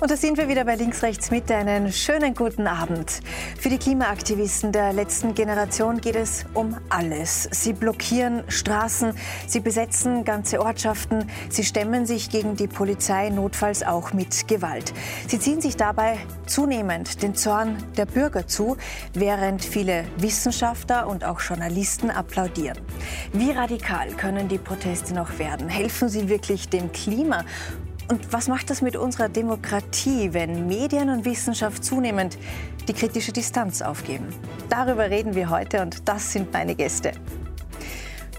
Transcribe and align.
Und 0.00 0.10
da 0.10 0.16
sind 0.16 0.38
wir 0.38 0.48
wieder 0.48 0.64
bei 0.64 0.76
Links, 0.76 1.02
Rechts, 1.02 1.30
Mitte. 1.30 1.54
Einen 1.54 1.92
schönen 1.92 2.34
guten 2.34 2.66
Abend. 2.66 3.20
Für 3.58 3.68
die 3.68 3.76
Klimaaktivisten 3.76 4.72
der 4.72 4.94
letzten 4.94 5.34
Generation 5.34 6.00
geht 6.00 6.16
es 6.16 6.46
um 6.54 6.74
alles. 6.88 7.50
Sie 7.50 7.74
blockieren 7.74 8.42
Straßen, 8.48 9.12
sie 9.46 9.60
besetzen 9.60 10.24
ganze 10.24 10.62
Ortschaften, 10.62 11.26
sie 11.50 11.64
stemmen 11.64 12.06
sich 12.06 12.30
gegen 12.30 12.56
die 12.56 12.66
Polizei, 12.66 13.28
notfalls 13.28 13.82
auch 13.82 14.14
mit 14.14 14.48
Gewalt. 14.48 14.94
Sie 15.28 15.38
ziehen 15.38 15.60
sich 15.60 15.76
dabei 15.76 16.16
zunehmend 16.46 17.22
den 17.22 17.34
Zorn 17.34 17.76
der 17.98 18.06
Bürger 18.06 18.46
zu, 18.46 18.78
während 19.12 19.62
viele 19.62 20.06
Wissenschaftler 20.16 21.08
und 21.08 21.26
auch 21.26 21.42
Journalisten 21.42 22.10
applaudieren. 22.10 22.78
Wie 23.34 23.50
radikal 23.50 24.08
können 24.12 24.48
die 24.48 24.56
Proteste 24.56 25.12
noch 25.12 25.38
werden? 25.38 25.68
Helfen 25.68 26.08
sie 26.08 26.30
wirklich 26.30 26.70
dem 26.70 26.90
Klima? 26.90 27.44
Und 28.10 28.32
was 28.32 28.48
macht 28.48 28.70
das 28.70 28.82
mit 28.82 28.96
unserer 28.96 29.28
Demokratie, 29.28 30.30
wenn 30.32 30.66
Medien 30.66 31.10
und 31.10 31.24
Wissenschaft 31.24 31.84
zunehmend 31.84 32.38
die 32.88 32.92
kritische 32.92 33.30
Distanz 33.30 33.82
aufgeben? 33.82 34.26
Darüber 34.68 35.08
reden 35.08 35.36
wir 35.36 35.48
heute 35.48 35.80
und 35.80 36.08
das 36.08 36.32
sind 36.32 36.52
meine 36.52 36.74
Gäste. 36.74 37.12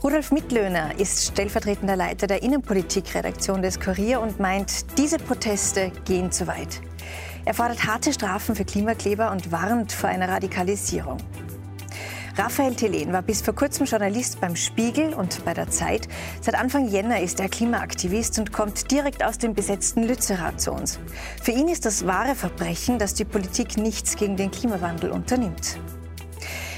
Rudolf 0.03 0.33
Mittlöhner 0.33 0.99
ist 0.99 1.25
stellvertretender 1.31 1.95
Leiter 1.95 2.27
der 2.27 2.43
Innenpolitikredaktion 2.43 3.61
des 3.61 3.79
Kurier 3.79 4.19
und 4.19 4.41
meint, 4.41 4.97
diese 4.97 5.17
Proteste 5.17 5.93
gehen 6.03 6.33
zu 6.33 6.47
weit. 6.47 6.81
Er 7.45 7.53
fordert 7.53 7.85
harte 7.85 8.11
Strafen 8.11 8.55
für 8.55 8.65
Klimakleber 8.65 9.31
und 9.31 9.53
warnt 9.53 9.93
vor 9.93 10.09
einer 10.09 10.27
Radikalisierung. 10.27 11.17
Raphael 12.37 12.75
Thelen 12.75 13.11
war 13.11 13.21
bis 13.21 13.41
vor 13.41 13.53
kurzem 13.53 13.85
Journalist 13.85 14.39
beim 14.39 14.55
Spiegel 14.55 15.13
und 15.13 15.43
bei 15.43 15.53
der 15.53 15.69
Zeit. 15.69 16.07
Seit 16.39 16.55
Anfang 16.55 16.87
Jänner 16.87 17.21
ist 17.21 17.39
er 17.39 17.49
Klimaaktivist 17.49 18.39
und 18.39 18.53
kommt 18.53 18.89
direkt 18.89 19.23
aus 19.23 19.37
dem 19.37 19.53
besetzten 19.53 20.03
Lützerath 20.03 20.61
zu 20.61 20.71
uns. 20.71 20.99
Für 21.43 21.51
ihn 21.51 21.67
ist 21.67 21.85
das 21.85 22.05
wahre 22.07 22.35
Verbrechen, 22.35 22.99
dass 22.99 23.13
die 23.13 23.25
Politik 23.25 23.77
nichts 23.77 24.15
gegen 24.15 24.37
den 24.37 24.51
Klimawandel 24.51 25.11
unternimmt. 25.11 25.77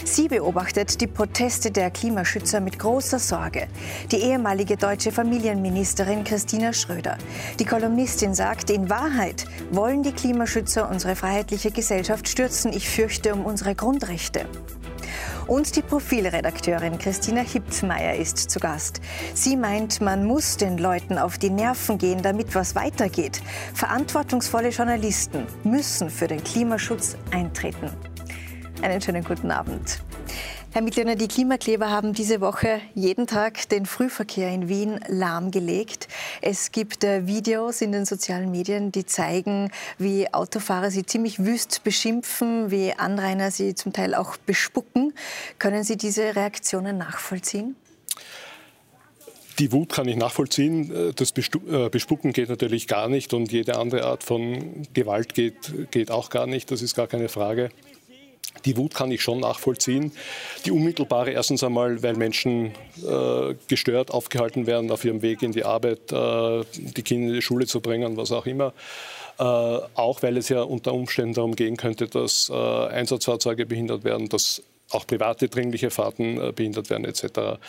Sie 0.05 0.27
beobachtet 0.27 0.99
die 0.99 1.07
Proteste 1.07 1.71
der 1.71 1.89
Klimaschützer 1.89 2.59
mit 2.59 2.77
großer 2.77 3.19
Sorge. 3.19 3.67
Die 4.11 4.17
ehemalige 4.17 4.75
deutsche 4.75 5.11
Familienministerin 5.11 6.23
Christina 6.23 6.73
Schröder. 6.73 7.17
Die 7.59 7.65
Kolumnistin 7.65 8.33
sagt, 8.33 8.69
in 8.69 8.89
Wahrheit 8.89 9.45
wollen 9.71 10.03
die 10.03 10.11
Klimaschützer 10.11 10.89
unsere 10.89 11.15
freiheitliche 11.15 11.71
Gesellschaft 11.71 12.27
stürzen. 12.27 12.73
Ich 12.73 12.89
fürchte 12.89 13.33
um 13.33 13.45
unsere 13.45 13.75
Grundrechte. 13.75 14.45
Und 15.47 15.75
die 15.75 15.81
Profilredakteurin 15.81 16.97
Christina 16.97 17.41
Hiptmeier 17.41 18.15
ist 18.15 18.37
zu 18.37 18.59
Gast. 18.59 19.01
Sie 19.33 19.57
meint, 19.57 19.99
man 19.99 20.23
muss 20.23 20.57
den 20.57 20.77
Leuten 20.77 21.17
auf 21.17 21.37
die 21.37 21.49
Nerven 21.49 21.97
gehen, 21.97 22.21
damit 22.21 22.55
was 22.55 22.75
weitergeht. 22.75 23.41
Verantwortungsvolle 23.73 24.69
Journalisten 24.69 25.45
müssen 25.63 26.09
für 26.09 26.27
den 26.27 26.43
Klimaschutz 26.43 27.17
eintreten. 27.31 27.89
Einen 28.81 29.01
schönen 29.01 29.23
guten 29.23 29.51
Abend. 29.51 30.01
Herr 30.73 30.81
Mittlöhner, 30.81 31.15
die 31.15 31.27
Klimakleber 31.27 31.91
haben 31.91 32.13
diese 32.13 32.41
Woche 32.41 32.81
jeden 32.95 33.27
Tag 33.27 33.69
den 33.69 33.85
Frühverkehr 33.85 34.51
in 34.51 34.69
Wien 34.69 34.99
lahmgelegt. 35.07 36.07
Es 36.41 36.71
gibt 36.71 37.03
äh, 37.03 37.27
Videos 37.27 37.81
in 37.81 37.91
den 37.91 38.05
sozialen 38.05 38.49
Medien, 38.49 38.91
die 38.91 39.05
zeigen, 39.05 39.69
wie 39.99 40.33
Autofahrer 40.33 40.89
sie 40.89 41.05
ziemlich 41.05 41.37
wüst 41.37 41.83
beschimpfen, 41.83 42.71
wie 42.71 42.91
Anrainer 42.91 43.51
sie 43.51 43.75
zum 43.75 43.93
Teil 43.93 44.15
auch 44.15 44.35
bespucken. 44.37 45.13
Können 45.59 45.83
Sie 45.83 45.95
diese 45.95 46.35
Reaktionen 46.35 46.97
nachvollziehen? 46.97 47.75
Die 49.59 49.71
Wut 49.71 49.89
kann 49.89 50.07
ich 50.07 50.15
nachvollziehen. 50.15 51.13
Das 51.15 51.33
äh, 51.37 51.89
Bespucken 51.89 52.33
geht 52.33 52.49
natürlich 52.49 52.87
gar 52.87 53.09
nicht 53.09 53.35
und 53.35 53.51
jede 53.51 53.77
andere 53.77 54.05
Art 54.05 54.23
von 54.23 54.87
Gewalt 54.95 55.35
geht, 55.35 55.91
geht 55.91 56.09
auch 56.09 56.31
gar 56.31 56.47
nicht. 56.47 56.71
Das 56.71 56.81
ist 56.81 56.95
gar 56.95 57.05
keine 57.05 57.29
Frage. 57.29 57.69
Die 58.65 58.77
Wut 58.77 58.93
kann 58.93 59.11
ich 59.11 59.21
schon 59.21 59.39
nachvollziehen. 59.39 60.11
Die 60.65 60.71
unmittelbare 60.71 61.31
erstens 61.31 61.63
einmal, 61.63 62.01
weil 62.03 62.15
Menschen 62.15 62.71
äh, 63.05 63.55
gestört 63.67 64.11
aufgehalten 64.11 64.67
werden 64.67 64.91
auf 64.91 65.03
ihrem 65.03 65.21
Weg 65.21 65.41
in 65.41 65.51
die 65.51 65.65
Arbeit, 65.65 66.11
äh, 66.11 66.63
die 66.73 67.03
Kinder 67.03 67.29
in 67.29 67.33
die 67.35 67.41
Schule 67.41 67.65
zu 67.65 67.81
bringen, 67.81 68.15
was 68.15 68.31
auch 68.31 68.45
immer. 68.45 68.73
Äh, 69.39 69.43
auch 69.43 70.21
weil 70.21 70.37
es 70.37 70.49
ja 70.49 70.61
unter 70.61 70.93
Umständen 70.93 71.33
darum 71.33 71.55
gehen 71.55 71.75
könnte, 71.75 72.07
dass 72.07 72.49
äh, 72.49 72.53
Einsatzfahrzeuge 72.53 73.65
behindert 73.65 74.03
werden, 74.03 74.29
dass 74.29 74.61
auch 74.91 75.07
private 75.07 75.49
dringliche 75.49 75.89
Fahrten 75.89 76.39
äh, 76.39 76.51
behindert 76.51 76.89
werden 76.89 77.05
etc. 77.05 77.59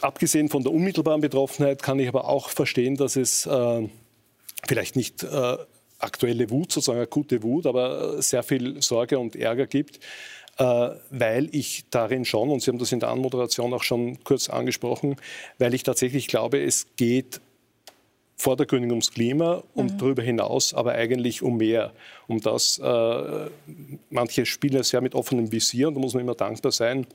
Abgesehen 0.00 0.48
von 0.48 0.62
der 0.62 0.72
unmittelbaren 0.72 1.20
Betroffenheit 1.20 1.82
kann 1.82 1.98
ich 1.98 2.08
aber 2.08 2.28
auch 2.28 2.48
verstehen, 2.50 2.96
dass 2.96 3.16
es 3.16 3.46
äh, 3.46 3.88
vielleicht 4.66 4.94
nicht 4.94 5.26
aktuelle 6.00 6.50
Wut, 6.50 6.72
sozusagen 6.72 7.00
akute 7.00 7.42
Wut, 7.42 7.66
aber 7.66 8.20
sehr 8.22 8.42
viel 8.42 8.82
Sorge 8.82 9.18
und 9.18 9.36
Ärger 9.36 9.66
gibt, 9.66 10.00
äh, 10.58 10.90
weil 11.10 11.48
ich 11.52 11.84
darin 11.90 12.24
schon, 12.24 12.50
und 12.50 12.60
Sie 12.62 12.70
haben 12.70 12.78
das 12.78 12.92
in 12.92 13.00
der 13.00 13.10
Anmoderation 13.10 13.72
auch 13.72 13.82
schon 13.82 14.22
kurz 14.24 14.48
angesprochen, 14.48 15.16
weil 15.58 15.74
ich 15.74 15.82
tatsächlich 15.82 16.26
glaube, 16.26 16.62
es 16.62 16.86
geht 16.96 17.40
vordergründig 18.36 18.90
ums 18.90 19.12
Klima 19.12 19.62
und 19.74 19.92
mhm. 19.92 19.98
darüber 19.98 20.22
hinaus 20.22 20.72
aber 20.74 20.92
eigentlich 20.92 21.42
um 21.42 21.58
mehr. 21.58 21.92
Um 22.26 22.40
das, 22.40 22.78
äh, 22.78 23.50
manche 24.08 24.46
spielen 24.46 24.80
es 24.80 24.92
ja 24.92 25.00
mit 25.00 25.14
offenem 25.14 25.52
Visier 25.52 25.88
und 25.88 25.94
da 25.94 26.00
muss 26.00 26.14
man 26.14 26.22
immer 26.22 26.34
dankbar 26.34 26.72
sein. 26.72 27.06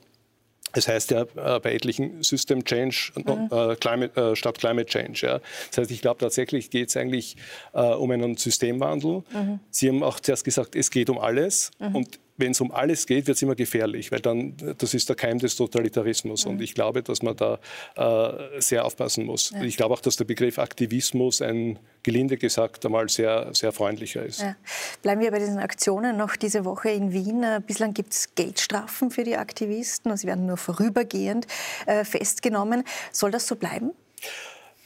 Es 0.76 0.88
heißt 0.88 1.10
ja 1.10 1.22
äh, 1.22 1.60
bei 1.60 1.72
etlichen 1.72 2.22
System 2.22 2.64
Change 2.64 3.12
mhm. 3.14 3.48
äh, 3.50 3.76
Climate, 3.76 4.20
äh, 4.20 4.36
statt 4.36 4.58
Climate 4.58 4.86
Change. 4.86 5.26
Ja. 5.26 5.40
Das 5.70 5.78
heißt, 5.78 5.90
ich 5.90 6.02
glaube 6.02 6.20
tatsächlich 6.20 6.70
geht 6.70 6.90
es 6.90 6.96
eigentlich 6.96 7.36
äh, 7.72 7.80
um 7.80 8.10
einen 8.10 8.36
Systemwandel. 8.36 9.22
Mhm. 9.32 9.60
Sie 9.70 9.88
haben 9.88 10.02
auch 10.02 10.20
zuerst 10.20 10.44
gesagt, 10.44 10.76
es 10.76 10.90
geht 10.90 11.08
um 11.08 11.18
alles. 11.18 11.70
Mhm. 11.78 11.96
Und 11.96 12.20
wenn 12.36 12.52
es 12.52 12.60
um 12.60 12.70
alles 12.70 13.06
geht, 13.06 13.26
wird 13.26 13.36
es 13.36 13.42
immer 13.42 13.54
gefährlich, 13.54 14.12
weil 14.12 14.20
dann, 14.20 14.54
das 14.78 14.94
ist 14.94 15.08
der 15.08 15.16
Keim 15.16 15.38
des 15.38 15.56
Totalitarismus. 15.56 16.44
Mhm. 16.44 16.52
Und 16.52 16.62
ich 16.62 16.74
glaube, 16.74 17.02
dass 17.02 17.22
man 17.22 17.36
da 17.36 17.58
äh, 17.96 18.60
sehr 18.60 18.84
aufpassen 18.84 19.24
muss. 19.24 19.50
Ja. 19.50 19.62
Ich 19.62 19.76
glaube 19.76 19.94
auch, 19.94 20.00
dass 20.00 20.16
der 20.16 20.24
Begriff 20.24 20.58
Aktivismus 20.58 21.42
ein, 21.42 21.78
gelinde 22.02 22.36
gesagt, 22.36 22.84
einmal 22.84 23.08
sehr, 23.08 23.52
sehr 23.52 23.72
freundlicher 23.72 24.24
ist. 24.24 24.40
Ja. 24.40 24.56
Bleiben 25.02 25.20
wir 25.20 25.30
bei 25.30 25.38
diesen 25.38 25.58
Aktionen 25.58 26.16
noch 26.16 26.36
diese 26.36 26.64
Woche 26.64 26.90
in 26.90 27.12
Wien. 27.12 27.42
Äh, 27.42 27.60
bislang 27.66 27.94
gibt 27.94 28.12
es 28.12 28.34
Geldstrafen 28.34 29.10
für 29.10 29.24
die 29.24 29.36
Aktivisten. 29.36 30.16
Sie 30.16 30.26
werden 30.26 30.46
nur 30.46 30.56
vorübergehend 30.56 31.46
äh, 31.86 32.04
festgenommen. 32.04 32.84
Soll 33.12 33.30
das 33.30 33.46
so 33.46 33.56
bleiben? 33.56 33.92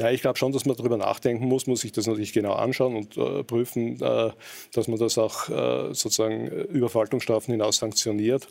Ja, 0.00 0.10
ich 0.10 0.22
glaube 0.22 0.38
schon, 0.38 0.50
dass 0.52 0.64
man 0.64 0.76
darüber 0.76 0.96
nachdenken 0.96 1.46
muss, 1.46 1.66
muss 1.66 1.82
sich 1.82 1.92
das 1.92 2.06
natürlich 2.06 2.32
genau 2.32 2.54
anschauen 2.54 2.96
und 2.96 3.18
äh, 3.18 3.44
prüfen, 3.44 4.00
äh, 4.00 4.30
dass 4.72 4.88
man 4.88 4.98
das 4.98 5.18
auch 5.18 5.48
äh, 5.50 5.94
sozusagen 5.94 6.46
über 6.46 6.88
Verwaltungsstrafen 6.88 7.52
hinaus 7.52 7.76
sanktioniert 7.76 8.48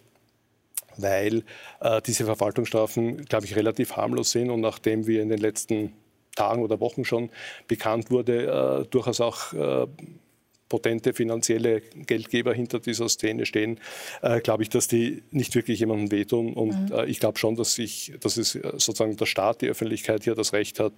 weil 1.01 1.43
äh, 1.79 2.01
diese 2.01 2.25
Verwaltungsstrafen, 2.25 3.23
glaube 3.25 3.45
ich, 3.45 3.55
relativ 3.55 3.95
harmlos 3.95 4.31
sind 4.31 4.49
und 4.49 4.59
nachdem 4.59 5.07
wir 5.07 5.21
in 5.21 5.29
den 5.29 5.39
letzten 5.39 5.93
Tagen 6.35 6.61
oder 6.61 6.79
Wochen 6.79 7.05
schon 7.05 7.29
bekannt 7.67 8.11
wurde, 8.11 8.81
äh, 8.83 8.85
durchaus 8.89 9.21
auch 9.21 9.53
äh, 9.53 9.87
potente 10.69 11.13
finanzielle 11.13 11.81
Geldgeber 11.81 12.53
hinter 12.53 12.79
dieser 12.79 13.09
Szene 13.09 13.45
stehen, 13.45 13.79
äh, 14.21 14.39
glaube 14.39 14.63
ich, 14.63 14.69
dass 14.69 14.87
die 14.87 15.23
nicht 15.31 15.55
wirklich 15.55 15.79
jemandem 15.79 16.11
wehtun. 16.11 16.53
Und 16.53 16.89
mhm. 16.89 16.95
äh, 16.95 17.05
ich 17.05 17.19
glaube 17.19 17.39
schon, 17.39 17.55
dass, 17.55 17.77
ich, 17.77 18.13
dass 18.21 18.37
es 18.37 18.55
äh, 18.55 18.61
sozusagen 18.73 19.17
der 19.17 19.25
Staat, 19.25 19.61
die 19.61 19.67
Öffentlichkeit 19.67 20.23
hier 20.23 20.35
das 20.35 20.53
Recht 20.53 20.79
hat, 20.79 20.93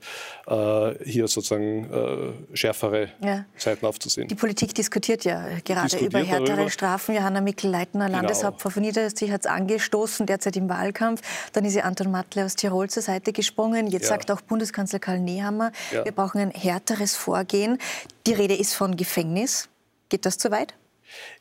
äh, 0.48 1.04
hier 1.06 1.28
sozusagen 1.28 1.90
äh, 1.92 2.56
schärfere 2.58 3.10
ja. 3.24 3.46
Seiten 3.56 3.86
aufzusehen. 3.86 4.28
Die 4.28 4.36
Politik 4.36 4.76
diskutiert 4.76 5.24
ja 5.24 5.48
gerade 5.64 5.84
diskutiert 5.84 6.12
über 6.12 6.20
härtere 6.20 6.56
darüber. 6.56 6.70
Strafen. 6.70 7.16
Johanna 7.16 7.42
Mikl-Leitner, 7.42 8.08
genau. 8.08 8.18
Landeshauptfrau 8.20 8.70
von 8.70 8.84
Niederösterreich, 8.84 9.32
hat 9.32 9.42
es 9.42 9.48
angestoßen, 9.48 10.26
derzeit 10.26 10.58
im 10.58 10.70
Wahlkampf. 10.70 11.22
Dann 11.54 11.66
ist 11.66 11.76
ihr 11.76 11.86
Anton 11.86 12.12
Matle 12.12 12.46
aus 12.46 12.56
Tirol 12.56 12.90
zur 12.90 13.04
Seite 13.04 13.32
gesprungen. 13.32 13.88
Jetzt 13.88 14.04
ja. 14.04 14.10
sagt 14.10 14.32
auch 14.32 14.42
Bundeskanzler 14.42 15.00
Karl 15.00 15.20
Nehammer, 15.20 15.72
ja. 15.92 16.04
wir 16.04 16.12
brauchen 16.12 16.42
ein 16.42 16.52
härteres 16.52 17.16
Vorgehen. 17.16 17.78
Die 18.28 18.34
Rede 18.34 18.56
ist 18.56 18.74
von 18.74 18.96
Gefängnis. 18.98 19.70
Geht 20.10 20.26
das 20.26 20.38
zu 20.38 20.52
weit? 20.52 20.76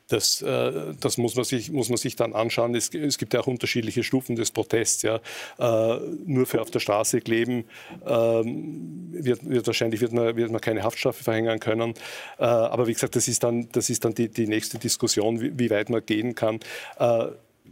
Das, 0.07 0.41
äh, 0.41 0.93
das 0.99 1.17
muss, 1.17 1.35
man 1.35 1.45
sich, 1.45 1.71
muss 1.71 1.89
man 1.89 1.97
sich 1.97 2.15
dann 2.15 2.33
anschauen. 2.33 2.75
Es, 2.75 2.93
es 2.93 3.17
gibt 3.17 3.33
ja 3.33 3.39
auch 3.39 3.47
unterschiedliche 3.47 4.03
Stufen 4.03 4.35
des 4.35 4.51
Protests. 4.51 5.03
Ja. 5.03 5.21
Äh, 5.57 5.99
nur 6.25 6.45
für 6.45 6.61
auf 6.61 6.71
der 6.71 6.79
Straße 6.79 7.21
kleben 7.21 7.65
ähm, 8.05 9.09
wird, 9.11 9.47
wird, 9.47 9.67
wahrscheinlich 9.67 10.01
wird 10.01 10.11
man, 10.11 10.35
wird 10.35 10.51
man 10.51 10.59
keine 10.59 10.83
Haftstrafe 10.83 11.23
verhängen 11.23 11.59
können. 11.59 11.93
Äh, 12.37 12.43
aber 12.43 12.87
wie 12.87 12.93
gesagt, 12.93 13.15
das 13.15 13.27
ist 13.27 13.43
dann, 13.43 13.69
das 13.71 13.89
ist 13.89 14.03
dann 14.03 14.13
die, 14.13 14.29
die 14.29 14.47
nächste 14.47 14.77
Diskussion, 14.77 15.39
wie, 15.39 15.69
weit 15.69 15.89
man 15.89 16.05
gehen 16.05 16.35
kann. 16.35 16.59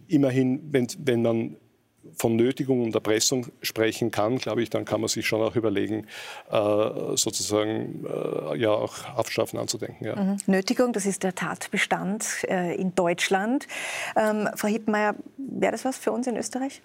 Immerhin, 0.08 0.62
wenn, 0.72 0.88
wenn 1.00 1.22
man 1.22 1.58
von 2.20 2.36
Nötigung 2.36 2.84
und 2.84 2.94
Erpressung 2.94 3.48
sprechen 3.62 4.12
kann, 4.12 4.38
glaube 4.38 4.62
ich, 4.62 4.70
dann 4.70 4.84
kann 4.86 5.00
man 5.00 5.08
sich 5.08 5.26
schon 5.26 5.42
auch 5.42 5.56
überlegen, 5.56 6.06
äh, 6.52 7.16
sozusagen 7.16 8.06
äh, 8.06 8.58
ja 8.58 8.72
auch 8.72 9.06
Haftstrafen 9.06 9.58
anzudenken. 9.58 10.06
Ja. 10.06 10.16
Mhm. 10.16 10.38
Nötigung, 10.46 10.92
das 10.92 11.06
ist 11.06 11.24
der 11.24 11.34
Tatbestand 11.34 12.26
äh, 12.48 12.76
in 12.76 12.94
Deutschland. 12.94 13.68
Ähm, 14.18 14.50
Frau 14.56 14.68
Hippmeier, 14.68 15.16
wäre 15.38 15.72
das 15.72 15.86
was 15.86 15.98
für 15.98 16.12
uns 16.12 16.28
in 16.28 16.36
Österreich? 16.36 16.82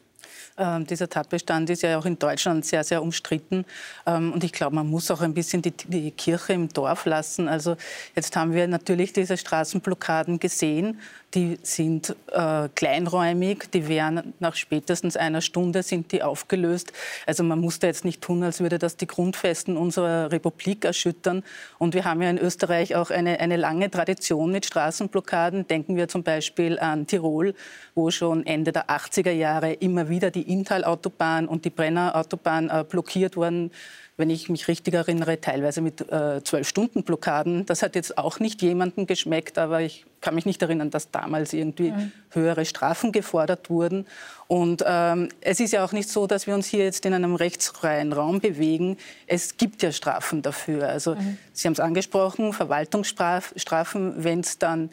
Ähm, 0.56 0.86
dieser 0.86 1.08
Tatbestand 1.08 1.68
ist 1.70 1.82
ja 1.82 1.98
auch 1.98 2.06
in 2.06 2.18
Deutschland 2.18 2.64
sehr, 2.64 2.84
sehr 2.84 3.02
umstritten. 3.02 3.64
Ähm, 4.06 4.32
und 4.32 4.44
ich 4.44 4.52
glaube, 4.52 4.76
man 4.76 4.88
muss 4.88 5.10
auch 5.10 5.20
ein 5.20 5.34
bisschen 5.34 5.62
die, 5.62 5.72
die, 5.72 6.10
Kirche 6.12 6.52
im 6.52 6.68
Dorf 6.68 7.06
lassen. 7.06 7.48
Also 7.48 7.76
jetzt 8.14 8.36
haben 8.36 8.54
wir 8.54 8.68
natürlich 8.68 9.12
diese 9.12 9.36
Straßenblockaden 9.36 10.38
gesehen 10.38 11.00
die 11.34 11.58
sind 11.62 12.14
äh, 12.32 12.68
kleinräumig, 12.74 13.70
die 13.72 13.88
werden 13.88 14.34
nach 14.38 14.54
spätestens 14.54 15.16
einer 15.16 15.40
Stunde 15.40 15.82
sind 15.82 16.12
die 16.12 16.22
aufgelöst. 16.22 16.92
Also 17.26 17.42
man 17.42 17.60
muss 17.60 17.78
da 17.78 17.88
jetzt 17.88 18.04
nicht 18.04 18.22
tun, 18.22 18.42
als 18.42 18.60
würde 18.60 18.78
das 18.78 18.96
die 18.96 19.06
Grundfesten 19.06 19.76
unserer 19.76 20.30
Republik 20.30 20.84
erschüttern. 20.84 21.42
Und 21.78 21.94
wir 21.94 22.04
haben 22.04 22.22
ja 22.22 22.30
in 22.30 22.38
Österreich 22.38 22.94
auch 22.94 23.10
eine, 23.10 23.40
eine 23.40 23.56
lange 23.56 23.90
Tradition 23.90 24.52
mit 24.52 24.66
Straßenblockaden. 24.66 25.66
Denken 25.66 25.96
wir 25.96 26.08
zum 26.08 26.22
Beispiel 26.22 26.78
an 26.78 27.06
Tirol, 27.06 27.54
wo 27.94 28.10
schon 28.10 28.46
Ende 28.46 28.72
der 28.72 28.88
80er 28.88 29.32
Jahre 29.32 29.72
immer 29.72 30.08
wieder 30.08 30.30
die 30.30 30.42
Inntal-Autobahn 30.42 31.48
und 31.48 31.64
die 31.64 31.70
Brenner-Autobahn 31.70 32.70
äh, 32.70 32.84
blockiert 32.88 33.36
wurden 33.36 33.70
wenn 34.16 34.30
ich 34.30 34.48
mich 34.48 34.68
richtig 34.68 34.94
erinnere, 34.94 35.40
teilweise 35.40 35.80
mit 35.80 36.00
äh, 36.00 36.40
zwölf 36.44 36.60
äh, 36.60 36.64
Stunden 36.64 37.02
Blockaden. 37.02 37.66
Das 37.66 37.82
hat 37.82 37.96
jetzt 37.96 38.16
auch 38.16 38.38
nicht 38.38 38.62
jemandem 38.62 39.06
geschmeckt, 39.06 39.58
aber 39.58 39.80
ich 39.80 40.06
kann 40.20 40.36
mich 40.36 40.46
nicht 40.46 40.62
erinnern, 40.62 40.90
dass 40.90 41.10
damals 41.10 41.52
irgendwie 41.52 41.90
mhm. 41.90 42.12
höhere 42.30 42.64
Strafen 42.64 43.10
gefordert 43.10 43.70
wurden. 43.70 44.06
Und 44.46 44.84
ähm, 44.86 45.30
es 45.40 45.58
ist 45.58 45.72
ja 45.72 45.84
auch 45.84 45.92
nicht 45.92 46.08
so, 46.08 46.28
dass 46.28 46.46
wir 46.46 46.54
uns 46.54 46.66
hier 46.66 46.84
jetzt 46.84 47.04
in 47.06 47.12
einem 47.12 47.34
rechtsfreien 47.34 48.12
Raum 48.12 48.40
bewegen. 48.40 48.98
Es 49.26 49.56
gibt 49.56 49.82
ja 49.82 49.90
Strafen 49.90 50.42
dafür. 50.42 50.88
Also 50.88 51.16
mhm. 51.16 51.38
Sie 51.52 51.66
haben 51.66 51.72
es 51.72 51.80
angesprochen, 51.80 52.52
Verwaltungsstrafen, 52.52 54.22
wenn 54.22 54.40
es 54.40 54.58
dann 54.58 54.90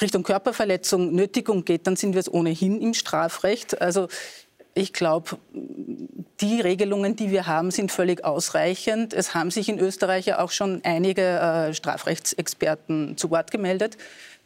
Richtung 0.00 0.22
Körperverletzung, 0.22 1.14
Nötigung 1.14 1.64
geht, 1.64 1.86
dann 1.86 1.96
sind 1.96 2.14
wir 2.14 2.20
es 2.20 2.32
ohnehin 2.32 2.80
im 2.80 2.94
Strafrecht. 2.94 3.80
Also 3.80 4.08
ich 4.74 4.92
glaube, 4.92 5.38
die 6.40 6.60
Regelungen, 6.60 7.14
die 7.14 7.30
wir 7.30 7.46
haben, 7.46 7.70
sind 7.70 7.92
völlig 7.92 8.24
ausreichend. 8.24 9.12
Es 9.12 9.34
haben 9.34 9.50
sich 9.50 9.68
in 9.68 9.78
Österreich 9.78 10.26
ja 10.26 10.40
auch 10.40 10.50
schon 10.50 10.80
einige 10.84 11.22
äh, 11.22 11.74
Strafrechtsexperten 11.74 13.16
zu 13.16 13.30
Wort 13.30 13.50
gemeldet, 13.50 13.96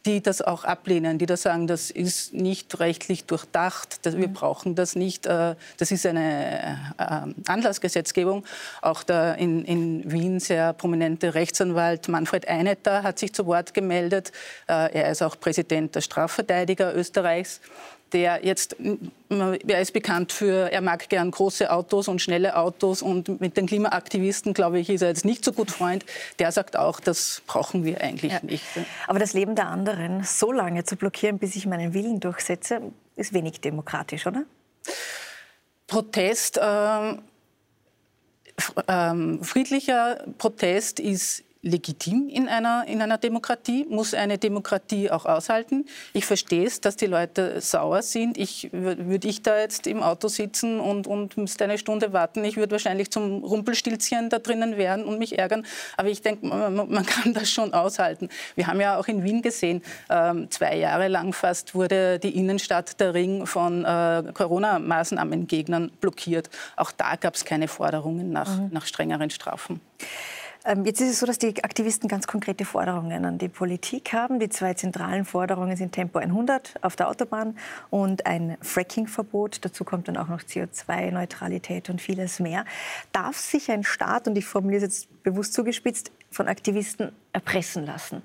die 0.05 0.21
das 0.21 0.41
auch 0.41 0.63
ablehnen, 0.63 1.17
die 1.17 1.25
da 1.25 1.35
sagen, 1.35 1.67
das 1.67 1.89
ist 1.89 2.33
nicht 2.33 2.79
rechtlich 2.79 3.25
durchdacht, 3.25 4.05
dass 4.05 4.15
wir 4.15 4.27
mhm. 4.27 4.33
brauchen 4.33 4.75
das 4.75 4.95
nicht. 4.95 5.25
Äh, 5.25 5.55
das 5.77 5.91
ist 5.91 6.05
eine 6.05 6.77
äh, 6.97 7.49
Anlassgesetzgebung. 7.49 8.45
Auch 8.81 9.03
der 9.03 9.37
in, 9.37 9.65
in 9.65 10.11
Wien 10.11 10.39
sehr 10.39 10.73
prominente 10.73 11.33
Rechtsanwalt 11.33 12.09
Manfred 12.09 12.47
Einetter 12.47 13.03
hat 13.03 13.17
sich 13.17 13.33
zu 13.33 13.45
Wort 13.47 13.73
gemeldet. 13.73 14.31
Äh, 14.67 14.93
er 14.93 15.11
ist 15.11 15.21
auch 15.21 15.39
Präsident 15.39 15.95
der 15.95 16.01
Strafverteidiger 16.01 16.95
Österreichs 16.95 17.59
der 18.13 18.45
jetzt, 18.45 18.75
er 19.29 19.81
ist 19.81 19.93
bekannt 19.93 20.31
für, 20.31 20.71
er 20.71 20.81
mag 20.81 21.09
gern 21.09 21.31
große 21.31 21.71
Autos 21.71 22.07
und 22.07 22.21
schnelle 22.21 22.55
Autos 22.55 23.01
und 23.01 23.41
mit 23.41 23.57
den 23.57 23.67
Klimaaktivisten, 23.67 24.53
glaube 24.53 24.79
ich, 24.79 24.89
ist 24.89 25.01
er 25.01 25.09
jetzt 25.09 25.25
nicht 25.25 25.43
so 25.43 25.51
gut 25.51 25.71
Freund. 25.71 26.05
Der 26.39 26.51
sagt 26.51 26.77
auch, 26.77 26.99
das 26.99 27.41
brauchen 27.47 27.83
wir 27.83 28.01
eigentlich 28.01 28.33
ja. 28.33 28.39
nicht. 28.41 28.63
Aber 29.07 29.19
das 29.19 29.33
Leben 29.33 29.55
der 29.55 29.67
anderen 29.67 30.23
so 30.23 30.51
lange 30.51 30.83
zu 30.83 30.95
blockieren, 30.95 31.39
bis 31.39 31.55
ich 31.55 31.65
meinen 31.65 31.93
Willen 31.93 32.19
durchsetze, 32.19 32.81
ist 33.15 33.33
wenig 33.33 33.61
demokratisch, 33.61 34.27
oder? 34.27 34.43
Protest, 35.87 36.57
äh, 36.57 37.11
äh, 38.87 39.43
friedlicher 39.43 40.25
Protest 40.37 40.99
ist 40.99 41.43
legitim 41.61 42.29
in 42.29 42.47
einer, 42.47 42.85
in 42.87 43.01
einer 43.01 43.17
Demokratie, 43.17 43.85
muss 43.89 44.13
eine 44.13 44.37
Demokratie 44.37 45.09
auch 45.11 45.25
aushalten. 45.25 45.85
Ich 46.13 46.25
verstehe 46.25 46.65
es, 46.65 46.81
dass 46.81 46.95
die 46.95 47.05
Leute 47.05 47.61
sauer 47.61 48.01
sind. 48.01 48.37
Ich, 48.37 48.69
würde 48.71 49.27
ich 49.27 49.41
da 49.41 49.59
jetzt 49.59 49.87
im 49.87 50.03
Auto 50.03 50.27
sitzen 50.27 50.79
und, 50.79 51.07
und 51.07 51.37
müsste 51.37 51.65
eine 51.65 51.77
Stunde 51.77 52.13
warten, 52.13 52.43
ich 52.43 52.57
würde 52.57 52.71
wahrscheinlich 52.71 53.11
zum 53.11 53.43
Rumpelstilzchen 53.43 54.29
da 54.29 54.39
drinnen 54.39 54.77
werden 54.77 55.05
und 55.05 55.19
mich 55.19 55.37
ärgern. 55.37 55.65
Aber 55.95 56.09
ich 56.09 56.21
denke, 56.21 56.45
man, 56.45 56.75
man, 56.75 57.05
kann 57.05 57.33
das 57.33 57.49
schon 57.49 57.73
aushalten. 57.73 58.29
Wir 58.55 58.67
haben 58.67 58.81
ja 58.81 58.97
auch 58.97 59.07
in 59.07 59.23
Wien 59.23 59.41
gesehen, 59.41 59.81
ähm, 60.09 60.49
zwei 60.51 60.77
Jahre 60.77 61.07
lang 61.07 61.33
fast 61.33 61.75
wurde 61.75 62.19
die 62.19 62.37
Innenstadt 62.37 62.99
der 62.99 63.13
Ring 63.13 63.45
von 63.45 63.85
äh, 63.85 64.23
Corona-Maßnahmengegnern 64.33 65.91
blockiert. 66.01 66.49
Auch 66.75 66.91
da 66.91 67.15
gab 67.15 67.35
es 67.35 67.45
keine 67.45 67.67
Forderungen 67.67 68.31
nach, 68.31 68.57
mhm. 68.57 68.69
nach 68.71 68.85
strengeren 68.85 69.29
Strafen. 69.29 69.81
Ähm, 70.67 70.83
jetzt 70.83 70.99
ist 70.99 71.11
es 71.11 71.19
so, 71.19 71.25
dass 71.25 71.37
die 71.37 71.63
Aktivisten 71.63 72.09
ganz 72.09 72.27
konkrete 72.27 72.65
Forderungen 72.65 73.23
an 73.23 73.37
die 73.37 73.47
Politik 73.47 74.11
haben. 74.11 74.37
Die 74.37 74.49
zwei 74.49 74.73
zentralen 74.73 75.23
Forderungen 75.23 75.77
sind 75.77 75.93
Tempo 75.93 76.19
100 76.19 76.73
auf 76.81 76.97
der 76.97 77.07
Autobahn 77.07 77.57
und 77.89 78.25
ein 78.25 78.57
Fracking-Verbot. 78.61 79.63
Dazu 79.63 79.85
kommt 79.85 80.09
dann 80.09 80.17
auch 80.17 80.27
noch 80.27 80.41
CO2-Neutralität 80.41 81.89
und 81.89 82.01
vieles 82.01 82.41
mehr. 82.41 82.65
Darf 83.13 83.37
sich 83.37 83.71
ein 83.71 83.85
Staat, 83.85 84.27
und 84.27 84.37
ich 84.37 84.45
formuliere 84.45 84.83
es 84.85 85.05
jetzt 85.05 85.23
bewusst 85.23 85.53
zugespitzt, 85.53 86.11
von 86.31 86.49
Aktivisten 86.49 87.13
erpressen 87.31 87.85
lassen? 87.85 88.21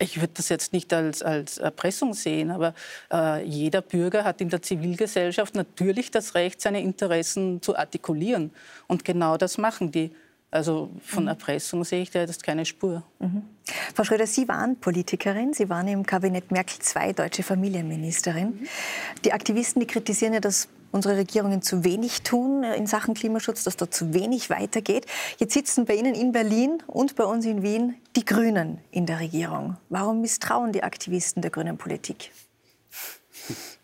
Ich 0.00 0.20
würde 0.20 0.32
das 0.34 0.48
jetzt 0.48 0.72
nicht 0.72 0.92
als, 0.92 1.22
als 1.22 1.58
Erpressung 1.58 2.12
sehen, 2.12 2.50
aber 2.50 2.74
äh, 3.12 3.44
jeder 3.44 3.82
Bürger 3.82 4.24
hat 4.24 4.40
in 4.40 4.48
der 4.48 4.62
Zivilgesellschaft 4.62 5.54
natürlich 5.54 6.10
das 6.10 6.34
Recht, 6.34 6.60
seine 6.60 6.80
Interessen 6.80 7.62
zu 7.62 7.76
artikulieren. 7.76 8.50
Und 8.88 9.04
genau 9.04 9.36
das 9.36 9.56
machen 9.56 9.92
die. 9.92 10.10
Also 10.50 10.90
von 11.02 11.24
mhm. 11.24 11.28
Erpressung 11.28 11.84
sehe 11.84 12.02
ich 12.02 12.10
da 12.10 12.20
jetzt 12.20 12.42
keine 12.42 12.64
Spur. 12.64 13.04
Mhm. 13.20 13.42
Frau 13.94 14.02
Schröder, 14.02 14.26
Sie 14.26 14.48
waren 14.48 14.76
Politikerin, 14.76 15.52
Sie 15.52 15.68
waren 15.68 15.86
im 15.86 16.04
Kabinett 16.04 16.50
Merkel 16.50 16.78
II 16.96 17.12
deutsche 17.12 17.42
Familienministerin. 17.42 18.46
Mhm. 18.48 18.68
Die 19.24 19.32
Aktivisten 19.32 19.80
die 19.80 19.86
kritisieren 19.86 20.34
ja, 20.34 20.40
dass 20.40 20.68
unsere 20.92 21.16
Regierungen 21.16 21.62
zu 21.62 21.84
wenig 21.84 22.22
tun 22.22 22.64
in 22.64 22.88
Sachen 22.88 23.14
Klimaschutz, 23.14 23.62
dass 23.62 23.76
da 23.76 23.88
zu 23.90 24.12
wenig 24.12 24.50
weitergeht. 24.50 25.06
Jetzt 25.38 25.54
sitzen 25.54 25.84
bei 25.84 25.94
Ihnen 25.94 26.16
in 26.16 26.32
Berlin 26.32 26.82
und 26.88 27.14
bei 27.14 27.24
uns 27.24 27.46
in 27.46 27.62
Wien 27.62 27.94
die 28.16 28.24
Grünen 28.24 28.78
in 28.90 29.06
der 29.06 29.20
Regierung. 29.20 29.76
Warum 29.88 30.20
misstrauen 30.20 30.72
die 30.72 30.82
Aktivisten 30.82 31.42
der 31.42 31.52
grünen 31.52 31.78
Politik? 31.78 32.32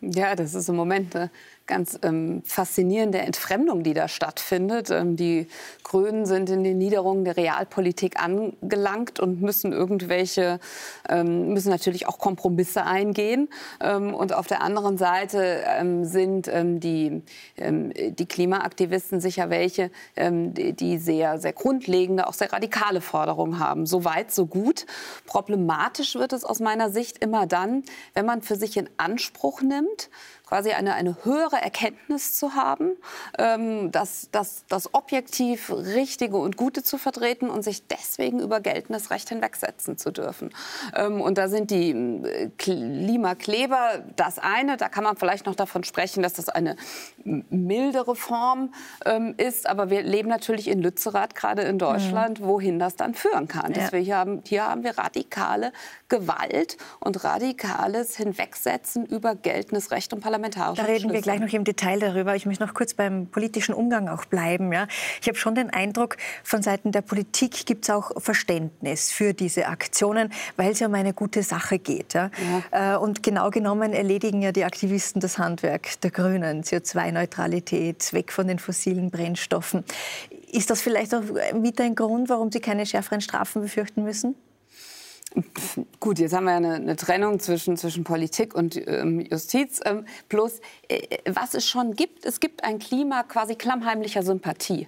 Ja, 0.01 0.35
das 0.35 0.53
ist 0.53 0.69
im 0.69 0.75
Moment 0.75 1.15
eine 1.15 1.31
ganz 1.67 1.99
ähm, 2.01 2.41
faszinierende 2.45 3.19
Entfremdung, 3.19 3.83
die 3.83 3.93
da 3.93 4.07
stattfindet. 4.07 4.89
Ähm, 4.89 5.15
die 5.15 5.47
Grünen 5.83 6.25
sind 6.25 6.49
in 6.49 6.63
den 6.63 6.77
Niederungen 6.77 7.25
der 7.25 7.37
Realpolitik 7.37 8.19
angelangt 8.19 9.19
und 9.19 9.41
müssen 9.41 9.73
irgendwelche, 9.73 10.59
ähm, 11.07 11.53
müssen 11.53 11.69
natürlich 11.69 12.07
auch 12.07 12.17
Kompromisse 12.17 12.83
eingehen. 12.83 13.49
Ähm, 13.81 14.13
und 14.13 14.33
auf 14.33 14.47
der 14.47 14.61
anderen 14.61 14.97
Seite 14.97 15.63
ähm, 15.67 16.05
sind 16.05 16.47
ähm, 16.47 16.79
die, 16.79 17.21
die 17.57 18.25
Klimaaktivisten 18.25 19.19
sicher 19.19 19.49
welche, 19.49 19.91
die, 20.15 20.73
die 20.73 20.97
sehr, 20.97 21.37
sehr 21.39 21.53
grundlegende, 21.53 22.27
auch 22.27 22.33
sehr 22.33 22.51
radikale 22.51 23.01
Forderungen 23.01 23.59
haben. 23.59 23.85
So 23.85 24.05
weit, 24.05 24.31
so 24.31 24.45
gut. 24.45 24.85
Problematisch 25.25 26.15
wird 26.15 26.33
es 26.33 26.45
aus 26.45 26.59
meiner 26.59 26.89
Sicht 26.89 27.17
immer 27.23 27.45
dann, 27.45 27.83
wenn 28.13 28.25
man 28.25 28.41
für 28.41 28.55
sich 28.55 28.77
in 28.77 28.89
Anspruch 28.97 29.61
nimmt, 29.61 30.09
quasi 30.47 30.71
eine, 30.71 30.93
eine 30.93 31.17
höhere 31.23 31.61
Erkenntnis 31.61 32.35
zu 32.35 32.55
haben, 32.55 32.91
ähm, 33.37 33.91
das, 33.91 34.29
das, 34.31 34.63
das 34.69 34.93
objektiv 34.93 35.71
Richtige 35.71 36.37
und 36.37 36.55
Gute 36.55 36.83
zu 36.83 36.97
vertreten 36.97 37.49
und 37.49 37.63
sich 37.63 37.87
deswegen 37.87 38.39
über 38.39 38.61
geltendes 38.61 39.11
Recht 39.11 39.27
hinwegsetzen 39.29 39.97
zu 39.97 40.11
dürfen. 40.11 40.51
Ähm, 40.95 41.19
und 41.19 41.37
da 41.37 41.49
sind 41.49 41.69
die 41.69 41.91
äh, 41.91 42.49
Klimakleber 42.57 44.05
das 44.15 44.39
eine, 44.39 44.77
da 44.77 44.87
kann 44.87 45.03
man 45.03 45.17
vielleicht 45.17 45.45
noch 45.45 45.55
davon 45.55 45.83
sprechen, 45.83 46.23
dass 46.23 46.33
das 46.33 46.47
eine 46.47 46.77
mildere 47.25 48.15
Form 48.15 48.73
ähm, 49.05 49.35
ist, 49.37 49.67
aber 49.67 49.89
wir 49.89 50.01
leben 50.01 50.29
natürlich 50.29 50.69
in 50.69 50.81
Lützerath, 50.81 51.35
gerade 51.35 51.63
in 51.63 51.77
Deutschland, 51.77 52.39
mhm. 52.39 52.45
wohin 52.45 52.79
das 52.79 52.95
dann 52.95 53.13
führen 53.13 53.49
kann. 53.49 53.73
Ja. 53.73 53.81
Deswegen 53.81 54.13
haben, 54.13 54.41
hier 54.45 54.65
haben 54.65 54.83
wir 54.83 54.97
radikale 54.97 55.73
Gewalt 56.07 56.77
und 57.01 57.21
radikales 57.25 58.15
Hinwegsetzen 58.15 59.05
über 59.05 59.35
geltendes 59.35 59.91
Recht 59.91 60.13
und 60.13 60.21
Parlament 60.21 60.36
parlamentarische 60.37 60.81
Da 60.81 60.87
reden 60.87 61.11
wir 61.11 61.21
gleich 61.21 61.39
noch 61.39 61.51
im 61.51 61.63
Detail 61.63 61.99
darüber. 61.99 62.35
Ich 62.35 62.45
möchte 62.45 62.63
noch 62.63 62.73
kurz 62.73 62.93
beim 62.93 63.27
politischen 63.27 63.73
Umgang 63.73 64.07
auch 64.07 64.25
bleiben. 64.25 64.71
Ja. 64.71 64.87
Ich 65.21 65.27
habe 65.27 65.37
schon 65.37 65.55
den 65.55 65.69
Eindruck, 65.69 66.17
von 66.43 66.61
Seiten 66.61 66.91
der 66.91 67.01
Politik 67.01 67.65
gibt 67.65 67.85
es 67.85 67.89
auch 67.89 68.11
Verständnis 68.21 69.11
für 69.11 69.33
diese 69.33 69.67
Aktionen, 69.67 70.31
weil 70.55 70.71
es 70.71 70.79
ja 70.79 70.87
um 70.87 70.93
eine 70.93 71.13
gute 71.13 71.43
Sache 71.43 71.79
geht. 71.79 72.13
Ja. 72.13 72.29
ja. 72.71 72.95
Äh, 72.95 72.97
und 72.97 73.23
genau 73.23 73.49
genommen 73.49 73.93
erledigen 73.93 74.41
ja 74.41 74.51
die 74.51 74.63
Aktivisten 74.63 75.19
das 75.19 75.37
Handwerk 75.37 75.99
der 76.01 76.11
Grünen. 76.11 76.63
CO2-Neutralität, 76.63 78.13
weg 78.13 78.31
von 78.31 78.47
den 78.47 78.59
fossilen 78.59 79.09
Brennstoffen. 79.09 79.83
Ist 80.51 80.69
das 80.69 80.81
vielleicht 80.81 81.13
auch 81.13 81.23
mit 81.53 81.81
ein 81.81 81.95
Grund, 81.95 82.29
warum 82.29 82.51
Sie 82.51 82.59
keine 82.59 82.85
schärferen 82.85 83.21
Strafen 83.21 83.61
befürchten 83.61 84.03
müssen? 84.03 84.35
Gut, 85.99 86.19
jetzt 86.19 86.33
haben 86.33 86.45
wir 86.45 86.53
eine, 86.53 86.75
eine 86.75 86.95
Trennung 86.95 87.39
zwischen, 87.39 87.77
zwischen 87.77 88.03
Politik 88.03 88.55
und 88.55 88.75
ähm, 88.87 89.19
Justiz. 89.19 89.79
Ähm, 89.85 90.05
bloß, 90.29 90.61
äh, 90.87 91.17
was 91.29 91.53
es 91.53 91.67
schon 91.67 91.93
gibt, 91.93 92.25
es 92.25 92.39
gibt 92.39 92.63
ein 92.63 92.79
Klima 92.79 93.23
quasi 93.23 93.55
klammheimlicher 93.55 94.23
Sympathie. 94.23 94.87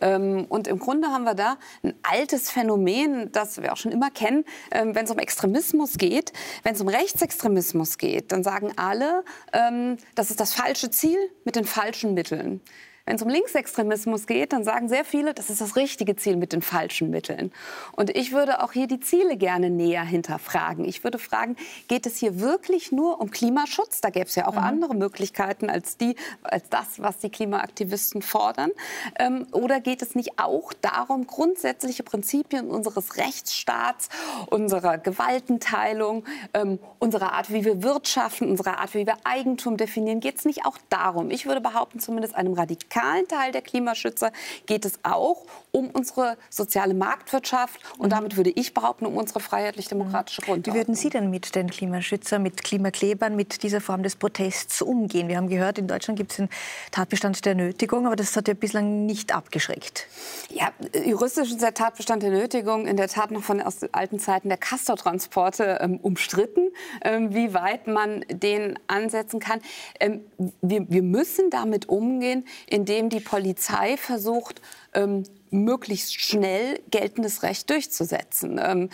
Ähm, 0.00 0.46
und 0.48 0.68
im 0.68 0.78
Grunde 0.78 1.08
haben 1.08 1.24
wir 1.24 1.34
da 1.34 1.58
ein 1.82 1.94
altes 2.02 2.50
Phänomen, 2.50 3.32
das 3.32 3.60
wir 3.60 3.72
auch 3.72 3.76
schon 3.76 3.92
immer 3.92 4.10
kennen. 4.10 4.44
Ähm, 4.70 4.94
wenn 4.94 5.04
es 5.04 5.10
um 5.10 5.18
Extremismus 5.18 5.98
geht, 5.98 6.32
wenn 6.62 6.74
es 6.74 6.80
um 6.80 6.88
Rechtsextremismus 6.88 7.98
geht, 7.98 8.30
dann 8.32 8.44
sagen 8.44 8.72
alle, 8.76 9.24
ähm, 9.52 9.96
das 10.14 10.30
ist 10.30 10.40
das 10.40 10.52
falsche 10.52 10.90
Ziel 10.90 11.18
mit 11.44 11.56
den 11.56 11.64
falschen 11.64 12.14
Mitteln. 12.14 12.60
Wenn 13.08 13.16
es 13.16 13.22
um 13.22 13.30
Linksextremismus 13.30 14.26
geht, 14.26 14.52
dann 14.52 14.64
sagen 14.64 14.90
sehr 14.90 15.02
viele, 15.02 15.32
das 15.32 15.48
ist 15.48 15.62
das 15.62 15.76
richtige 15.76 16.14
Ziel 16.16 16.36
mit 16.36 16.52
den 16.52 16.60
falschen 16.60 17.08
Mitteln. 17.08 17.52
Und 17.92 18.14
ich 18.14 18.32
würde 18.32 18.62
auch 18.62 18.72
hier 18.72 18.86
die 18.86 19.00
Ziele 19.00 19.38
gerne 19.38 19.70
näher 19.70 20.04
hinterfragen. 20.04 20.84
Ich 20.84 21.04
würde 21.04 21.18
fragen, 21.18 21.56
geht 21.88 22.04
es 22.04 22.18
hier 22.18 22.38
wirklich 22.38 22.92
nur 22.92 23.18
um 23.18 23.30
Klimaschutz? 23.30 24.02
Da 24.02 24.10
gäbe 24.10 24.26
es 24.26 24.34
ja 24.34 24.46
auch 24.46 24.56
mhm. 24.56 24.58
andere 24.58 24.94
Möglichkeiten 24.94 25.70
als, 25.70 25.96
die, 25.96 26.16
als 26.42 26.68
das, 26.68 27.00
was 27.00 27.16
die 27.16 27.30
Klimaaktivisten 27.30 28.20
fordern. 28.20 28.72
Ähm, 29.18 29.46
oder 29.52 29.80
geht 29.80 30.02
es 30.02 30.14
nicht 30.14 30.38
auch 30.38 30.74
darum, 30.74 31.26
grundsätzliche 31.26 32.02
Prinzipien 32.02 32.68
unseres 32.68 33.16
Rechtsstaats, 33.16 34.10
unserer 34.50 34.98
Gewaltenteilung, 34.98 36.26
ähm, 36.52 36.78
unserer 36.98 37.32
Art, 37.32 37.50
wie 37.50 37.64
wir 37.64 37.82
wirtschaften, 37.82 38.50
unserer 38.50 38.80
Art, 38.80 38.92
wie 38.92 39.06
wir 39.06 39.16
Eigentum 39.24 39.78
definieren, 39.78 40.20
geht 40.20 40.36
es 40.36 40.44
nicht 40.44 40.66
auch 40.66 40.76
darum? 40.90 41.30
Ich 41.30 41.46
würde 41.46 41.62
behaupten, 41.62 42.00
zumindest 42.00 42.34
einem 42.34 42.52
radikalen 42.52 42.97
radikalen 42.98 43.28
Teil 43.28 43.52
der 43.52 43.62
Klimaschützer 43.62 44.32
geht 44.66 44.84
es 44.84 44.98
auch 45.02 45.44
um 45.70 45.90
unsere 45.90 46.36
soziale 46.50 46.94
Marktwirtschaft 46.94 47.80
und 47.98 48.06
mhm. 48.06 48.10
damit 48.10 48.36
würde 48.36 48.50
ich 48.50 48.74
behaupten, 48.74 49.06
um 49.06 49.16
unsere 49.16 49.40
freiheitlich-demokratische 49.40 50.42
Grundordnung. 50.42 50.74
Wie 50.74 50.78
würden 50.78 50.94
Sie 50.94 51.10
denn 51.10 51.30
mit 51.30 51.54
den 51.54 51.70
Klimaschützern, 51.70 52.42
mit 52.42 52.62
Klimaklebern, 52.64 53.36
mit 53.36 53.62
dieser 53.62 53.80
Form 53.80 54.02
des 54.02 54.16
Protests 54.16 54.82
umgehen? 54.82 55.28
Wir 55.28 55.36
haben 55.36 55.48
gehört, 55.48 55.78
in 55.78 55.86
Deutschland 55.86 56.18
gibt 56.18 56.32
es 56.32 56.38
einen 56.40 56.48
Tatbestand 56.90 57.44
der 57.44 57.54
Nötigung, 57.54 58.06
aber 58.06 58.16
das 58.16 58.36
hat 58.36 58.48
ja 58.48 58.54
bislang 58.54 59.06
nicht 59.06 59.34
abgeschreckt. 59.34 60.06
Ja, 60.50 60.72
juristisch 61.04 61.50
ist 61.50 61.62
der 61.62 61.74
Tatbestand 61.74 62.22
der 62.22 62.30
Nötigung 62.30 62.86
in 62.86 62.96
der 62.96 63.08
Tat 63.08 63.30
noch 63.30 63.42
von 63.42 63.60
aus 63.60 63.78
alten 63.92 64.18
Zeiten 64.18 64.48
der 64.48 64.58
Castortransporte 64.58 65.78
ähm, 65.80 65.98
umstritten, 66.02 66.68
ähm, 67.02 67.34
wie 67.34 67.54
weit 67.54 67.86
man 67.86 68.24
den 68.30 68.78
ansetzen 68.86 69.40
kann. 69.40 69.60
Ähm, 70.00 70.22
wir, 70.62 70.88
wir 70.88 71.02
müssen 71.02 71.50
damit 71.50 71.88
umgehen, 71.88 72.46
indem 72.66 72.87
die 73.10 73.20
Polizei 73.20 73.96
versucht, 73.96 74.60
ähm, 74.94 75.22
möglichst 75.50 76.20
schnell 76.20 76.80
geltendes 76.90 77.42
Recht 77.42 77.70
durchzusetzen. 77.70 78.60
Ähm, 78.62 78.90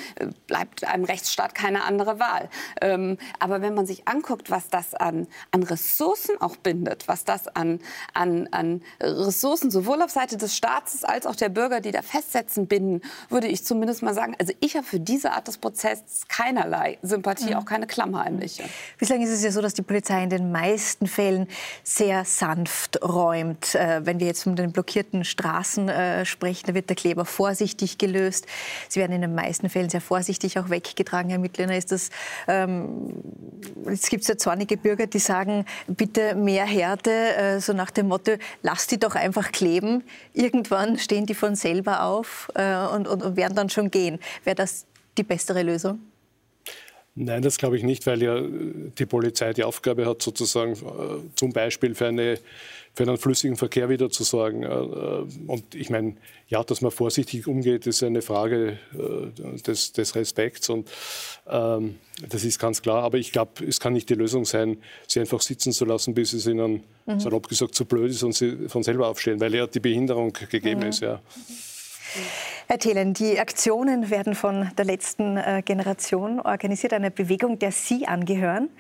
bleibt 0.47 0.85
einem 0.85 1.05
Rechtsstaat 1.05 1.55
keine 1.55 1.85
andere 1.85 2.19
Wahl. 2.19 2.49
Ähm, 2.81 3.19
aber 3.39 3.63
wenn 3.63 3.75
man 3.75 3.87
sich 3.87 4.07
anguckt, 4.09 4.51
was 4.51 4.69
das 4.69 4.95
an, 4.95 5.27
an 5.51 5.63
Ressourcen 5.63 6.41
auch 6.41 6.57
bindet, 6.57 7.09
was 7.09 7.25
das 7.25 7.49
an, 7.49 7.81
an, 8.13 8.49
an 8.51 8.83
Ressourcen 9.01 9.71
sowohl 9.71 10.03
auf 10.03 10.11
Seite 10.11 10.37
des 10.37 10.57
Staates 10.57 11.05
als 11.05 11.27
auch 11.27 11.37
der 11.37 11.49
Bürger, 11.49 11.81
die 11.81 11.91
da 11.91 12.03
festsetzen, 12.03 12.67
binden, 12.67 13.03
würde 13.29 13.49
ich 13.49 13.65
zumindest 13.65 14.03
mal 14.03 14.15
sagen, 14.15 14.35
also 14.39 14.53
ich 14.61 14.77
habe 14.77 14.87
für 14.87 15.01
diese 15.01 15.33
Art 15.33 15.49
des 15.49 15.59
Prozesses 15.59 16.27
keinerlei 16.29 16.99
Sympathie, 17.03 17.51
mhm. 17.51 17.57
auch 17.57 17.65
keine 17.65 17.87
klammheimliche. 17.87 18.65
Bislang 18.99 19.23
ist 19.23 19.31
es 19.31 19.43
ja 19.43 19.51
so, 19.51 19.61
dass 19.61 19.75
die 19.75 19.83
Polizei 19.83 20.23
in 20.23 20.31
den 20.31 20.53
meisten 20.53 21.07
Fällen 21.07 21.49
sehr 21.83 22.25
sanft 22.25 23.03
räumt. 23.03 23.75
Äh, 23.75 24.05
wenn 24.05 24.21
wir 24.21 24.27
jetzt 24.27 24.45
von 24.45 24.57
den 24.57 24.73
blockierten 24.73 25.25
Straßen 25.25 25.89
äh, 25.89 26.25
sprechen, 26.25 26.44
sprechen. 26.45 26.67
Da 26.67 26.75
wird 26.75 26.89
der 26.89 26.97
Kleber 26.97 27.25
vorsichtig 27.25 27.99
gelöst. 27.99 28.47
Sie 28.89 29.01
werden 29.01 29.13
in 29.13 29.21
den 29.23 29.35
meisten 29.35 29.69
Fällen 29.69 29.91
sehr 29.91 30.01
vorsichtig 30.01 30.59
auch 30.59 30.71
weggetragen. 30.71 31.31
Herr 31.31 31.39
Mittliner, 31.39 31.77
ist 31.77 31.93
das, 31.93 32.11
ähm, 32.49 33.15
es 33.87 34.09
gibt 34.09 34.27
ja 34.27 34.37
zornige 34.37 34.77
Bürger, 34.77 35.07
die 35.07 35.19
sagen, 35.19 35.65
bitte 35.87 36.35
mehr 36.35 36.67
Härte, 36.67 37.11
äh, 37.11 37.61
so 37.61 37.73
nach 37.73 37.91
dem 37.91 38.09
Motto, 38.09 38.33
lass 38.63 38.87
die 38.87 38.99
doch 38.99 39.15
einfach 39.15 39.53
kleben. 39.53 40.05
Irgendwann 40.33 40.99
stehen 40.99 41.27
die 41.27 41.35
von 41.35 41.55
selber 41.55 42.03
auf 42.03 42.51
äh, 42.55 42.77
und, 42.87 43.09
und, 43.09 43.23
und 43.23 43.37
werden 43.37 43.55
dann 43.55 43.69
schon 43.69 43.91
gehen. 43.91 44.19
Wäre 44.45 44.57
das 44.57 44.87
die 45.17 45.23
bessere 45.23 45.63
Lösung? 45.63 46.01
Nein, 47.17 47.43
das 47.43 47.59
glaube 47.59 47.77
ich 47.77 47.85
nicht, 47.85 48.07
weil 48.07 48.23
ja 48.23 48.41
die 48.41 49.07
Polizei 49.07 49.53
die 49.53 49.63
Aufgabe 49.63 50.05
hat, 50.07 50.21
sozusagen 50.21 50.73
äh, 50.73 51.37
zum 51.37 51.53
Beispiel 51.53 51.95
für 51.95 52.09
eine 52.09 52.39
für 52.95 53.03
einen 53.03 53.19
flüssigen 53.19 53.57
Verkehr 53.57 53.89
wieder 53.89 54.09
zu 54.09 54.23
sorgen. 54.23 54.63
Äh, 54.63 54.69
äh, 54.69 55.27
und 55.49 55.75
ich 55.75 55.91
meine, 55.91 56.15
ja, 56.49 56.63
dass 56.63 56.81
man 56.81 56.93
vorsichtig 56.93 57.47
umgeht, 57.47 57.87
ist 57.87 58.03
eine 58.03 58.23
Frage 58.23 58.79
äh, 58.95 59.61
des, 59.61 59.93
des 59.93 60.15
Respekts 60.15 60.69
und 60.69 60.89
ähm, 61.49 61.97
das 62.29 62.45
ist 62.45 62.61
ganz 62.61 62.83
klar. 62.83 63.03
Aber 63.03 63.19
ich 63.19 63.33
glaube, 63.33 63.65
es 63.67 63.81
kann 63.81 63.95
nicht 63.95 64.09
die 64.11 64.15
Lösung 64.15 64.45
sein, 64.45 64.79
sie 65.09 65.21
einfach 65.21 65.41
sitzen 65.41 65.73
zu 65.73 65.85
lassen, 65.85 66.15
bis 66.15 66.33
es 66.33 66.47
ihnen, 66.47 66.85
mhm. 67.07 67.21
salopp 67.21 67.49
gesagt, 67.49 67.75
zu 67.75 67.85
blöd 67.85 68.11
ist 68.11 68.23
und 68.23 68.33
sie 68.33 68.69
von 68.69 68.85
selber 68.85 69.09
aufstehen, 69.09 69.41
weil 69.41 69.55
ja 69.55 69.67
die 69.67 69.81
Behinderung 69.81 70.33
gegeben 70.33 70.83
mhm. 70.83 70.89
ist. 70.89 71.01
Ja. 71.01 71.21
Herr 72.67 72.79
Thelen, 72.79 73.15
die 73.15 73.39
Aktionen 73.39 74.11
werden 74.11 74.35
von 74.35 74.71
der 74.77 74.85
letzten 74.85 75.39
Generation 75.65 76.41
organisiert, 76.41 76.93
einer 76.93 77.11
Bewegung, 77.11 77.59
der 77.59 77.73
Sie 77.73 78.07
angehören. 78.07 78.71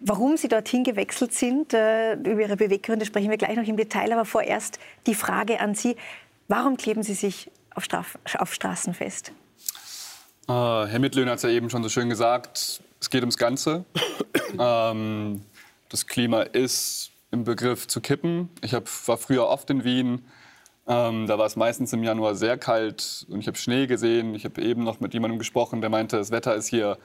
Warum 0.00 0.38
Sie 0.38 0.48
dorthin 0.48 0.82
gewechselt 0.82 1.34
sind, 1.34 1.74
äh, 1.74 2.14
über 2.14 2.40
Ihre 2.40 2.56
Beweggründe 2.56 3.04
sprechen 3.04 3.28
wir 3.28 3.36
gleich 3.36 3.54
noch 3.54 3.66
im 3.66 3.76
Detail. 3.76 4.10
Aber 4.14 4.24
vorerst 4.24 4.78
die 5.06 5.14
Frage 5.14 5.60
an 5.60 5.74
Sie. 5.74 5.94
Warum 6.48 6.78
kleben 6.78 7.02
Sie 7.02 7.12
sich 7.12 7.50
auf, 7.74 7.84
Straf 7.84 8.18
auf 8.38 8.54
Straßen 8.54 8.94
fest? 8.94 9.32
Äh, 10.48 10.52
Herr 10.52 10.98
Mittlöhn 10.98 11.28
hat 11.28 11.36
es 11.36 11.42
ja 11.42 11.50
eben 11.50 11.68
schon 11.68 11.82
so 11.82 11.90
schön 11.90 12.08
gesagt. 12.08 12.80
Es 12.98 13.10
geht 13.10 13.20
ums 13.20 13.36
Ganze. 13.36 13.84
ähm, 14.58 15.42
das 15.90 16.06
Klima 16.06 16.42
ist 16.42 17.10
im 17.30 17.44
Begriff 17.44 17.86
zu 17.86 18.00
kippen. 18.00 18.48
Ich 18.62 18.72
hab, 18.72 18.88
war 19.06 19.18
früher 19.18 19.48
oft 19.48 19.68
in 19.68 19.84
Wien. 19.84 20.24
Ähm, 20.86 21.26
da 21.26 21.38
war 21.38 21.46
es 21.46 21.56
meistens 21.56 21.92
im 21.92 22.02
Januar 22.02 22.34
sehr 22.34 22.58
kalt 22.58 23.26
und 23.28 23.40
ich 23.40 23.46
habe 23.46 23.58
Schnee 23.58 23.86
gesehen. 23.86 24.34
Ich 24.34 24.44
habe 24.44 24.60
eben 24.62 24.82
noch 24.82 25.00
mit 25.00 25.14
jemandem 25.14 25.38
gesprochen, 25.38 25.80
der 25.80 25.90
meinte, 25.90 26.16
das 26.16 26.30
Wetter 26.30 26.54
ist 26.54 26.68
hier 26.68 26.98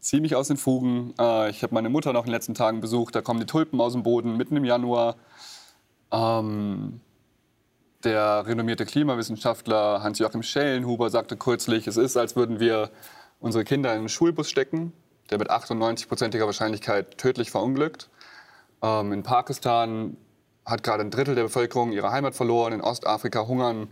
ziemlich 0.00 0.36
aus 0.36 0.48
den 0.48 0.56
Fugen. 0.56 1.14
Äh, 1.18 1.50
ich 1.50 1.62
habe 1.62 1.74
meine 1.74 1.88
Mutter 1.88 2.12
noch 2.12 2.22
in 2.22 2.26
den 2.26 2.32
letzten 2.32 2.54
Tagen 2.54 2.80
besucht. 2.80 3.14
Da 3.14 3.22
kommen 3.22 3.40
die 3.40 3.46
Tulpen 3.46 3.80
aus 3.80 3.92
dem 3.92 4.02
Boden 4.02 4.36
mitten 4.36 4.56
im 4.56 4.64
Januar. 4.64 5.16
Ähm, 6.12 7.00
der 8.04 8.46
renommierte 8.46 8.84
Klimawissenschaftler 8.84 10.02
Hans-Joachim 10.02 10.42
Schellenhuber 10.42 11.08
sagte 11.08 11.36
kürzlich, 11.36 11.86
es 11.86 11.96
ist, 11.96 12.18
als 12.18 12.36
würden 12.36 12.60
wir 12.60 12.90
unsere 13.40 13.64
Kinder 13.64 13.92
in 13.92 14.00
einen 14.00 14.08
Schulbus 14.10 14.50
stecken, 14.50 14.92
der 15.30 15.38
mit 15.38 15.50
98-prozentiger 15.50 16.44
Wahrscheinlichkeit 16.44 17.16
tödlich 17.16 17.50
verunglückt. 17.50 18.10
Ähm, 18.82 19.12
in 19.12 19.22
Pakistan 19.22 20.18
hat 20.64 20.82
gerade 20.82 21.02
ein 21.02 21.10
Drittel 21.10 21.34
der 21.34 21.44
Bevölkerung 21.44 21.92
ihre 21.92 22.10
Heimat 22.10 22.34
verloren. 22.34 22.72
In 22.72 22.80
Ostafrika 22.80 23.46
hungern 23.46 23.88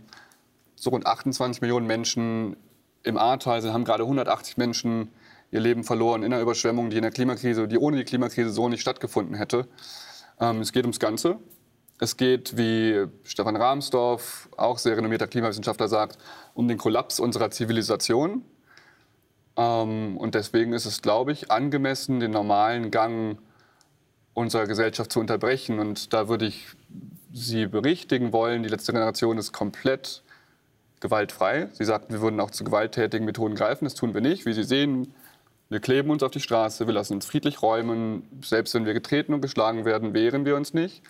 so 0.75 0.89
rund 0.89 1.05
28 1.05 1.61
Millionen 1.61 1.87
Menschen. 1.87 2.55
Im 3.03 3.17
Ahrtal 3.17 3.61
haben 3.71 3.85
gerade 3.85 4.03
180 4.03 4.57
Menschen 4.57 5.09
ihr 5.51 5.59
Leben 5.59 5.83
verloren 5.83 6.23
in 6.23 6.33
einer 6.33 6.41
Überschwemmung, 6.41 6.89
die 6.89 6.97
in 6.97 7.03
der 7.03 7.11
Klimakrise, 7.11 7.67
die 7.67 7.77
ohne 7.77 7.97
die 7.97 8.03
Klimakrise 8.03 8.49
so 8.49 8.69
nicht 8.69 8.81
stattgefunden 8.81 9.35
hätte. 9.35 9.67
Ähm, 10.39 10.61
es 10.61 10.71
geht 10.71 10.83
ums 10.83 10.99
Ganze. 10.99 11.37
Es 11.99 12.17
geht, 12.17 12.57
wie 12.57 13.05
Stefan 13.23 13.55
Rahmsdorf, 13.55 14.49
auch 14.57 14.79
sehr 14.79 14.97
renommierter 14.97 15.27
Klimawissenschaftler, 15.27 15.87
sagt, 15.87 16.17
um 16.55 16.67
den 16.67 16.79
Kollaps 16.79 17.19
unserer 17.19 17.51
Zivilisation. 17.51 18.43
Ähm, 19.55 20.17
und 20.17 20.33
deswegen 20.33 20.73
ist 20.73 20.85
es, 20.85 21.03
glaube 21.03 21.31
ich, 21.31 21.51
angemessen, 21.51 22.19
den 22.19 22.31
normalen 22.31 22.89
Gang 22.89 23.37
unserer 24.33 24.67
Gesellschaft 24.67 25.11
zu 25.11 25.19
unterbrechen. 25.19 25.79
Und 25.79 26.13
da 26.13 26.27
würde 26.27 26.45
ich 26.45 26.67
Sie 27.31 27.65
berichtigen 27.65 28.31
wollen, 28.31 28.61
die 28.61 28.69
letzte 28.69 28.93
Generation 28.93 29.37
ist 29.37 29.53
komplett 29.53 30.21
gewaltfrei. 30.99 31.67
Sie 31.73 31.83
sagten, 31.83 32.13
wir 32.13 32.21
würden 32.21 32.39
auch 32.39 32.51
zu 32.51 32.63
gewalttätigen 32.63 33.25
Methoden 33.25 33.55
greifen. 33.55 33.85
Das 33.85 33.95
tun 33.95 34.13
wir 34.13 34.21
nicht. 34.21 34.45
Wie 34.45 34.53
Sie 34.53 34.63
sehen, 34.63 35.13
wir 35.69 35.79
kleben 35.79 36.11
uns 36.11 36.21
auf 36.21 36.31
die 36.31 36.39
Straße, 36.39 36.85
wir 36.85 36.93
lassen 36.93 37.15
uns 37.15 37.25
friedlich 37.25 37.61
räumen. 37.61 38.27
Selbst 38.43 38.75
wenn 38.75 38.85
wir 38.85 38.93
getreten 38.93 39.33
und 39.33 39.41
geschlagen 39.41 39.85
werden, 39.85 40.13
wehren 40.13 40.45
wir 40.45 40.55
uns 40.55 40.73
nicht. 40.73 41.01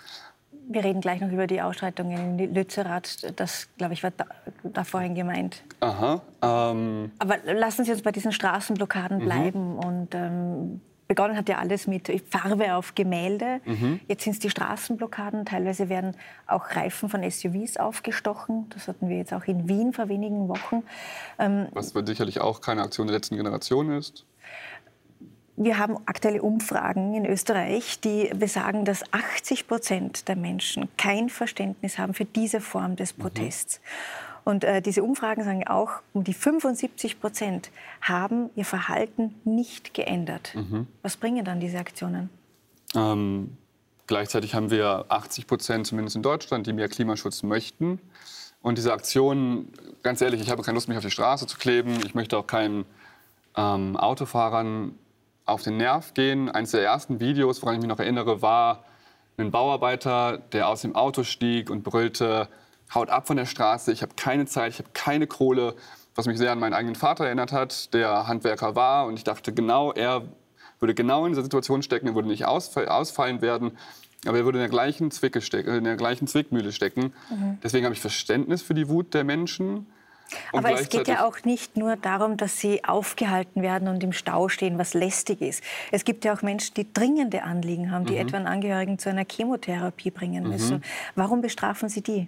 Wir 0.70 0.84
reden 0.84 1.02
gleich 1.02 1.20
noch 1.20 1.30
über 1.30 1.46
die 1.46 1.62
Ausschreitungen 1.62 2.40
in 2.40 2.54
Lützerath. 2.54 3.34
Das, 3.36 3.68
glaube 3.78 3.94
ich, 3.94 4.04
war 4.04 4.12
da, 4.12 4.26
da 4.64 4.86
vorhin 4.86 5.14
gemeint. 5.14 5.62
Aha. 5.82 6.22
Ähm 6.42 7.12
Aber 7.20 7.38
lassen 7.54 7.84
Sie 7.84 7.92
uns 7.92 8.02
bei 8.02 8.14
diesen 8.14 8.32
Straßenblockaden 8.32 9.18
mhm. 9.18 9.26
bleiben. 9.26 9.78
Und 9.78 10.16
ähm, 10.16 10.82
begonnen 11.14 11.38
hat 11.38 11.48
ja 11.48 11.60
alles 11.60 11.86
mit 11.86 12.12
Farbe 12.32 12.74
auf 12.74 12.96
Gemälde. 12.96 13.62
Mhm. 13.66 14.00
Jetzt 14.08 14.24
sind 14.24 14.34
es 14.34 14.40
die 14.40 14.50
Straßenblockaden. 14.50 15.46
Teilweise 15.46 15.88
werden 15.88 16.16
auch 16.48 16.72
Reifen 16.72 17.08
von 17.08 17.30
SUVs 17.30 17.78
aufgestochen. 17.78 18.66
Das 18.70 18.88
hatten 18.88 19.10
wir 19.10 19.18
jetzt 19.18 19.32
auch 19.32 19.46
in 19.46 19.70
Wien 19.70 19.94
vor 19.94 20.10
wenigen 20.10 20.50
Wochen. 20.50 20.82
Ähm, 21.38 21.68
Was 21.72 21.90
sicherlich 21.90 22.42
auch 22.42 22.62
keine 22.62 22.82
Aktion 22.82 23.06
der 23.06 23.16
letzten 23.16 23.38
Generation 23.38 23.92
ist. 23.92 24.26
Wir 25.56 25.78
haben 25.78 25.98
aktuelle 26.08 26.42
Umfragen 26.42 27.14
in 27.14 27.28
Österreich, 27.28 28.00
die 28.00 28.32
besagen, 28.34 28.84
dass 28.86 29.04
80 29.14 29.68
Prozent 29.68 30.28
der 30.28 30.36
Menschen 30.36 30.90
kein 30.98 31.30
Verständnis 31.30 32.00
haben 32.00 32.16
für 32.16 32.26
diese 32.26 32.60
Form 32.60 32.96
des 32.96 33.16
mhm. 33.16 33.22
Protests. 33.22 33.80
Mhm. 33.80 34.33
Und 34.44 34.64
äh, 34.64 34.82
diese 34.82 35.04
Umfragen 35.04 35.44
sagen 35.44 35.68
auch, 35.68 35.90
um 36.14 36.24
die 36.24 36.34
75 36.34 37.20
Prozent 37.22 37.72
haben 38.02 38.50
ihr 38.56 38.66
Verhalten 38.66 39.36
nicht 39.46 39.94
geändert. 39.94 40.54
Mhm. 40.54 40.88
Was 41.02 41.18
bringen 41.18 41.46
dann 41.46 41.60
diese 41.60 41.78
Aktionen? 41.78 42.30
Ähm, 42.96 43.58
gleichzeitig 44.08 44.54
haben 44.54 44.70
wir 44.70 45.06
80 45.10 45.48
Prozent, 45.48 45.88
zumindest 45.88 46.16
in 46.16 46.22
Deutschland, 46.22 46.68
die 46.68 46.74
mehr 46.74 46.90
Klimaschutz 46.90 47.44
möchten. 47.44 48.00
Und 48.62 48.78
diese 48.78 48.94
Aktionen, 48.94 49.72
ganz 50.04 50.22
ehrlich, 50.22 50.42
ich 50.42 50.50
habe 50.50 50.62
keine 50.64 50.76
Lust, 50.76 50.88
mich 50.88 50.98
auf 50.98 51.04
die 51.04 51.12
Straße 51.12 51.48
zu 51.48 51.58
kleben. 51.58 52.00
Ich 52.06 52.16
möchte 52.16 52.38
auch 52.38 52.48
keinen 52.48 52.86
ähm, 53.56 53.98
Autofahrern 53.98 54.98
auf 55.46 55.64
den 55.64 55.78
Nerv 55.78 56.14
gehen. 56.14 56.50
Eines 56.50 56.72
der 56.72 56.84
ersten 56.84 57.20
Videos, 57.20 57.62
woran 57.62 57.76
ich 57.76 57.82
mich 57.82 57.90
noch 57.90 58.00
erinnere, 58.00 58.42
war 58.42 58.86
ein 59.38 59.52
Bauarbeiter, 59.52 60.38
der 60.38 60.68
aus 60.68 60.82
dem 60.82 60.96
Auto 60.96 61.24
stieg 61.24 61.70
und 61.70 61.84
brüllte, 61.84 62.48
haut 62.96 63.10
ab 63.10 63.28
von 63.28 63.38
der 63.38 63.46
Straße, 63.46 63.92
ich 63.92 64.02
habe 64.02 64.14
keine 64.16 64.46
Zeit, 64.46 64.74
ich 64.74 64.80
habe 64.80 64.90
keine 64.94 65.28
Kohle, 65.28 65.76
was 66.16 66.28
mich 66.28 66.38
sehr 66.38 66.52
an 66.52 66.60
meinen 66.60 66.74
eigenen 66.74 66.96
Vater 66.96 67.26
erinnert 67.26 67.52
hat, 67.52 67.94
der 67.94 68.28
Handwerker 68.28 68.76
war. 68.76 69.08
Und 69.08 69.16
ich 69.16 69.24
dachte, 69.24 69.54
genau, 69.54 69.92
er 69.92 70.24
würde 70.80 70.94
genau 70.94 71.26
in 71.26 71.32
dieser 71.32 71.44
Situation 71.44 71.82
stecken, 71.82 72.08
er 72.08 72.16
würde 72.16 72.28
nicht 72.28 72.46
ausfallen 72.46 73.42
werden, 73.42 73.78
aber 74.26 74.38
er 74.38 74.46
würde 74.46 74.60
in 74.60 74.64
der 74.64 74.70
gleichen, 74.70 75.12
Zwicke 75.12 75.42
stecken, 75.42 75.74
in 75.74 75.84
der 75.84 75.96
gleichen 75.96 76.28
Zwickmühle 76.28 76.72
stecken. 76.72 77.14
Mhm. 77.30 77.58
Deswegen 77.64 77.86
habe 77.86 77.96
ich 77.96 78.02
Verständnis 78.02 78.62
für 78.62 78.74
die 78.74 78.88
Wut 78.90 79.14
der 79.14 79.24
Menschen. 79.24 79.88
Und 80.52 80.66
Aber 80.66 80.72
es 80.72 80.90
geht 80.90 81.08
ja 81.08 81.26
auch 81.26 81.44
nicht 81.44 81.78
nur 81.78 81.96
darum, 81.96 82.38
dass 82.38 82.58
sie 82.58 82.84
aufgehalten 82.84 83.62
werden 83.62 83.88
und 83.88 84.04
im 84.04 84.14
Stau 84.14 84.50
stehen, 84.50 84.78
was 84.78 84.94
lästig 84.94 85.42
ist. 85.42 85.64
Es 85.92 86.06
gibt 86.06 86.26
ja 86.26 86.34
auch 86.34 86.42
Menschen, 86.42 86.74
die 86.76 86.92
dringende 86.92 87.44
Anliegen 87.44 87.92
haben, 87.92 88.06
die 88.06 88.14
mhm. 88.14 88.20
etwa 88.20 88.38
einen 88.38 88.48
Angehörigen 88.48 88.98
zu 89.00 89.10
einer 89.10 89.26
Chemotherapie 89.30 90.12
bringen 90.12 90.48
müssen. 90.48 90.78
Mhm. 90.78 90.84
Warum 91.16 91.42
bestrafen 91.42 91.90
Sie 91.90 92.02
die? 92.02 92.28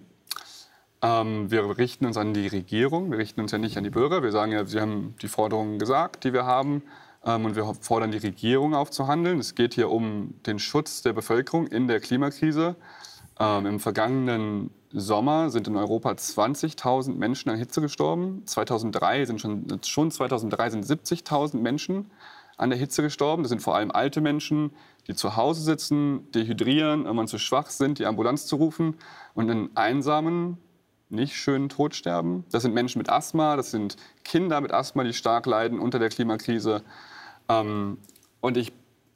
Ähm, 1.05 1.51
wir 1.51 1.77
richten 1.77 2.07
uns 2.07 2.17
an 2.17 2.33
die 2.33 2.47
Regierung, 2.47 3.12
wir 3.12 3.19
richten 3.19 3.39
uns 3.39 3.51
ja 3.51 3.59
nicht 3.59 3.77
an 3.77 3.83
die 3.83 3.91
Bürger. 3.91 4.24
Wir 4.24 4.31
sagen 4.31 4.51
ja, 4.51 4.65
Sie 4.65 4.81
haben 4.81 5.13
die 5.21 5.27
Forderungen 5.27 5.77
gesagt, 5.77 6.24
die 6.24 6.33
wir 6.33 6.45
haben. 6.45 6.81
Ähm, 7.24 7.45
und 7.45 7.55
wir 7.55 7.71
fordern 7.79 8.12
die 8.12 8.17
Regierung 8.17 8.74
auf 8.74 8.89
zu 8.89 9.07
handeln. 9.07 9.39
Es 9.39 9.53
geht 9.53 9.75
hier 9.75 9.91
um 9.91 10.33
den 10.47 10.57
Schutz 10.57 11.03
der 11.03 11.13
Bevölkerung 11.13 11.67
in 11.67 11.88
der 11.88 12.00
Klimakrise. 12.00 12.75
Ähm, 13.39 13.67
Im 13.67 13.79
vergangenen 13.79 14.71
Sommer 14.91 15.51
sind 15.51 15.67
in 15.67 15.75
Europa 15.75 16.09
20.000 16.09 17.13
Menschen 17.13 17.50
an 17.51 17.57
Hitze 17.57 17.81
gestorben. 17.81 18.41
2003 18.47 19.25
sind 19.25 19.39
schon, 19.39 19.79
schon 19.83 20.09
2003 20.09 20.71
sind 20.71 20.85
70.000 20.85 21.57
Menschen 21.57 22.09
an 22.57 22.71
der 22.71 22.79
Hitze 22.79 23.03
gestorben. 23.03 23.43
Das 23.43 23.50
sind 23.50 23.62
vor 23.62 23.75
allem 23.75 23.91
alte 23.91 24.21
Menschen, 24.21 24.71
die 25.07 25.13
zu 25.13 25.35
Hause 25.35 25.62
sitzen, 25.62 26.31
dehydrieren, 26.31 27.05
irgendwann 27.05 27.27
zu 27.27 27.38
schwach 27.38 27.69
sind, 27.69 28.00
die 28.00 28.07
Ambulanz 28.07 28.47
zu 28.47 28.55
rufen 28.55 28.95
und 29.35 29.51
einen 29.51 29.75
einsamen, 29.75 30.57
nicht 31.09 31.35
schönen 31.35 31.69
Tod 31.69 31.95
sterben. 31.95 32.45
Das 32.51 32.63
sind 32.63 32.74
Menschen 32.74 33.00
mit 33.00 33.09
Asthma, 33.09 33.55
das 33.55 33.71
sind 33.71 33.97
Kinder 34.24 34.62
mit 34.62 34.71
Asthma, 34.71 35.03
die 35.03 35.13
stark 35.13 35.45
leiden 35.45 35.79
unter 35.79 36.00
der 36.00 36.09
Klimakrise. 36.09 36.83
Ähm, 37.47 37.97
und 38.41 38.57
ich 38.57 38.74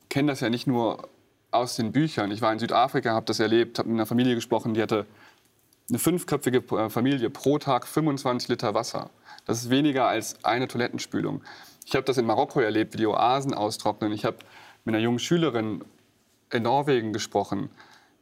kenne 0.09 0.31
das 0.31 0.39
ja 0.39 0.49
nicht 0.49 0.67
nur 0.67 1.09
aus 1.51 1.75
den 1.75 1.91
Büchern. 1.91 2.31
Ich 2.31 2.41
war 2.41 2.53
in 2.53 2.59
Südafrika, 2.59 3.11
habe 3.11 3.25
das 3.25 3.39
erlebt, 3.39 3.79
habe 3.79 3.89
mit 3.89 3.97
einer 3.97 4.05
Familie 4.05 4.35
gesprochen, 4.35 4.73
die 4.73 4.81
hatte 4.81 5.05
eine 5.89 5.99
fünfköpfige 5.99 6.59
äh, 6.77 6.89
Familie 6.89 7.29
pro 7.29 7.57
Tag 7.57 7.87
25 7.87 8.49
Liter 8.49 8.73
Wasser. 8.73 9.09
Das 9.45 9.61
ist 9.63 9.69
weniger 9.69 10.07
als 10.07 10.43
eine 10.45 10.67
Toilettenspülung. 10.67 11.41
Ich 11.85 11.95
habe 11.95 12.05
das 12.05 12.17
in 12.17 12.25
Marokko 12.25 12.59
erlebt, 12.59 12.93
wie 12.93 12.97
die 12.97 13.07
Oasen 13.07 13.53
austrocknen. 13.53 14.11
Ich 14.11 14.25
habe 14.25 14.37
mit 14.85 14.93
einer 14.93 15.03
jungen 15.03 15.19
Schülerin 15.19 15.83
in 16.51 16.63
Norwegen 16.63 17.13
gesprochen. 17.13 17.69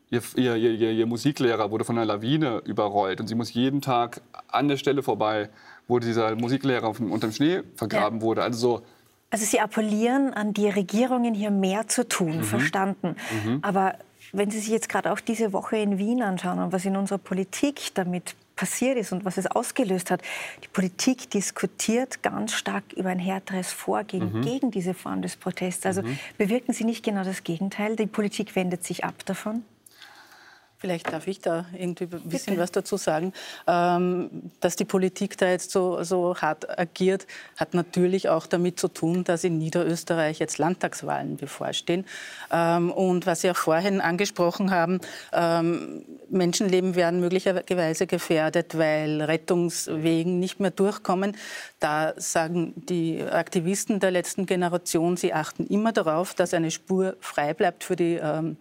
Ihr, 0.10 0.22
ihr, 0.36 0.56
ihr, 0.56 0.92
ihr, 0.92 1.06
Musiklehrer 1.06 1.70
wurde 1.70 1.84
von 1.84 1.98
einer 1.98 2.06
Lawine 2.06 2.62
überrollt 2.66 3.20
und 3.20 3.28
sie 3.28 3.36
muss 3.36 3.54
jeden 3.54 3.82
Tag 3.82 4.22
an 4.48 4.70
der 4.70 4.78
Stelle 4.78 5.04
vorbei, 5.04 5.50
wo 5.88 6.00
dieser 6.00 6.36
Musiklehrer 6.36 6.88
unter 6.88 7.28
dem 7.28 7.34
Schnee 7.34 7.64
vergraben 7.76 8.20
ja. 8.20 8.26
wurde. 8.26 8.44
Also 8.44 8.58
so 8.58 8.84
also 9.30 9.44
Sie 9.44 9.60
appellieren 9.60 10.34
an 10.34 10.54
die 10.54 10.70
Regierungen, 10.70 11.34
hier 11.34 11.52
mehr 11.52 11.88
zu 11.88 12.08
tun, 12.08 12.38
mhm. 12.38 12.44
verstanden. 12.44 13.16
Mhm. 13.44 13.60
Aber 13.62 13.96
wenn 14.32 14.52
Sie 14.52 14.60
sich 14.60 14.70
jetzt 14.70 14.90
gerade 14.90 15.12
auch 15.12 15.20
diese 15.20 15.52
Woche 15.54 15.78
in 15.78 15.98
Wien 15.98 16.22
anschauen 16.22 16.60
und 16.60 16.72
was 16.72 16.86
in 16.86 16.96
unserer 16.96 17.18
Politik 17.18 17.94
damit 17.94 18.36
passiert 18.56 18.98
ist 18.98 19.12
und 19.12 19.24
was 19.24 19.38
es 19.38 19.46
ausgelöst 19.48 20.10
hat. 20.10 20.22
Die 20.64 20.68
Politik 20.68 21.30
diskutiert 21.30 22.24
ganz 22.24 22.54
stark 22.54 22.92
über 22.94 23.10
ein 23.10 23.20
härteres 23.20 23.72
Vorgehen 23.72 24.34
mhm. 24.34 24.42
gegen 24.42 24.72
diese 24.72 24.94
Form 24.96 25.22
des 25.22 25.36
Protests. 25.38 25.86
Also 25.86 26.02
mhm. 26.02 26.18
bewirken 26.38 26.74
Sie 26.74 26.84
nicht 26.84 27.06
genau 27.06 27.24
das 27.24 27.44
Gegenteil? 27.44 27.96
Die 27.96 28.08
Politik 28.08 28.56
wendet 28.56 28.84
sich 28.84 29.06
ab 29.06 29.26
davon? 29.26 29.64
Vielleicht 30.80 31.12
darf 31.12 31.26
ich 31.26 31.40
da 31.40 31.66
irgendwie 31.76 32.04
ein 32.04 32.10
bisschen 32.30 32.54
Bitte. 32.54 32.58
was 32.60 32.72
dazu 32.72 32.98
sagen. 32.98 33.34
Ähm, 33.66 34.52
dass 34.60 34.76
die 34.76 34.86
Politik 34.86 35.36
da 35.36 35.50
jetzt 35.50 35.72
so, 35.72 36.04
so 36.04 36.36
hart 36.38 36.78
agiert, 36.78 37.26
hat 37.56 37.74
natürlich 37.74 38.30
auch 38.30 38.46
damit 38.46 38.80
zu 38.80 38.88
tun, 38.88 39.24
dass 39.24 39.44
in 39.44 39.58
Niederösterreich 39.58 40.38
jetzt 40.38 40.60
Landtagswahlen 40.60 41.38
bevorstehen. 41.38 42.06
Ähm, 42.52 42.92
und 42.92 43.26
was 43.26 43.42
Sie 43.42 43.50
auch 43.50 43.56
vorhin 43.56 44.02
angesprochen 44.02 44.70
haben, 44.70 45.00
ähm, 45.34 46.06
Menschenleben 46.30 46.94
werden 46.94 47.22
möglicherweise 47.22 48.06
gefährdet, 48.06 48.78
weil 48.78 49.24
Rettungswegen 49.24 50.40
nicht 50.40 50.60
mehr 50.60 50.72
durchkommen. 50.72 51.36
Da 51.80 52.14
sagen 52.18 52.74
die 52.76 53.24
Aktivisten 53.24 54.00
der 54.00 54.12
letzten 54.12 54.46
Generation, 54.46 55.18
sie 55.18 55.34
achten 55.34 55.66
immer 55.66 55.92
darauf, 55.92 56.36
dass 56.36 56.54
eine 56.54 56.70
Spur 56.70 57.18
frei 57.20 57.56
bleibt 57.56 57.84
für 57.84 57.96
die 57.96 58.20
ähm, 58.22 58.58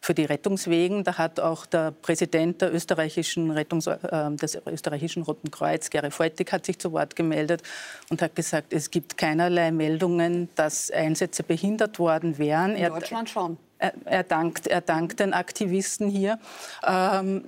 für 0.00 0.14
die 0.14 0.24
Rettungswegen. 0.24 1.04
Da 1.04 1.18
hat 1.18 1.40
auch 1.40 1.66
der 1.66 1.90
Präsident 1.90 2.62
der 2.62 2.72
österreichischen 2.72 3.50
Rettungs 3.50 3.86
äh, 3.86 3.96
des 4.32 4.58
österreichischen 4.66 5.22
Roten 5.22 5.50
Kreuz, 5.50 5.90
Gary 5.90 6.10
Feutig, 6.10 6.52
hat 6.52 6.66
sich 6.66 6.78
zu 6.78 6.92
Wort 6.92 7.16
gemeldet 7.16 7.62
und 8.08 8.22
hat 8.22 8.34
gesagt, 8.36 8.72
es 8.72 8.90
gibt 8.90 9.16
keinerlei 9.18 9.70
Meldungen, 9.70 10.48
dass 10.54 10.90
Einsätze 10.90 11.42
behindert 11.42 11.98
worden 11.98 12.38
wären. 12.38 12.76
In 12.76 12.88
Deutschland 12.88 13.28
schon. 13.28 13.58
Er, 13.78 13.92
er, 14.04 14.24
dankt, 14.24 14.66
er 14.66 14.80
dankt 14.80 15.20
den 15.20 15.32
Aktivisten 15.32 16.08
hier. 16.08 16.38
Ähm, 16.86 17.44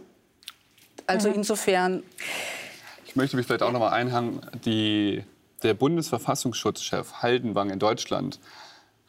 also 1.06 1.28
mhm. 1.28 1.36
insofern. 1.36 2.02
Ich 3.06 3.16
möchte 3.16 3.36
mich 3.36 3.46
vielleicht 3.46 3.62
auch 3.62 3.72
noch 3.72 3.80
mal 3.80 3.90
einhangen. 3.90 4.40
Die, 4.64 5.24
der 5.62 5.74
Bundesverfassungsschutzchef 5.74 7.14
Haldenwang 7.14 7.70
in 7.70 7.78
Deutschland 7.78 8.38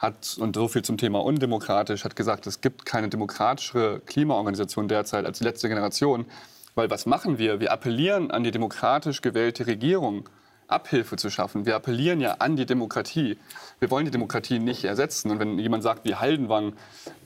hat, 0.02 0.36
und 0.40 0.56
so 0.56 0.68
viel 0.68 0.82
zum 0.82 0.98
Thema 0.98 1.24
undemokratisch, 1.24 2.04
hat 2.04 2.16
gesagt, 2.16 2.48
es 2.48 2.60
gibt 2.62 2.86
keine 2.86 3.08
demokratischere 3.08 4.02
Klimaorganisation 4.06 4.88
derzeit 4.88 5.26
als 5.26 5.38
die 5.38 5.44
letzte 5.44 5.70
Generation. 5.70 6.26
Weil 6.74 6.90
was 6.90 7.06
machen 7.06 7.38
wir? 7.38 7.60
Wir 7.60 7.72
appellieren 7.72 8.32
an 8.32 8.44
die 8.44 8.52
demokratisch 8.52 9.22
gewählte 9.22 9.68
Regierung, 9.68 10.28
Abhilfe 10.68 11.18
zu 11.18 11.30
schaffen. 11.30 11.66
Wir 11.66 11.76
appellieren 11.76 12.20
ja 12.20 12.36
an 12.40 12.56
die 12.56 12.66
Demokratie. 12.66 13.38
Wir 13.80 13.92
wollen 13.92 14.06
die 14.06 14.12
Demokratie 14.12 14.58
nicht 14.58 14.86
ersetzen. 14.86 15.30
Und 15.30 15.40
wenn 15.40 15.60
jemand 15.60 15.84
sagt 15.84 16.06
wie 16.06 16.16
Haldenwang, 16.16 16.74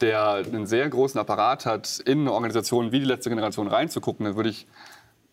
der 0.01 0.33
einen 0.33 0.65
sehr 0.65 0.89
großen 0.89 1.19
Apparat 1.19 1.65
hat, 1.65 1.99
in 2.05 2.21
eine 2.21 2.33
Organisation 2.33 2.91
wie 2.91 2.99
die 2.99 3.05
letzte 3.05 3.29
Generation 3.29 3.67
reinzugucken, 3.67 4.25
dann 4.25 4.35
würde 4.35 4.49
ich 4.49 4.67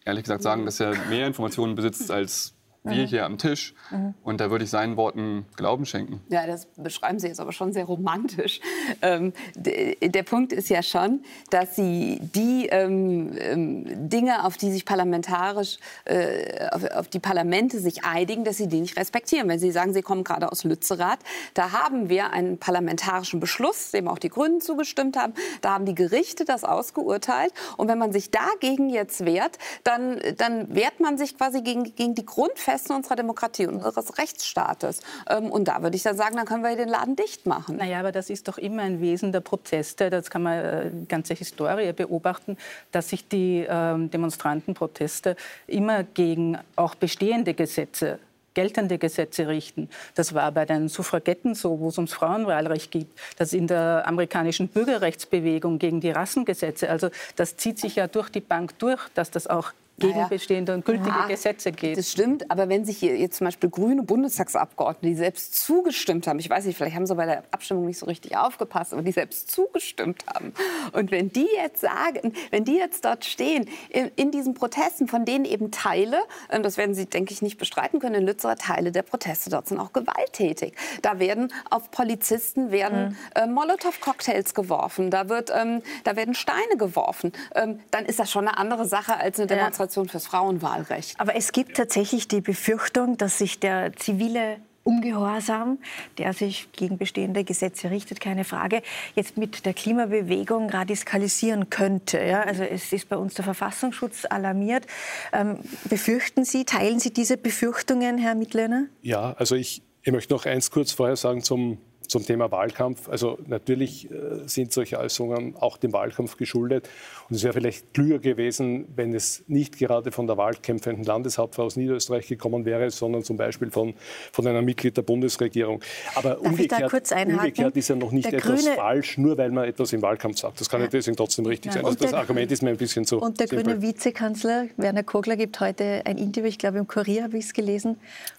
ehrlich 0.04 0.24
gesagt 0.24 0.42
sagen, 0.42 0.66
dass 0.66 0.78
er 0.78 0.94
mehr 1.08 1.26
Informationen 1.26 1.74
besitzt 1.74 2.10
als 2.10 2.54
wir 2.84 3.02
mhm. 3.02 3.06
hier 3.06 3.24
am 3.24 3.38
Tisch. 3.38 3.74
Mhm. 3.90 4.14
Und 4.24 4.40
da 4.40 4.50
würde 4.50 4.64
ich 4.64 4.70
seinen 4.70 4.96
Worten 4.96 5.46
Glauben 5.56 5.86
schenken. 5.86 6.20
Ja, 6.28 6.46
das 6.46 6.66
beschreiben 6.76 7.20
Sie 7.20 7.28
jetzt 7.28 7.38
aber 7.38 7.52
schon 7.52 7.72
sehr 7.72 7.84
romantisch. 7.84 8.60
Ähm, 9.02 9.32
der 9.54 10.22
Punkt 10.24 10.52
ist 10.52 10.68
ja 10.68 10.82
schon, 10.82 11.22
dass 11.50 11.76
Sie 11.76 12.18
die 12.20 12.66
ähm, 12.70 13.32
ähm, 13.38 14.08
Dinge, 14.08 14.44
auf 14.44 14.56
die 14.56 14.72
sich 14.72 14.84
parlamentarisch, 14.84 15.78
äh, 16.04 16.68
auf, 16.70 16.84
auf, 16.90 17.08
die 17.08 17.20
Parlamente 17.20 17.78
sich 17.78 18.04
einigen, 18.04 18.44
dass 18.44 18.56
Sie 18.56 18.68
die 18.68 18.80
nicht 18.80 18.96
respektieren. 18.96 19.48
Wenn 19.48 19.60
Sie 19.60 19.70
sagen, 19.70 19.92
Sie 19.92 20.02
kommen 20.02 20.24
gerade 20.24 20.50
aus 20.50 20.64
Lützerath, 20.64 21.20
da 21.54 21.72
haben 21.72 22.08
wir 22.08 22.30
einen 22.30 22.58
parlamentarischen 22.58 23.38
Beschluss, 23.38 23.92
dem 23.92 24.08
auch 24.08 24.18
die 24.18 24.28
Grünen 24.28 24.60
zugestimmt 24.60 25.16
haben. 25.16 25.34
Da 25.60 25.74
haben 25.74 25.86
die 25.86 25.94
Gerichte 25.94 26.44
das 26.44 26.64
ausgeurteilt. 26.64 27.52
Und 27.76 27.88
wenn 27.88 27.98
man 27.98 28.12
sich 28.12 28.30
dagegen 28.30 28.88
jetzt 28.88 29.24
wehrt, 29.24 29.58
dann, 29.84 30.20
dann 30.36 30.74
wehrt 30.74 31.00
man 31.00 31.16
sich 31.16 31.36
quasi 31.36 31.62
gegen, 31.62 31.94
gegen 31.94 32.14
die 32.14 32.26
Grundfeste 32.26 32.71
Festen 32.72 32.94
unserer 32.94 33.16
Demokratie, 33.16 33.66
unseres 33.66 34.16
Rechtsstaates. 34.16 35.00
Ähm, 35.28 35.50
und 35.50 35.68
da 35.68 35.82
würde 35.82 35.94
ich 35.94 36.02
dann 36.02 36.16
sagen, 36.16 36.36
dann 36.36 36.46
können 36.46 36.62
wir 36.62 36.74
den 36.74 36.88
Laden 36.88 37.16
dicht 37.16 37.44
machen. 37.44 37.76
Naja, 37.76 38.00
aber 38.00 38.12
das 38.12 38.30
ist 38.30 38.48
doch 38.48 38.56
immer 38.56 38.82
ein 38.82 39.02
Wesen 39.02 39.30
der 39.30 39.40
Proteste. 39.40 40.08
Das 40.08 40.30
kann 40.30 40.42
man 40.42 40.58
äh, 40.58 40.90
die 40.90 41.08
ganze 41.08 41.34
Historie 41.34 41.92
beobachten, 41.92 42.56
dass 42.90 43.10
sich 43.10 43.28
die 43.28 43.66
ähm, 43.68 44.10
Demonstrantenproteste 44.10 45.36
immer 45.66 46.02
gegen 46.02 46.58
auch 46.76 46.94
bestehende 46.94 47.52
Gesetze 47.52 48.18
geltende 48.54 48.98
Gesetze 48.98 49.48
richten. 49.48 49.88
Das 50.14 50.34
war 50.34 50.52
bei 50.52 50.66
den 50.66 50.88
Suffragetten 50.88 51.54
so, 51.54 51.80
wo 51.80 51.88
es 51.88 51.96
ums 51.96 52.12
Frauenwahlrecht 52.12 52.90
geht. 52.90 53.08
Das 53.38 53.54
in 53.54 53.66
der 53.66 54.02
amerikanischen 54.06 54.68
Bürgerrechtsbewegung 54.68 55.78
gegen 55.78 56.02
die 56.02 56.10
Rassengesetze. 56.10 56.90
Also 56.90 57.08
das 57.36 57.56
zieht 57.56 57.78
sich 57.78 57.96
ja 57.96 58.08
durch 58.08 58.28
die 58.28 58.40
Bank 58.40 58.78
durch, 58.78 59.00
dass 59.14 59.30
das 59.30 59.46
auch 59.46 59.72
gegen 59.98 60.14
naja. 60.14 60.28
bestehende 60.28 60.74
und 60.74 60.84
gültige 60.84 61.08
ja, 61.08 61.26
Gesetze 61.26 61.70
geht. 61.70 61.96
Das 61.96 62.10
stimmt, 62.10 62.50
aber 62.50 62.68
wenn 62.68 62.84
sich 62.84 62.98
hier 62.98 63.16
jetzt 63.16 63.38
zum 63.38 63.46
Beispiel 63.46 63.70
grüne 63.70 64.02
Bundestagsabgeordnete, 64.02 65.06
die 65.06 65.14
selbst 65.14 65.54
zugestimmt 65.54 66.26
haben, 66.26 66.38
ich 66.38 66.48
weiß 66.48 66.64
nicht, 66.64 66.76
vielleicht 66.76 66.96
haben 66.96 67.06
sie 67.06 67.14
bei 67.14 67.26
der 67.26 67.44
Abstimmung 67.50 67.86
nicht 67.86 67.98
so 67.98 68.06
richtig 68.06 68.36
aufgepasst, 68.36 68.92
aber 68.92 69.02
die 69.02 69.12
selbst 69.12 69.50
zugestimmt 69.50 70.24
haben. 70.32 70.54
Und 70.92 71.10
wenn 71.10 71.30
die 71.30 71.48
jetzt 71.54 71.80
sagen, 71.80 72.32
wenn 72.50 72.64
die 72.64 72.76
jetzt 72.76 73.04
dort 73.04 73.24
stehen, 73.24 73.68
in, 73.90 74.10
in 74.16 74.30
diesen 74.30 74.54
Protesten, 74.54 75.08
von 75.08 75.24
denen 75.24 75.44
eben 75.44 75.70
Teile, 75.70 76.18
das 76.48 76.76
werden 76.76 76.94
Sie, 76.94 77.06
denke 77.06 77.32
ich, 77.32 77.42
nicht 77.42 77.58
bestreiten 77.58 78.00
können, 78.00 78.14
in 78.14 78.26
Lützerer 78.26 78.56
Teile 78.56 78.92
der 78.92 79.02
Proteste 79.02 79.50
dort 79.50 79.68
sind 79.68 79.78
auch 79.78 79.92
gewalttätig. 79.92 80.74
Da 81.02 81.18
werden 81.18 81.52
auf 81.70 81.90
Polizisten 81.90 82.70
werden 82.70 83.10
mhm. 83.10 83.16
äh, 83.34 83.46
Molotow-Cocktails 83.46 84.54
geworfen, 84.54 85.10
da, 85.10 85.28
wird, 85.28 85.52
ähm, 85.54 85.82
da 86.04 86.16
werden 86.16 86.34
Steine 86.34 86.76
geworfen. 86.76 87.32
Ähm, 87.54 87.80
dann 87.90 88.06
ist 88.06 88.18
das 88.18 88.30
schon 88.30 88.48
eine 88.48 88.56
andere 88.56 88.86
Sache 88.86 89.16
als 89.16 89.38
eine 89.38 89.46
Demonstration 89.46 89.81
Demonstration 89.82 90.08
fürs 90.08 90.26
Frauenwahlrecht. 90.26 91.18
Aber 91.18 91.34
es 91.34 91.52
gibt 91.52 91.76
tatsächlich 91.76 92.28
die 92.28 92.40
Befürchtung, 92.40 93.16
dass 93.16 93.38
sich 93.38 93.58
der 93.58 93.94
zivile 93.96 94.58
Ungehorsam, 94.84 95.78
der 96.18 96.32
sich 96.32 96.72
gegen 96.72 96.98
bestehende 96.98 97.44
Gesetze 97.44 97.90
richtet, 97.90 98.20
keine 98.20 98.42
Frage, 98.42 98.82
jetzt 99.14 99.36
mit 99.36 99.64
der 99.64 99.74
Klimabewegung 99.74 100.70
radikalisieren 100.70 101.70
könnte. 101.70 102.20
Ja? 102.20 102.42
Also 102.42 102.64
es 102.64 102.92
ist 102.92 103.08
bei 103.08 103.16
uns 103.16 103.34
der 103.34 103.44
Verfassungsschutz 103.44 104.24
alarmiert. 104.24 104.86
Ähm, 105.32 105.58
befürchten 105.84 106.44
Sie, 106.44 106.64
teilen 106.64 106.98
Sie 106.98 107.12
diese 107.12 107.36
Befürchtungen, 107.36 108.18
Herr 108.18 108.34
Mittlöhner? 108.34 108.86
Ja, 109.02 109.34
also 109.34 109.54
ich, 109.54 109.82
ich 110.02 110.12
möchte 110.12 110.34
noch 110.34 110.46
eins 110.46 110.72
kurz 110.72 110.90
vorher 110.90 111.16
sagen 111.16 111.42
zum 111.44 111.78
zum 112.12 112.26
Thema 112.26 112.50
Wahlkampf. 112.50 113.08
Also 113.08 113.38
natürlich 113.46 114.10
äh, 114.10 114.46
sind 114.46 114.70
solche 114.70 114.98
Äußerungen 114.98 115.56
auch 115.56 115.78
dem 115.78 115.94
Wahlkampf 115.94 116.36
geschuldet. 116.36 116.88
Und 117.28 117.36
es 117.36 117.42
wäre 117.42 117.54
vielleicht 117.54 117.94
klüger 117.94 118.18
gewesen, 118.18 118.86
wenn 118.94 119.14
es 119.14 119.44
nicht 119.48 119.78
gerade 119.78 120.12
von 120.12 120.26
der 120.26 120.36
wahlkämpfenden 120.36 121.04
Landeshauptfrau 121.04 121.64
aus 121.64 121.76
Niederösterreich 121.76 122.26
gekommen 122.26 122.66
wäre, 122.66 122.90
sondern 122.90 123.24
zum 123.24 123.38
Beispiel 123.38 123.70
von, 123.70 123.94
von 124.30 124.46
einem 124.46 124.62
Mitglied 124.62 124.94
der 124.94 125.02
Bundesregierung. 125.02 125.80
Aber 126.14 126.38
umgekehrt, 126.42 126.92
umgekehrt, 126.92 127.76
ist 127.78 127.88
ja 127.88 127.96
noch 127.96 128.12
nicht 128.12 128.30
der 128.30 128.40
etwas 128.40 128.62
Grüne 128.62 128.76
falsch, 128.76 129.16
nur 129.16 129.38
weil 129.38 129.50
man 129.50 129.64
etwas 129.64 129.94
im 129.94 130.02
Wahlkampf 130.02 130.38
sagt. 130.38 130.60
Das 130.60 130.68
kann 130.68 130.80
ja, 130.80 130.86
ja 130.86 130.90
deswegen 130.90 131.16
trotzdem 131.16 131.46
richtig 131.46 131.72
ja. 131.72 131.80
sein. 131.80 131.86
Also 131.86 131.96
das 131.98 132.12
Argument 132.12 132.52
ist 132.52 132.62
mir 132.62 132.70
ein 132.70 132.76
bisschen 132.76 133.06
zu. 133.06 133.20
Und 133.20 133.40
der 133.40 133.48
simpel. 133.48 133.64
grüne 133.64 133.82
Vizekanzler 133.82 134.66
Werner 134.76 135.02
Kogler 135.02 135.36
gibt 135.36 135.60
heute 135.60 136.02
ein 136.04 136.18
Interview, 136.18 136.48
ich 136.48 136.58
glaube 136.58 136.76
im 136.76 136.86
Kurier 136.86 137.22
habe 137.22 137.38
ich 137.38 137.46
es 137.46 137.54
gelesen, 137.54 137.96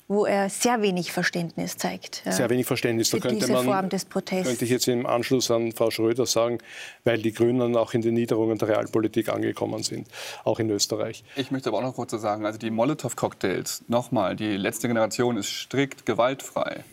wo 0.08 0.26
er 0.26 0.50
sehr 0.50 0.82
wenig 0.82 1.12
Verständnis 1.12 1.78
zeigt. 1.78 2.24
Sehr 2.30 2.50
wenig 2.50 2.66
Verständnis. 2.66 3.10
Da 3.10 3.20
könnte 3.20 3.52
man, 3.52 3.66
Form 3.66 3.90
des 3.90 4.06
Protests. 4.06 4.48
Könnte 4.48 4.66
ich 4.66 4.72
jetzt 4.72 4.88
im 4.88 5.06
Anschluss 5.06 5.50
an 5.50 5.72
Frau 5.72 5.92
Schröder 5.92 6.26
sagen, 6.26 6.58
weil 7.04 7.22
die 7.22 7.34
Grünen 7.34 7.76
auch 7.76 7.94
in 7.94 8.02
den 8.02 8.14
Niederungen 8.14 8.58
der 8.58 8.68
Realpolitik 8.70 9.30
angekommen 9.30 9.84
sind, 9.84 10.08
auch 10.44 10.60
in 10.60 10.70
Österreich. 10.70 11.24
Ich 11.36 11.52
möchte 11.52 11.70
aber 11.70 11.80
auch 11.80 11.84
noch 11.84 11.96
kurz 11.96 12.12
sagen, 12.12 12.46
also 12.46 12.60
die 12.60 12.70
Molotow-Cocktails, 12.70 13.84
nochmal, 13.88 14.36
die 14.36 14.58
letzte 14.58 14.88
Generation 14.88 15.38
ist 15.38 15.50
strikt 15.50 16.06
gewaltfrei. 16.06 16.84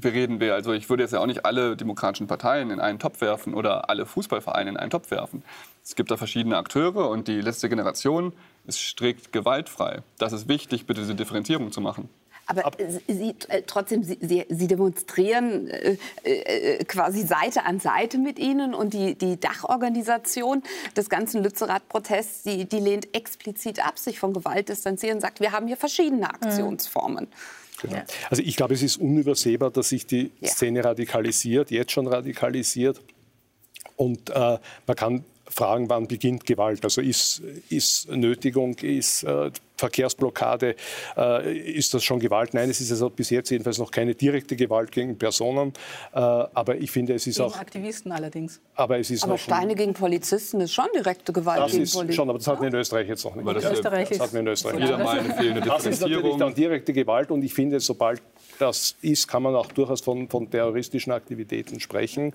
Wir 0.00 0.12
reden 0.12 0.38
wir, 0.38 0.54
also 0.54 0.72
ich 0.72 0.88
würde 0.88 1.02
jetzt 1.02 1.12
ja 1.12 1.18
auch 1.18 1.26
nicht 1.26 1.44
alle 1.44 1.76
demokratischen 1.76 2.28
Parteien 2.28 2.70
in 2.70 2.78
einen 2.78 3.00
Topf 3.00 3.20
werfen 3.20 3.54
oder 3.54 3.90
alle 3.90 4.06
Fußballvereine 4.06 4.70
in 4.70 4.76
einen 4.76 4.90
Topf 4.90 5.10
werfen. 5.10 5.42
Es 5.84 5.96
gibt 5.96 6.10
da 6.10 6.16
verschiedene 6.16 6.56
Akteure 6.56 7.08
und 7.08 7.26
die 7.26 7.40
letzte 7.40 7.68
Generation 7.68 8.32
ist 8.66 8.80
strikt 8.80 9.32
gewaltfrei. 9.32 10.02
Das 10.18 10.32
ist 10.32 10.46
wichtig, 10.46 10.86
bitte 10.86 11.00
diese 11.00 11.16
Differenzierung 11.16 11.72
zu 11.72 11.80
machen. 11.80 12.08
Aber 12.50 12.64
Ab 12.64 12.78
Sie, 13.06 13.34
äh, 13.48 13.62
trotzdem, 13.66 14.02
Sie, 14.02 14.46
Sie 14.48 14.66
demonstrieren 14.66 15.68
äh, 15.68 15.98
äh, 16.24 16.84
quasi 16.84 17.26
Seite 17.26 17.66
an 17.66 17.78
Seite 17.78 18.16
mit 18.16 18.38
Ihnen 18.38 18.74
und 18.74 18.94
die, 18.94 19.16
die 19.16 19.38
Dachorganisation 19.38 20.62
des 20.96 21.10
ganzen 21.10 21.42
Lützerath-Protests, 21.42 22.44
die, 22.44 22.64
die 22.64 22.78
lehnt 22.78 23.14
explizit 23.14 23.86
ab, 23.86 23.98
sich 23.98 24.18
von 24.18 24.32
Gewalt 24.32 24.70
distanzieren, 24.70 25.20
sagt, 25.20 25.40
wir 25.40 25.52
haben 25.52 25.66
hier 25.66 25.76
verschiedene 25.76 26.22
mhm. 26.22 26.46
Aktionsformen. 26.48 27.28
Genau. 27.82 27.96
Ja. 27.96 28.04
Also 28.30 28.42
ich 28.42 28.56
glaube, 28.56 28.72
es 28.72 28.82
ist 28.82 28.96
unübersehbar, 28.96 29.70
dass 29.70 29.90
sich 29.90 30.06
die 30.06 30.32
ja. 30.40 30.48
Szene 30.48 30.82
radikalisiert, 30.82 31.70
jetzt 31.70 31.92
schon 31.92 32.06
radikalisiert. 32.06 33.00
Und 33.96 34.30
äh, 34.30 34.58
man 34.86 34.96
kann 34.96 35.24
fragen, 35.50 35.88
wann 35.88 36.06
beginnt 36.06 36.44
Gewalt. 36.46 36.84
Also 36.84 37.00
ist, 37.00 37.42
ist 37.68 38.10
Nötigung, 38.10 38.74
ist 38.78 39.24
äh, 39.24 39.50
Verkehrsblockade, 39.76 40.74
äh, 41.16 41.56
ist 41.56 41.94
das 41.94 42.02
schon 42.02 42.18
Gewalt? 42.18 42.52
Nein, 42.52 42.68
es 42.68 42.80
ist 42.80 42.90
also 42.90 43.10
bis 43.10 43.30
jetzt 43.30 43.50
jedenfalls 43.50 43.78
noch 43.78 43.90
keine 43.90 44.14
direkte 44.14 44.56
Gewalt 44.56 44.90
gegen 44.90 45.16
Personen. 45.16 45.72
Äh, 46.12 46.18
aber 46.18 46.76
ich 46.76 46.90
finde, 46.90 47.14
es 47.14 47.26
ist 47.26 47.36
gegen 47.36 47.48
auch. 47.48 47.56
Aktivisten 47.56 48.12
allerdings. 48.12 48.60
Aber, 48.74 48.98
es 48.98 49.10
ist 49.10 49.22
aber 49.22 49.38
Steine 49.38 49.74
gegen 49.74 49.94
Polizisten 49.94 50.60
ist 50.60 50.74
schon 50.74 50.88
direkte 50.94 51.32
Gewalt 51.32 51.60
das 51.60 51.72
gegen 51.72 51.84
ist 51.84 51.92
Polizisten. 51.92 52.16
Schon, 52.16 52.28
aber 52.28 52.38
das 52.38 52.48
hatten 52.48 52.62
wir 52.62 52.68
in 52.68 52.74
Österreich 52.74 53.08
jetzt 53.08 53.24
noch 53.24 53.34
nicht. 53.34 53.42
Aber 53.42 53.54
das, 53.54 53.72
Österreich 53.72 54.08
das 54.08 54.20
hatten 54.20 54.32
wir 54.32 54.40
in 54.40 54.46
Österreich. 54.48 54.76
Wieder 54.76 54.98
mal 54.98 55.18
eine 55.18 55.34
fehlende 55.34 55.60
Das 55.60 55.86
ist 55.86 56.00
natürlich 56.00 56.36
dann 56.36 56.54
direkte 56.54 56.92
Gewalt 56.92 57.30
und 57.30 57.42
ich 57.42 57.54
finde, 57.54 57.80
sobald 57.80 58.20
das 58.58 58.96
ist, 59.02 59.28
kann 59.28 59.44
man 59.44 59.54
auch 59.54 59.70
durchaus 59.70 60.00
von, 60.00 60.28
von 60.28 60.50
terroristischen 60.50 61.12
Aktivitäten 61.12 61.78
sprechen. 61.78 62.32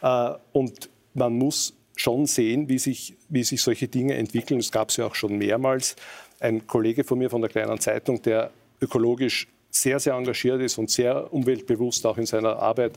Äh, 0.00 0.30
und 0.52 0.88
man 1.14 1.34
muss 1.34 1.74
schon 1.96 2.26
sehen, 2.26 2.68
wie 2.68 2.78
sich, 2.78 3.14
wie 3.28 3.44
sich 3.44 3.62
solche 3.62 3.88
Dinge 3.88 4.14
entwickeln. 4.14 4.60
Es 4.60 4.72
gab 4.72 4.90
es 4.90 4.96
ja 4.96 5.06
auch 5.06 5.14
schon 5.14 5.36
mehrmals. 5.36 5.96
Ein 6.40 6.66
Kollege 6.66 7.04
von 7.04 7.18
mir 7.18 7.30
von 7.30 7.40
der 7.40 7.50
kleinen 7.50 7.78
Zeitung, 7.78 8.22
der 8.22 8.50
ökologisch 8.80 9.46
sehr, 9.70 9.98
sehr 10.00 10.14
engagiert 10.14 10.60
ist 10.60 10.78
und 10.78 10.90
sehr 10.90 11.32
umweltbewusst 11.32 12.04
auch 12.06 12.18
in 12.18 12.26
seiner 12.26 12.56
Arbeit. 12.56 12.92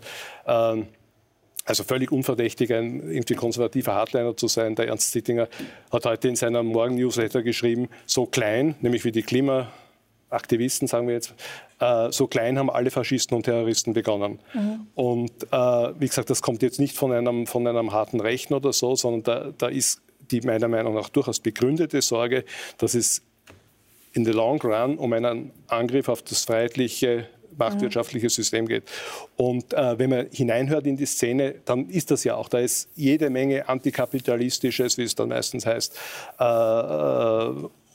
Ähm, 0.46 0.88
also 1.66 1.84
völlig 1.84 2.12
unverdächtig, 2.12 2.72
ein 2.74 3.12
irgendwie 3.12 3.34
konservativer 3.34 3.96
Hardliner 3.96 4.38
zu 4.38 4.48
sein. 4.48 4.76
Der 4.76 4.88
Ernst 4.88 5.12
Zittinger 5.12 5.48
hat 5.92 6.06
heute 6.06 6.28
in 6.28 6.36
seiner 6.36 6.62
Morgen-Newsletter 6.62 7.42
geschrieben, 7.42 7.90
so 8.06 8.28
klein, 8.28 8.76
nämlich 8.82 9.04
wie 9.04 9.12
die 9.12 9.24
Klima, 9.24 9.72
Aktivisten, 10.36 10.88
sagen 10.88 11.08
wir 11.08 11.16
jetzt, 11.16 11.34
äh, 11.80 12.12
so 12.12 12.28
klein 12.28 12.60
haben 12.60 12.70
alle 12.70 12.92
Faschisten 12.92 13.36
und 13.36 13.44
Terroristen 13.44 13.94
begonnen. 13.94 14.40
Mhm. 14.54 14.88
Und 14.96 15.32
äh, 15.52 15.58
wie 16.00 16.08
gesagt, 16.08 16.30
das 16.30 16.42
kommt 16.42 16.62
jetzt 16.62 16.80
nicht 16.80 16.96
von 16.96 17.12
einem, 17.12 17.48
von 17.48 17.66
einem 17.68 17.92
harten 17.92 18.20
Rechten 18.20 18.54
oder 18.54 18.74
so, 18.74 18.96
sondern 18.96 19.24
da, 19.24 19.52
da 19.58 19.68
ist 19.68 20.02
die 20.32 20.42
meiner 20.42 20.68
Meinung 20.68 20.96
nach 20.96 21.10
durchaus 21.10 21.40
begründete 21.40 22.02
Sorge, 22.02 22.46
dass 22.78 22.94
es 22.94 23.22
in 24.14 24.26
the 24.26 24.32
long 24.32 24.62
run 24.62 24.98
um 24.98 25.14
einen 25.14 25.52
Angriff 25.68 26.10
auf 26.10 26.22
das 26.22 26.46
freiheitliche 26.46 27.28
marktwirtschaftliche 27.58 28.30
System 28.30 28.68
geht. 28.68 28.84
Und 29.38 29.74
äh, 29.74 29.98
wenn 29.98 30.10
man 30.10 30.28
hineinhört 30.32 30.86
in 30.88 30.98
die 30.98 31.06
Szene, 31.06 31.56
dann 31.66 31.90
ist 31.90 32.12
das 32.12 32.24
ja 32.24 32.36
auch. 32.36 32.50
Da 32.50 32.60
ist 32.60 32.90
jede 32.96 33.30
Menge 33.30 33.68
antikapitalistisches, 33.70 34.98
wie 34.98 35.04
es 35.04 35.16
dann 35.16 35.30
meistens 35.30 35.66
heißt, 35.66 35.98
äh, 36.40 36.44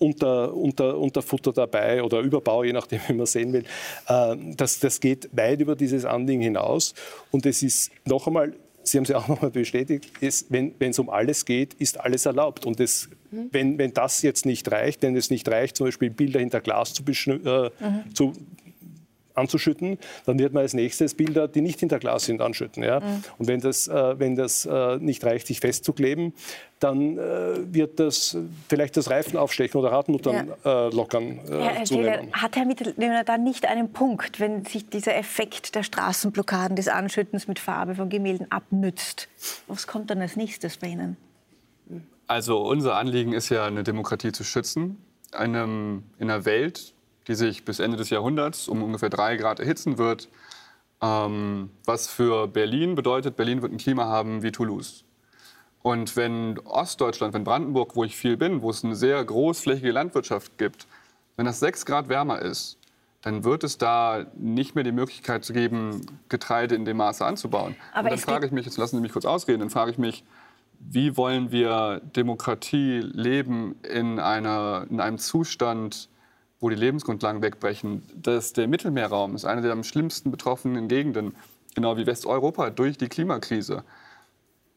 äh 0.00 0.04
unter, 0.04 0.56
unter, 0.56 0.98
Unterfutter 0.98 1.52
dabei 1.52 2.02
oder 2.02 2.20
Überbau, 2.20 2.64
je 2.64 2.72
nachdem, 2.72 3.00
wie 3.08 3.12
man 3.12 3.26
sehen 3.26 3.52
will. 3.52 3.64
Äh, 4.08 4.36
das, 4.56 4.80
das 4.80 5.00
geht 5.00 5.28
weit 5.32 5.60
über 5.60 5.76
dieses 5.76 6.04
Anliegen 6.04 6.42
hinaus. 6.42 6.94
Und 7.30 7.46
es 7.46 7.62
ist 7.62 7.92
noch 8.04 8.26
einmal, 8.26 8.54
Sie 8.82 8.96
haben 8.96 9.04
es 9.04 9.10
ja 9.10 9.18
auch 9.18 9.28
noch 9.28 9.36
einmal 9.36 9.50
bestätigt, 9.50 10.10
ist, 10.20 10.46
wenn 10.50 10.74
es 10.80 10.98
um 10.98 11.10
alles 11.10 11.44
geht, 11.44 11.74
ist 11.74 12.00
alles 12.00 12.26
erlaubt. 12.26 12.64
Und 12.64 12.80
das, 12.80 13.08
mhm. 13.30 13.48
wenn, 13.52 13.78
wenn 13.78 13.92
das 13.92 14.22
jetzt 14.22 14.46
nicht 14.46 14.70
reicht, 14.72 15.02
wenn 15.02 15.14
es 15.16 15.30
nicht 15.30 15.46
reicht, 15.48 15.76
zum 15.76 15.86
Beispiel 15.86 16.10
Bilder 16.10 16.40
hinter 16.40 16.60
Glas 16.60 16.94
zu, 16.94 17.02
äh, 17.04 17.70
mhm. 17.80 18.14
zu 18.14 18.32
anzuschütten, 19.40 19.98
dann 20.26 20.38
wird 20.38 20.52
man 20.52 20.62
als 20.62 20.74
nächstes 20.74 21.14
Bilder, 21.14 21.48
die 21.48 21.60
nicht 21.60 21.80
hinter 21.80 21.98
Glas 21.98 22.24
sind, 22.24 22.40
anschütten. 22.40 22.82
Ja? 22.82 23.00
Mhm. 23.00 23.24
Und 23.38 23.48
wenn 23.48 23.60
das, 23.60 23.88
äh, 23.88 24.18
wenn 24.18 24.36
das 24.36 24.66
äh, 24.66 24.98
nicht 24.98 25.24
reicht, 25.24 25.46
sich 25.46 25.60
festzukleben, 25.60 26.34
dann 26.78 27.18
äh, 27.18 27.74
wird 27.74 28.00
das 28.00 28.36
vielleicht 28.68 28.96
das 28.96 29.10
Reifen 29.10 29.36
aufstechen 29.36 29.78
oder 29.78 29.92
Radmuttern 29.92 30.52
ja. 30.64 30.86
Äh, 30.86 30.94
lockern. 30.94 31.40
Äh, 31.48 31.58
Herr 31.60 31.84
zunehmen. 31.84 32.32
hat 32.32 32.56
Herr 32.56 32.64
Mittelnehmer 32.64 33.22
da 33.24 33.36
nicht 33.36 33.66
einen 33.66 33.92
Punkt, 33.92 34.40
wenn 34.40 34.64
sich 34.64 34.88
dieser 34.88 35.14
Effekt 35.16 35.74
der 35.74 35.82
Straßenblockaden, 35.82 36.76
des 36.76 36.88
Anschüttens 36.88 37.48
mit 37.48 37.58
Farbe 37.58 37.94
von 37.94 38.08
Gemälden 38.08 38.50
abnützt? 38.50 39.28
Was 39.66 39.86
kommt 39.86 40.10
dann 40.10 40.20
als 40.20 40.36
nächstes 40.36 40.78
bei 40.78 40.88
Ihnen? 40.88 41.16
Also 42.26 42.58
unser 42.58 42.94
Anliegen 42.94 43.32
ist 43.32 43.48
ja, 43.48 43.66
eine 43.66 43.82
Demokratie 43.82 44.32
zu 44.32 44.44
schützen. 44.44 45.04
Einem, 45.32 46.04
in 46.18 46.30
einer 46.30 46.44
Welt, 46.44 46.94
die 47.30 47.36
sich 47.36 47.64
bis 47.64 47.78
Ende 47.78 47.96
des 47.96 48.10
Jahrhunderts 48.10 48.66
um 48.66 48.82
ungefähr 48.82 49.08
drei 49.08 49.36
Grad 49.36 49.60
erhitzen 49.60 49.98
wird. 49.98 50.28
Ähm, 51.00 51.70
was 51.84 52.08
für 52.08 52.48
Berlin 52.48 52.96
bedeutet, 52.96 53.36
Berlin 53.36 53.62
wird 53.62 53.72
ein 53.72 53.78
Klima 53.78 54.06
haben 54.06 54.42
wie 54.42 54.50
Toulouse. 54.50 55.04
Und 55.80 56.16
wenn 56.16 56.58
Ostdeutschland, 56.58 57.32
wenn 57.32 57.44
Brandenburg, 57.44 57.94
wo 57.94 58.02
ich 58.02 58.16
viel 58.16 58.36
bin, 58.36 58.62
wo 58.62 58.70
es 58.70 58.84
eine 58.84 58.96
sehr 58.96 59.24
großflächige 59.24 59.92
Landwirtschaft 59.92 60.58
gibt, 60.58 60.88
wenn 61.36 61.46
das 61.46 61.60
sechs 61.60 61.86
Grad 61.86 62.08
wärmer 62.08 62.42
ist, 62.42 62.78
dann 63.22 63.44
wird 63.44 63.62
es 63.62 63.78
da 63.78 64.26
nicht 64.34 64.74
mehr 64.74 64.82
die 64.82 64.90
Möglichkeit 64.92 65.46
geben, 65.46 66.04
Getreide 66.28 66.74
in 66.74 66.84
dem 66.84 66.96
Maße 66.96 67.24
anzubauen. 67.24 67.76
Aber 67.92 68.06
und 68.06 68.10
dann 68.10 68.18
frage 68.18 68.46
ich 68.46 68.52
mich, 68.52 68.66
jetzt 68.66 68.76
lassen 68.76 68.96
Sie 68.96 69.02
mich 69.02 69.12
kurz 69.12 69.24
ausreden, 69.24 69.60
dann 69.60 69.70
frage 69.70 69.92
ich 69.92 69.98
mich, 69.98 70.24
wie 70.80 71.16
wollen 71.16 71.52
wir 71.52 72.00
Demokratie 72.16 72.98
leben 72.98 73.76
in, 73.84 74.18
einer, 74.18 74.86
in 74.90 75.00
einem 75.00 75.18
Zustand, 75.18 76.08
wo 76.60 76.68
die 76.68 76.76
Lebensgrundlagen 76.76 77.42
wegbrechen. 77.42 78.02
Das, 78.14 78.52
der 78.52 78.68
Mittelmeerraum 78.68 79.34
ist 79.34 79.44
eine 79.44 79.62
der 79.62 79.72
am 79.72 79.82
schlimmsten 79.82 80.30
betroffenen 80.30 80.88
Gegenden, 80.88 81.34
genau 81.74 81.96
wie 81.96 82.06
Westeuropa, 82.06 82.70
durch 82.70 82.98
die 82.98 83.08
Klimakrise. 83.08 83.84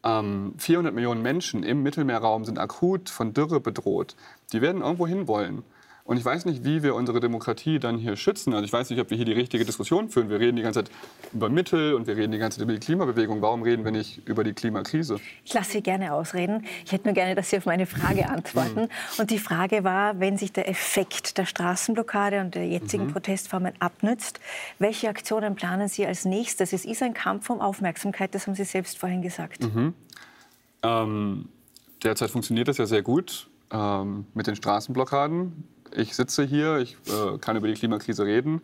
Ähm, 0.04 0.54
400 0.58 0.94
Millionen 0.94 1.22
Menschen 1.22 1.64
im 1.64 1.84
Mittelmeerraum 1.84 2.46
sind 2.46 2.60
akut 2.60 3.10
von 3.10 3.34
Dürre 3.34 3.60
bedroht. 3.60 4.16
Die 4.52 4.62
werden 4.62 4.82
irgendwo 4.82 5.08
hinwollen. 5.08 5.64
Und 6.06 6.18
ich 6.18 6.26
weiß 6.26 6.44
nicht, 6.44 6.66
wie 6.66 6.84
wir 6.84 6.96
unsere 6.96 7.22
Demokratie 7.22 7.80
dann 7.80 7.98
hier 7.98 8.18
schützen. 8.18 8.54
Also 8.54 8.66
ich 8.66 8.74
weiß 8.74 8.90
nicht, 8.90 9.00
ob 9.00 9.10
wir 9.10 9.16
hier 9.16 9.26
die 9.26 9.32
richtige 9.32 9.64
Diskussion 9.64 10.10
führen. 10.10 10.30
Wir 10.30 10.38
reden 10.38 10.58
die 10.58 10.62
ganze 10.62 10.84
Zeit 10.84 10.92
über 11.32 11.48
Mittel 11.48 11.94
und 11.94 12.08
wir 12.08 12.18
reden 12.18 12.34
die 12.34 12.40
ganze 12.40 12.58
Zeit 12.58 12.64
über 12.66 12.74
die 12.74 12.80
Klimabewegung. 12.80 13.42
Warum 13.42 13.62
reden 13.62 13.86
wir 13.86 13.92
nicht 13.92 14.28
über 14.28 14.44
die 14.44 14.52
Klimakrise? 14.52 15.16
Ich 15.46 15.54
lasse 15.54 15.72
Sie 15.72 15.82
gerne 15.82 16.14
ausreden. 16.14 16.66
Ich 16.84 16.92
hätte 16.92 17.08
nur 17.08 17.14
gerne, 17.14 17.36
dass 17.36 17.50
Sie 17.50 17.58
auf 17.58 17.66
meine 17.66 17.86
Frage 17.86 18.28
antworten. 18.30 18.82
Mhm. 18.82 18.90
Und 19.18 19.32
die 19.32 19.40
Frage 19.40 19.86
war, 19.86 20.20
wenn 20.20 20.38
sich 20.38 20.52
der 20.52 20.68
Effekt 20.68 21.38
der 21.38 21.46
Straßenblockade 21.46 22.42
und 22.42 22.54
der 22.54 22.68
jetzigen 22.68 23.06
mhm. 23.06 23.14
Protestformen 23.14 23.72
abnützt, 23.80 24.42
welche 24.80 25.08
Aktionen 25.08 25.56
planen 25.56 25.88
Sie 25.88 26.06
als 26.06 26.26
nächstes? 26.26 26.74
Es 26.74 26.84
ist 26.84 27.02
ein 27.02 27.14
Kampf 27.14 27.50
um 27.50 27.62
Aufmerksamkeit, 27.62 28.36
das 28.36 28.46
haben 28.46 28.56
Sie 28.56 28.66
selbst 28.66 28.98
vorhin 28.98 29.22
gesagt. 29.22 29.64
Mhm. 29.64 29.94
Ähm, 30.84 31.48
derzeit 32.04 32.30
funktioniert 32.30 32.68
das 32.68 32.78
ja 32.78 32.88
sehr 32.88 33.04
gut 33.04 33.50
ähm, 33.72 34.26
mit 34.34 34.48
den 34.48 34.58
Straßenblockaden 34.58 35.73
ich 35.96 36.16
sitze 36.16 36.44
hier, 36.44 36.78
ich 36.78 36.98
äh, 37.08 37.38
kann 37.40 37.56
über 37.56 37.68
die 37.68 37.74
Klimakrise 37.74 38.26
reden. 38.26 38.62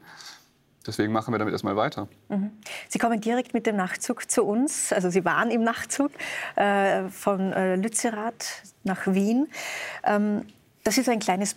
Deswegen 0.88 1.12
machen 1.12 1.34
wir 1.34 1.40
damit 1.40 1.52
erstmal 1.52 1.76
weiter. 1.76 2.08
Mhm. 2.30 2.52
Sie 2.88 3.00
kommen 3.00 3.20
direkt 3.20 3.54
mit 3.54 3.66
dem 3.66 3.76
Nachtzug 3.76 4.30
zu 4.32 4.44
uns. 4.44 4.94
Also 4.94 5.10
Sie 5.10 5.26
waren 5.26 5.52
im 5.52 5.64
Nachtzug 5.64 6.12
äh, 6.56 7.10
von 7.10 7.54
äh, 7.54 7.76
Lützerath 7.76 8.64
nach 8.84 9.06
Wien. 9.06 9.48
Ähm, 10.04 10.46
das 10.84 10.98
ist 10.98 11.10
ein 11.10 11.20
kleines 11.20 11.56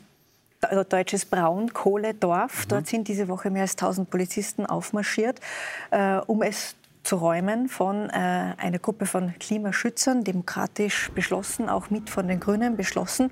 also 0.61 0.85
deutsches 0.85 1.25
Braunkohledorf. 1.25 2.65
Mhm. 2.65 2.69
Dort 2.69 2.87
sind 2.89 3.09
diese 3.09 3.29
Woche 3.29 3.51
mehr 3.51 3.63
als 3.63 3.73
1000 3.73 4.11
Polizisten 4.11 4.67
aufmarschiert, 4.67 5.41
äh, 5.91 6.17
um 6.27 6.43
es 6.43 6.75
zu 7.03 7.17
räumen 7.17 7.69
von 7.69 8.11
äh, 8.11 8.55
einer 8.57 8.79
Gruppe 8.79 9.07
von 9.07 9.35
Klimaschützern, 9.39 10.25
demokratisch 10.25 11.11
beschlossen, 11.15 11.69
auch 11.69 11.91
mit 11.91 12.11
von 12.11 12.29
den 12.29 12.41
Grünen 12.41 12.77
beschlossen. 12.77 13.31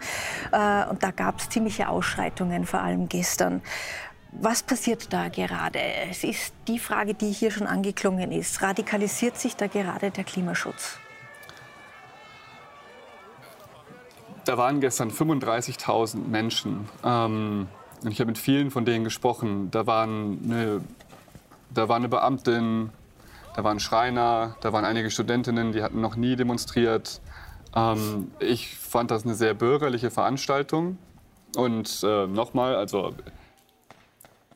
Äh, 0.53 0.87
und 0.87 1.03
da 1.03 1.11
gab 1.11 1.39
es 1.39 1.49
ziemliche 1.49 1.89
Ausschreitungen, 1.89 2.67
vor 2.67 2.81
allem 2.81 3.09
gestern. 3.09 3.63
Was 4.33 4.63
passiert 4.63 5.13
da 5.13 5.29
gerade? 5.29 5.81
Es 6.09 6.23
ist 6.25 6.55
die 6.69 6.79
Frage, 6.79 7.15
die 7.15 7.33
hier 7.33 7.51
schon 7.51 7.67
angeklungen 7.67 8.31
ist. 8.31 8.63
Radikalisiert 8.63 9.37
sich 9.37 9.57
da 9.57 9.67
gerade 9.67 10.11
der 10.11 10.25
Klimaschutz? 10.25 10.99
Da 14.45 14.57
waren 14.57 14.81
gestern 14.81 15.11
35.000 15.11 16.29
Menschen. 16.29 16.89
Ähm, 17.05 17.69
ich 18.09 18.21
habe 18.21 18.29
mit 18.29 18.39
vielen 18.39 18.71
von 18.71 18.85
denen 18.85 19.05
gesprochen. 19.05 19.71
Da, 19.71 19.87
waren 19.87 20.39
eine, 20.45 20.81
da 21.75 21.89
war 21.89 21.97
eine 21.97 22.09
Beamtin, 22.09 22.91
da 23.55 23.65
waren 23.65 23.81
Schreiner, 23.81 24.57
da 24.61 24.73
waren 24.73 24.85
einige 24.85 25.11
Studentinnen, 25.11 25.73
die 25.73 25.83
hatten 25.83 26.01
noch 26.01 26.17
nie 26.17 26.37
demonstriert. 26.37 27.21
Ähm, 27.75 28.31
ich 28.39 28.77
fand 28.77 29.11
das 29.11 29.25
eine 29.25 29.35
sehr 29.35 29.55
bürgerliche 29.55 30.11
Veranstaltung. 30.11 30.99
Und 31.57 32.03
äh, 32.05 32.27
nochmal, 32.27 32.77
also 32.77 33.15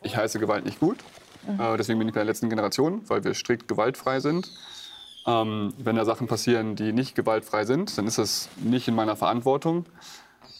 ich 0.03 0.17
heiße 0.17 0.39
Gewalt 0.39 0.65
nicht 0.65 0.81
gut. 0.81 0.99
Mhm. 1.47 1.61
Äh, 1.61 1.77
deswegen 1.77 1.99
bin 1.99 2.09
ich 2.09 2.15
bei 2.15 2.21
der 2.21 2.27
letzten 2.27 2.49
Generation, 2.49 3.03
weil 3.09 3.25
wir 3.25 3.35
strikt 3.35 3.69
gewaltfrei 3.69 4.21
sind. 4.21 4.51
Ähm, 5.27 5.73
wenn 5.79 5.97
da 5.97 6.05
Sachen 6.05 6.27
passieren, 6.27 6.77
die 6.77 6.93
nicht 6.93 7.15
gewaltfrei 7.15 7.65
sind, 7.65 7.97
dann 7.97 8.07
ist 8.07 8.19
das 8.19 8.49
nicht 8.57 8.89
in 8.89 8.95
meiner 8.95 9.17
Verantwortung. 9.17 9.87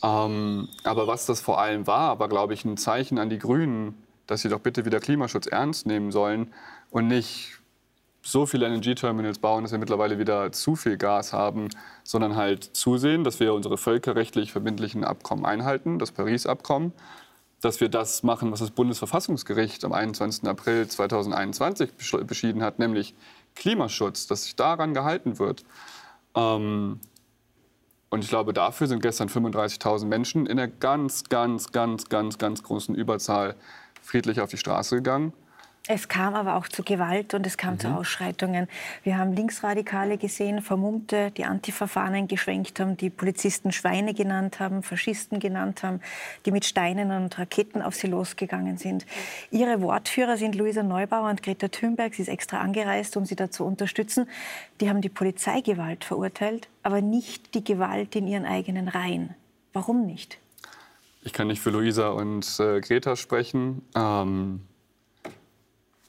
Ähm, 0.03 0.69
aber 0.85 1.07
was 1.07 1.27
das 1.27 1.41
vor 1.41 1.61
allem 1.61 1.87
war, 1.87 2.19
war, 2.19 2.29
glaube 2.29 2.55
ich, 2.55 2.65
ein 2.65 2.77
Zeichen 2.77 3.19
an 3.19 3.31
die 3.31 3.39
Grünen, 3.39 3.95
dass 4.27 4.43
sie 4.43 4.49
doch 4.49 4.61
bitte 4.61 4.85
wieder 4.85 5.01
Klimaschutz 5.01 5.47
ernst 5.47 5.87
nehmen 5.87 6.13
sollen 6.13 6.53
und 6.91 7.09
nicht 7.09 7.59
so 8.25 8.47
viele 8.47 8.67
LNG-Terminals 8.69 9.39
bauen, 9.39 9.63
dass 9.63 9.73
wir 9.73 9.79
mittlerweile 9.79 10.19
wieder 10.19 10.51
zu 10.51 10.77
viel 10.77 10.97
Gas 10.97 11.35
haben, 11.35 11.69
sondern 12.03 12.37
halt 12.37 12.65
zusehen, 12.65 13.23
dass 13.23 13.39
wir 13.39 13.53
unsere 13.53 13.77
völkerrechtlich 13.77 14.51
verbindlichen 14.51 15.05
Abkommen 15.05 15.45
einhalten, 15.45 15.99
das 15.99 16.11
Paris-Abkommen, 16.11 16.93
dass 17.61 17.81
wir 17.81 17.91
das 17.91 18.23
machen, 18.23 18.51
was 18.51 18.61
das 18.61 18.71
Bundesverfassungsgericht 18.71 19.85
am 19.85 19.93
21. 19.93 20.49
April 20.49 20.89
2021 20.89 21.91
beschieden 22.27 22.63
hat, 22.63 22.79
nämlich 22.79 23.15
Klimaschutz, 23.55 24.27
dass 24.27 24.45
sich 24.45 24.57
daran 24.57 24.95
gehalten 24.95 25.39
wird. 25.39 25.63
Ähm, 26.35 27.01
und 28.09 28.25
ich 28.25 28.31
glaube, 28.31 28.55
dafür 28.55 28.87
sind 28.87 29.03
gestern 29.03 29.29
35.000 29.29 30.07
Menschen 30.07 30.47
in 30.47 30.59
einer 30.59 30.69
ganz, 30.69 31.25
ganz, 31.25 31.73
ganz, 31.73 32.09
ganz, 32.09 32.39
ganz 32.39 32.63
großen 32.63 32.95
Überzahl 32.95 33.55
friedlich 34.01 34.41
auf 34.41 34.49
die 34.49 34.57
Straße 34.57 34.97
gegangen. 34.97 35.35
Es 35.87 36.09
kam 36.09 36.35
aber 36.35 36.57
auch 36.57 36.67
zu 36.67 36.83
Gewalt 36.83 37.35
und 37.35 37.47
es 37.47 37.59
kam 37.59 37.75
mhm. 37.75 37.79
zu 37.81 37.89
Ausschreitungen. 37.89 38.69
Wir 39.03 39.19
haben 39.19 39.35
Linksradikale 39.35 40.17
gesehen, 40.17 40.63
Vermummte, 40.63 41.31
die 41.33 41.45
Antifa-Fahnen 41.45 42.27
geschwenkt 42.27 42.81
haben, 42.81 42.97
die 42.97 43.11
Polizisten 43.11 43.71
Schweine 43.71 44.15
genannt 44.15 44.61
haben, 44.61 44.83
Faschisten 44.83 45.41
genannt 45.41 45.83
haben, 45.83 46.01
die 46.47 46.53
mit 46.53 46.65
Steinen 46.65 47.11
und 47.11 47.39
Raketen 47.39 47.83
auf 47.83 47.95
sie 47.95 48.07
losgegangen 48.07 48.79
sind. 48.79 49.05
Ihre 49.51 49.83
Wortführer 49.83 50.39
sind 50.39 50.55
Luisa 50.55 50.83
Neubauer 50.83 51.29
und 51.29 51.43
Greta 51.43 51.69
Thunberg. 51.69 52.15
Sie 52.15 52.23
ist 52.23 52.29
extra 52.29 52.61
angereist, 52.61 53.19
um 53.19 53.27
sie 53.27 53.37
da 53.37 53.51
zu 53.51 53.65
unterstützen. 53.65 54.27
Die 54.81 54.89
haben 54.89 55.03
die 55.03 55.11
Polizeigewalt 55.11 56.05
verurteilt, 56.05 56.67
aber 56.83 57.03
nicht 57.03 57.55
die 57.55 57.63
Gewalt 57.63 58.17
in 58.17 58.27
ihren 58.27 58.47
eigenen 58.47 58.89
Reihen. 58.89 59.35
Warum 59.75 60.07
nicht? 60.07 60.39
Ich 61.21 61.35
kann 61.35 61.49
nicht 61.49 61.61
für 61.61 61.71
Luisa 61.71 62.09
und 62.09 62.59
äh, 62.59 62.81
Greta 62.81 63.17
sprechen. 63.17 63.83
Ähm 63.95 64.63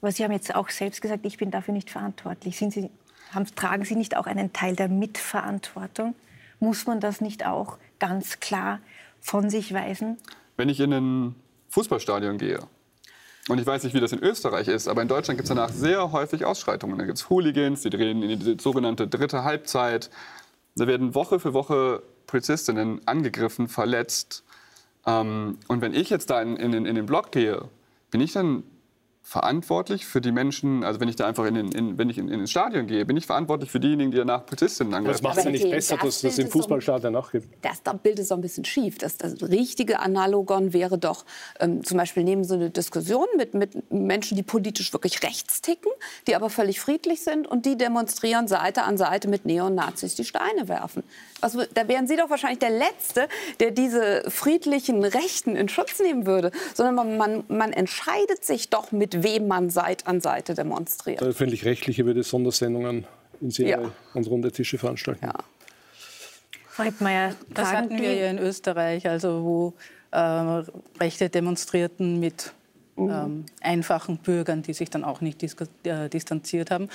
aber 0.06 0.12
Sie 0.12 0.24
haben 0.24 0.32
jetzt 0.32 0.54
auch 0.54 0.70
selbst 0.70 1.02
gesagt, 1.02 1.26
ich 1.26 1.39
bin 1.39 1.50
dafür 1.50 1.74
nicht 1.74 1.89
verantwortlich. 1.89 2.58
Sie, 2.60 2.91
haben, 3.32 3.48
tragen 3.56 3.86
Sie 3.86 3.96
nicht 3.96 4.15
auch 4.15 4.28
einen 4.28 4.54
Teil 4.54 4.76
der 4.76 4.88
Mitverantwortung? 4.88 6.13
Muss 6.60 6.86
man 6.86 7.00
das 7.00 7.22
nicht 7.22 7.44
auch 7.44 7.80
ganz 7.98 8.39
klar 8.39 8.82
von 9.20 9.50
sich 9.50 9.74
weisen? 9.74 10.18
Wenn 10.58 10.70
ich 10.70 10.80
in 10.80 10.94
ein 10.94 11.36
Fußballstadion 11.70 12.38
gehe, 12.38 12.60
und 13.50 13.60
ich 13.60 13.65
weiß 13.65 13.84
nicht, 13.84 13.96
wie 13.96 14.00
das 14.00 14.12
in 14.12 14.20
Österreich 14.20 14.68
ist, 14.68 14.88
aber 14.88 15.02
in 15.02 15.08
Deutschland 15.08 15.39
gibt 15.39 15.50
es 15.50 15.56
danach 15.56 15.72
sehr 15.72 16.12
häufig 16.12 16.46
Ausschreitungen. 16.46 17.00
Da 17.00 17.06
gibt 17.06 17.18
es 17.18 17.32
Hooligans, 17.32 17.82
die 17.82 17.89
drehen 17.89 18.22
in 18.22 18.39
die 18.39 18.58
sogenannte 18.62 19.08
dritte 19.08 19.44
Halbzeit. 19.44 20.12
Da 20.76 20.86
werden 20.86 21.15
Woche 21.15 21.39
für 21.39 21.56
Woche 21.56 22.04
Polizistinnen 22.28 23.02
angegriffen, 23.08 23.70
verletzt. 23.70 24.44
Ähm, 25.08 25.58
und 25.68 25.82
wenn 25.82 25.96
ich 25.96 26.12
jetzt 26.12 26.30
da 26.30 26.44
in, 26.44 26.58
in, 26.58 26.86
in 26.86 26.94
den 26.94 27.08
Block 27.08 27.32
gehe, 27.32 27.70
bin 28.12 28.22
ich 28.22 28.34
dann 28.34 28.62
verantwortlich 29.26 30.06
für 30.06 30.22
die 30.22 30.32
Menschen, 30.32 30.84
also 30.84 31.00
wenn 31.00 31.10
ich 31.10 31.16
da 31.16 31.26
einfach 31.26 31.46
in, 31.46 31.56
den, 31.56 31.72
in 31.72 31.98
wenn 31.98 32.12
ich 32.12 32.20
in, 32.20 32.30
in 32.30 32.42
ins 32.42 32.52
Stadion 32.52 32.86
gehe, 32.86 33.06
bin 33.06 33.18
ich 33.18 33.26
verantwortlich 33.26 33.72
für 33.72 33.80
diejenigen, 33.80 34.12
die 34.12 34.18
danach 34.18 34.46
Polizistinnen 34.46 34.94
angreifen. 34.94 35.14
Das 35.14 35.22
macht 35.24 35.38
es 35.40 35.46
ja 35.46 35.50
nicht 35.50 35.68
besser, 35.68 35.98
dass 35.98 36.24
es 36.24 36.38
im 36.38 36.48
Fußballstadion 36.48 37.16
auch 37.16 37.32
gibt. 37.32 37.48
Das 37.64 37.82
Bild 38.04 38.20
ist 38.20 38.28
so 38.28 38.36
ein 38.36 38.42
bisschen 38.42 38.66
schief. 38.66 39.00
Das, 39.00 39.18
das 39.18 39.42
richtige 39.42 40.00
Analogon 40.00 40.74
wäre 40.74 41.00
doch, 41.00 41.26
ähm, 41.60 41.84
zum 41.84 41.98
Beispiel 41.98 42.24
nehmen 42.24 42.44
Sie 42.44 42.54
eine 42.54 42.70
Diskussion 42.70 43.26
mit, 43.36 43.56
mit 43.56 43.92
Menschen, 43.92 44.38
die 44.38 44.44
politisch 44.44 44.94
wirklich 44.94 45.24
rechts 45.24 45.60
ticken, 45.60 45.92
die 46.28 46.36
aber 46.36 46.52
völlig 46.52 46.80
friedlich 46.80 47.24
sind 47.24 47.48
und 47.48 47.66
die 47.66 47.80
demonstrieren 47.80 48.48
Seite 48.48 48.84
an 48.84 48.96
Seite 48.96 49.28
mit 49.28 49.48
Neonazis, 49.48 50.14
die 50.14 50.24
Steine 50.24 50.68
werfen. 50.68 51.02
Also, 51.42 51.64
da 51.74 51.88
wären 51.88 52.06
Sie 52.08 52.16
doch 52.16 52.30
wahrscheinlich 52.30 52.60
der 52.60 52.70
Letzte, 52.70 53.28
der 53.60 53.72
diese 53.72 54.30
friedlichen 54.30 55.04
Rechten 55.04 55.56
in 55.56 55.68
Schutz 55.68 56.00
nehmen 56.00 56.28
würde, 56.28 56.52
sondern 56.76 56.94
man, 56.94 57.18
man, 57.18 57.44
man 57.48 57.74
entscheidet 57.74 58.46
sich 58.46 58.70
doch, 58.70 58.92
mit 58.92 59.14
wem 59.23 59.47
man 59.47 59.69
Seite 59.69 60.08
an 60.08 60.21
Seite 60.21 60.54
demonstriert. 60.54 61.21
Der 61.21 61.30
öffentlich-rechtliche 61.30 62.06
würde 62.06 62.23
Sondersendungen 62.23 63.06
in 63.41 63.51
Serie 63.51 63.82
ja. 63.84 63.91
und 64.13 64.28
runde 64.28 64.51
Tische 64.51 64.78
veranstalten. 64.78 65.25
Ja. 65.25 65.34
Frau 66.67 66.84
Hippmeier, 66.84 67.36
das 67.54 67.71
hatten 67.71 67.97
wir 68.01 68.13
ja 68.13 68.30
in 68.30 68.38
Österreich, 68.38 69.08
also 69.08 69.43
wo 69.43 69.73
äh, 70.12 70.19
Rechte 70.99 71.30
demonstrierten 71.30 72.19
mit 72.19 72.51
mhm. 72.95 73.10
ähm, 73.10 73.45
einfachen 73.62 74.17
Bürgern, 74.17 74.62
die 74.62 74.73
sich 74.73 74.89
dann 74.89 75.04
auch 75.04 75.21
nicht 75.21 75.41
äh, 75.84 76.10
distanziert 76.10 76.71
haben. 76.71 76.89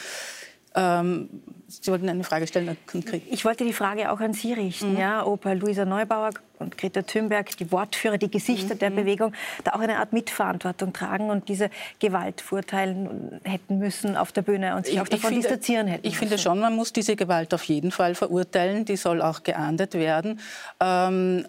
Ähm, 0.75 1.29
Sie 1.67 1.91
wollten 1.91 2.09
eine 2.09 2.25
Frage 2.25 2.49
stellen, 2.49 2.77
konkret. 2.87 3.23
Ich 3.31 3.45
wollte 3.45 3.65
die 3.65 3.73
Frage 3.73 4.11
auch 4.11 4.19
an 4.19 4.33
Sie 4.33 4.53
richten, 4.53 4.93
mhm. 4.93 4.99
ja, 4.99 5.25
ob 5.25 5.45
Luisa 5.45 5.85
Neubauer 5.85 6.31
und 6.59 6.77
Greta 6.77 7.03
Thunberg, 7.03 7.57
die 7.57 7.71
Wortführer, 7.71 8.19
die 8.19 8.31
Gesichter 8.31 8.75
mhm. 8.75 8.79
der 8.81 8.91
Bewegung, 8.91 9.33
da 9.63 9.73
auch 9.73 9.81
eine 9.81 9.99
Art 9.99 10.13
Mitverantwortung 10.13 10.93
tragen 10.93 11.31
und 11.31 11.49
diese 11.49 11.71
Gewalt 12.01 12.41
verurteilen 12.41 13.41
hätten 13.45 13.79
müssen 13.79 14.17
auf 14.17 14.33
der 14.33 14.43
Bühne 14.43 14.75
und 14.75 14.87
sich 14.87 14.97
ich, 14.97 15.01
auch 15.01 15.09
davon 15.09 15.31
finde, 15.31 15.43
distanzieren 15.43 15.87
hätten. 15.87 16.07
Ich 16.07 16.19
finde 16.19 16.39
schon, 16.39 16.59
man 16.59 16.75
muss 16.75 16.93
diese 16.93 17.15
Gewalt 17.15 17.55
auf 17.55 17.63
jeden 17.65 17.93
Fall 17.93 18.17
verurteilen. 18.17 18.85
Die 18.85 18.97
soll 18.97 19.23
auch 19.23 19.45
geahndet 19.45 19.95
werden. 19.95 20.41
Ähm, 20.81 21.47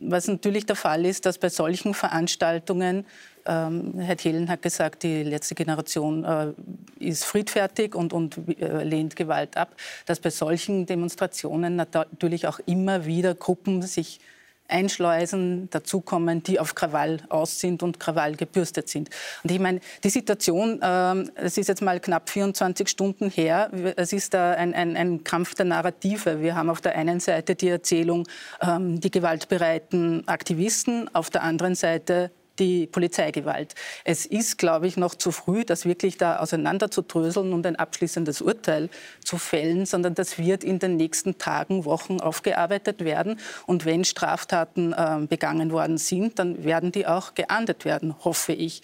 was 0.00 0.26
natürlich 0.26 0.66
der 0.66 0.76
Fall 0.76 1.06
ist, 1.06 1.24
dass 1.24 1.38
bei 1.38 1.48
solchen 1.48 1.94
Veranstaltungen 1.94 3.06
ähm, 3.46 3.94
Herr 3.98 4.16
Thelen 4.16 4.48
hat 4.48 4.62
gesagt, 4.62 5.02
die 5.02 5.22
letzte 5.22 5.54
Generation 5.54 6.24
äh, 6.24 6.52
ist 6.98 7.24
friedfertig 7.24 7.94
und, 7.94 8.12
und 8.12 8.38
äh, 8.60 8.84
lehnt 8.84 9.16
Gewalt 9.16 9.56
ab, 9.56 9.74
dass 10.06 10.20
bei 10.20 10.30
solchen 10.30 10.86
Demonstrationen 10.86 11.76
natürlich 11.76 12.46
auch 12.46 12.60
immer 12.66 13.06
wieder 13.06 13.34
Gruppen 13.34 13.82
sich 13.82 14.20
einschleusen, 14.68 15.68
dazukommen, 15.70 16.42
die 16.42 16.58
auf 16.58 16.74
Krawall 16.74 17.20
aus 17.28 17.60
sind 17.60 17.82
und 17.82 18.00
Krawall 18.00 18.36
gebürstet 18.36 18.88
sind. 18.88 19.10
Und 19.42 19.50
ich 19.50 19.58
meine, 19.58 19.80
die 20.02 20.10
Situation, 20.10 20.80
ähm, 20.82 21.30
es 21.34 21.58
ist 21.58 21.68
jetzt 21.68 21.82
mal 21.82 22.00
knapp 22.00 22.30
24 22.30 22.88
Stunden 22.88 23.30
her, 23.30 23.70
es 23.96 24.12
ist 24.12 24.34
ein, 24.34 24.74
ein, 24.74 24.96
ein 24.96 25.24
Kampf 25.24 25.54
der 25.54 25.66
Narrative. 25.66 26.40
Wir 26.40 26.56
haben 26.56 26.70
auf 26.70 26.80
der 26.80 26.96
einen 26.96 27.20
Seite 27.20 27.54
die 27.54 27.68
Erzählung, 27.68 28.26
ähm, 28.60 28.98
die 29.00 29.10
gewaltbereiten 29.10 30.26
Aktivisten, 30.26 31.14
auf 31.14 31.28
der 31.28 31.42
anderen 31.42 31.74
Seite 31.74 32.30
die 32.58 32.86
Polizeigewalt. 32.86 33.74
Es 34.04 34.26
ist, 34.26 34.58
glaube 34.58 34.86
ich, 34.86 34.96
noch 34.96 35.14
zu 35.14 35.30
früh, 35.30 35.64
das 35.64 35.84
wirklich 35.84 36.16
da 36.16 36.38
auseinanderzudröseln 36.38 37.52
und 37.52 37.66
ein 37.66 37.76
abschließendes 37.76 38.40
Urteil 38.42 38.88
zu 39.24 39.38
fällen, 39.38 39.86
sondern 39.86 40.14
das 40.14 40.38
wird 40.38 40.64
in 40.64 40.78
den 40.78 40.96
nächsten 40.96 41.38
Tagen, 41.38 41.84
Wochen 41.84 42.20
aufgearbeitet 42.20 43.04
werden. 43.04 43.38
Und 43.66 43.84
wenn 43.84 44.04
Straftaten 44.04 44.92
äh, 44.92 45.26
begangen 45.26 45.72
worden 45.72 45.98
sind, 45.98 46.38
dann 46.38 46.64
werden 46.64 46.92
die 46.92 47.06
auch 47.06 47.34
geahndet 47.34 47.84
werden, 47.84 48.14
hoffe 48.24 48.52
ich. 48.52 48.82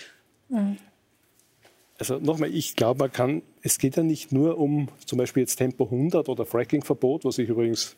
Also 1.99 2.19
nochmal, 2.19 2.55
ich 2.55 2.77
glaube, 2.77 3.01
man 3.01 3.13
kann, 3.13 3.43
es 3.63 3.79
geht 3.79 3.97
ja 3.97 4.03
nicht 4.03 4.33
nur 4.33 4.59
um 4.59 4.89
zum 5.05 5.19
Beispiel 5.19 5.43
jetzt 5.43 5.57
Tempo 5.57 5.85
100 5.85 6.29
oder 6.29 6.47
Fracking-Verbot, 6.47 7.25
was 7.25 7.39
ich 7.39 7.49
übrigens 7.49 7.97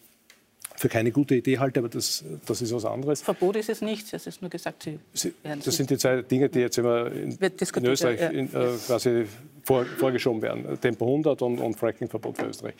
für 0.80 0.88
keine 0.88 1.12
gute 1.12 1.34
Idee 1.34 1.58
halte, 1.58 1.80
aber 1.80 1.90
das, 1.90 2.24
das 2.46 2.62
ist 2.62 2.74
was 2.74 2.86
anderes. 2.86 3.20
Verbot 3.20 3.54
ist 3.56 3.68
es 3.68 3.82
nicht, 3.82 4.14
es 4.14 4.26
ist 4.26 4.40
nur 4.40 4.48
gesagt, 4.50 4.82
Sie, 4.82 4.98
Sie 5.12 5.34
Das 5.44 5.76
sind 5.76 5.90
die 5.90 5.98
zwei 5.98 6.22
Dinge, 6.22 6.48
die 6.48 6.60
jetzt 6.60 6.78
immer 6.78 7.12
in, 7.12 7.32
in 7.32 7.84
Österreich 7.84 8.18
ja. 8.18 8.28
in, 8.30 8.46
äh, 8.46 8.78
quasi 8.86 9.26
vor, 9.62 9.84
vorgeschoben 9.84 10.40
werden. 10.40 10.80
Tempo 10.80 11.04
100 11.04 11.42
und, 11.42 11.58
und 11.58 11.74
Fracking-Verbot 11.74 12.38
für 12.38 12.46
Österreich. 12.46 12.74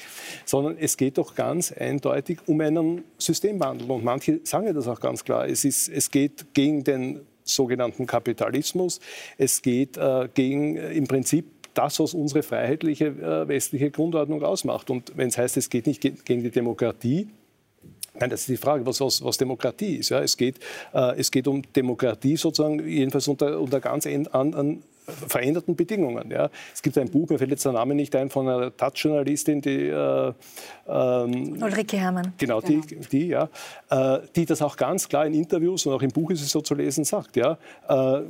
Sondern 0.47 0.79
es 0.79 0.97
geht 0.97 1.19
doch 1.19 1.35
ganz 1.35 1.73
eindeutig 1.73 2.39
um 2.47 2.59
einen 2.63 3.05
Systemwandel. 3.19 3.91
Und 3.91 4.03
manche 4.03 4.41
sagen 4.45 4.67
ja 4.67 4.73
das 4.73 4.89
auch 4.89 5.01
ganz 5.01 5.23
klar. 5.23 5.47
Es, 5.47 5.67
ist, 5.67 5.87
es 5.89 6.11
geht 6.11 6.55
gegen 6.55 6.83
den 6.83 7.21
sogenannten 7.45 8.07
Kapitalismus. 8.07 9.01
Es 9.37 9.61
geht 9.61 9.99
äh, 9.99 10.27
gegen 10.33 10.79
äh, 10.79 10.93
im 10.93 11.07
Prinzip 11.07 11.45
das, 11.75 12.01
was 12.01 12.15
unsere 12.15 12.43
freiheitliche 12.43 13.09
äh, 13.09 13.47
westliche 13.47 13.91
Grundordnung 13.91 14.43
ausmacht. 14.43 14.89
Und 14.89 15.13
wenn 15.17 15.29
es 15.29 15.37
heißt, 15.37 15.59
es 15.59 15.69
geht 15.69 15.87
nicht 15.87 16.01
gegen 16.01 16.43
die 16.43 16.51
Demokratie, 16.51 17.29
Nein, 18.21 18.31
das 18.31 18.41
ist 18.41 18.49
die 18.49 18.57
Frage, 18.57 18.85
was, 18.85 19.01
was, 19.01 19.25
was 19.25 19.39
Demokratie 19.39 19.97
ist. 19.97 20.11
Ja, 20.11 20.21
es, 20.21 20.37
geht, 20.37 20.59
äh, 20.93 21.19
es 21.19 21.31
geht 21.31 21.49
um 21.49 21.63
Demokratie 21.73 22.37
sozusagen, 22.37 22.87
jedenfalls 22.87 23.27
unter, 23.29 23.59
unter 23.59 23.81
ganz 23.81 24.07
an, 24.07 24.29
an 24.55 24.83
veränderten 25.27 25.75
Bedingungen. 25.75 26.31
Ja. 26.31 26.51
Es 26.73 26.83
gibt 26.83 26.97
ein 26.99 27.09
Buch, 27.09 27.29
mir 27.29 27.39
fällt 27.39 27.51
jetzt 27.51 27.65
der 27.65 27.73
Name 27.73 27.95
nicht 27.95 28.15
ein, 28.15 28.31
von 28.31 28.49
einer 28.49 28.77
Taz-Journalistin, 28.77 29.61
die 29.61 29.89
äh, 29.89 30.33
ähm, 30.87 31.63
Ulrike 31.63 31.97
Herrmann. 31.97 32.35
Genau, 32.39 32.61
die, 32.61 32.81
genau. 32.81 33.07
die, 33.11 33.29
ja, 33.29 33.49
äh, 33.91 34.21
die 34.37 34.45
das 34.45 34.63
auch 34.63 34.77
ganz 34.77 35.09
klar 35.09 35.27
in 35.27 35.35
Interviews 35.35 35.87
und 35.87 35.95
auch 35.95 36.03
im 36.03 36.11
Buch 36.11 36.31
ist 36.31 36.43
es 36.43 36.51
so 36.51 36.61
zu 36.61 36.75
lesen, 36.75 37.05
sagt. 37.05 37.37
Ja, 37.37 37.59
äh, 37.89 38.23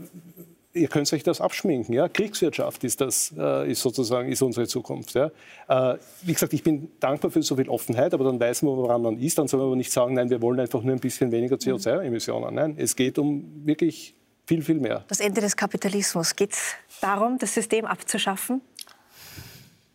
ihr 0.73 0.89
könnt 0.89 1.13
euch 1.13 1.23
das 1.23 1.41
abschminken. 1.41 1.95
Ja? 1.95 2.09
Kriegswirtschaft 2.09 2.85
ist, 2.85 3.01
das, 3.01 3.33
äh, 3.37 3.71
ist 3.71 3.81
sozusagen 3.81 4.31
ist 4.31 4.43
unsere 4.43 4.67
Zukunft. 4.67 5.15
Ja? 5.15 5.31
Äh, 5.69 5.99
wie 6.23 6.33
gesagt, 6.33 6.53
ich 6.53 6.63
bin 6.63 6.91
dankbar 7.01 7.31
für 7.31 7.43
so 7.43 7.57
viel 7.57 7.69
Offenheit, 7.69 8.15
aber 8.15 8.25
dann 8.25 8.39
weiß 8.39 8.63
man, 8.63 8.77
woran 8.77 9.03
man 9.03 9.19
ist. 9.19 9.39
Dann 9.39 9.49
soll 9.49 9.59
man 9.59 9.69
aber 9.69 9.77
nicht 9.77 9.93
sagen, 9.93 10.15
nein, 10.15 10.31
wir 10.31 10.41
wollen 10.43 10.61
einfach 10.61 10.83
nur 10.83 10.95
ein 10.95 11.01
bisschen 11.01 11.33
weniger 11.33 11.57
mhm. 11.57 11.77
CO2-Emissionen. 11.77 12.55
Nein, 12.55 12.75
es 12.79 12.95
geht 12.95 13.19
um 13.19 13.67
wirklich 13.67 14.15
viel, 14.47 14.63
viel 14.63 14.81
mehr. 14.81 15.05
Das 15.09 15.21
Ende 15.21 15.41
des 15.41 15.57
Kapitalismus. 15.57 16.35
Geht 16.35 16.53
es 16.53 16.75
darum, 17.01 17.39
das 17.39 17.55
System 17.55 17.85
abzuschaffen? 17.87 18.61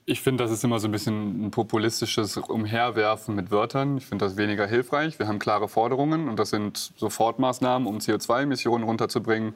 Ich 0.07 0.21
finde, 0.21 0.43
das 0.43 0.51
ist 0.51 0.63
immer 0.63 0.77
so 0.77 0.87
ein 0.87 0.91
bisschen 0.91 1.47
ein 1.47 1.51
populistisches 1.51 2.37
Umherwerfen 2.37 3.33
mit 3.33 3.49
Wörtern. 3.49 3.97
Ich 3.97 4.05
finde 4.05 4.25
das 4.25 4.37
weniger 4.37 4.67
hilfreich. 4.67 5.17
Wir 5.17 5.27
haben 5.27 5.39
klare 5.39 5.67
Forderungen 5.67 6.29
und 6.29 6.37
das 6.37 6.51
sind 6.51 6.93
Sofortmaßnahmen, 6.97 7.87
um 7.87 7.97
CO2-Emissionen 7.97 8.83
runterzubringen. 8.83 9.55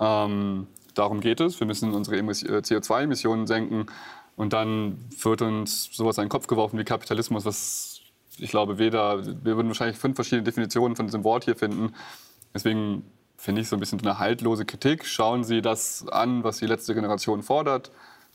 Ähm, 0.00 0.66
darum 0.94 1.20
geht 1.20 1.40
es. 1.40 1.60
Wir 1.60 1.66
müssen 1.66 1.92
unsere 1.92 2.16
äh, 2.16 2.20
CO2-Emissionen 2.22 3.46
senken. 3.46 3.86
Und 4.36 4.52
dann 4.52 4.98
wird 5.22 5.42
uns 5.42 5.90
sowas 5.92 6.18
in 6.18 6.24
den 6.24 6.28
Kopf 6.28 6.46
geworfen 6.46 6.78
wie 6.78 6.84
Kapitalismus, 6.84 7.44
was 7.44 8.00
ich 8.38 8.50
glaube, 8.50 8.78
weder, 8.78 9.24
wir 9.24 9.56
würden 9.56 9.68
wahrscheinlich 9.68 9.96
fünf 9.96 10.16
verschiedene 10.16 10.42
Definitionen 10.42 10.96
von 10.96 11.06
diesem 11.06 11.22
Wort 11.24 11.44
hier 11.44 11.56
finden. 11.56 11.94
Deswegen 12.52 13.04
finde 13.36 13.60
ich 13.60 13.68
so 13.68 13.76
ein 13.76 13.80
bisschen 13.80 14.00
eine 14.00 14.18
haltlose 14.18 14.64
Kritik. 14.64 15.06
Schauen 15.06 15.44
Sie 15.44 15.62
das 15.62 16.06
an, 16.08 16.44
was 16.44 16.58
die 16.58 16.66
letzte 16.66 16.94
Generation 16.94 17.42
fordert, 17.42 17.90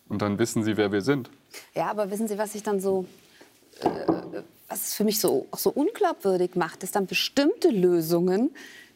und 0.08 0.22
dann 0.22 0.40
wissen 0.40 0.64
Sie, 0.64 0.76
wer 0.78 0.92
wir 0.92 1.02
sind. 1.02 1.30
Ja, 1.76 1.92
aber 1.92 2.10
wissen 2.10 2.28
Sie, 2.28 2.38
was 2.38 2.56
ich 2.56 2.64
dann 2.64 2.80
so, 2.80 3.06
äh, 3.82 3.90
was 4.68 4.88
es 4.88 4.94
für 4.96 5.04
mich 5.04 5.20
so, 5.20 5.48
auch 5.52 5.58
so 5.58 5.70
unglaubwürdig 5.70 6.56
macht, 6.56 6.84
ist 6.84 6.96
dann 6.96 7.06
bestimmte 7.06 7.70
Lösungen, 7.70 8.52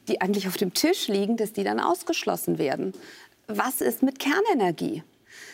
die 0.08 0.22
eigentlich 0.22 0.48
auf 0.48 0.58
dem 0.58 0.74
Tisch 0.74 1.08
liegen, 1.08 1.38
dass 1.38 1.54
die 1.54 1.64
dann 1.64 1.80
ausgeschlossen 1.80 2.58
werden. 2.58 2.94
Was 3.48 3.82
ist 3.82 4.04
mit 4.04 4.20
Kernenergie? 4.20 5.04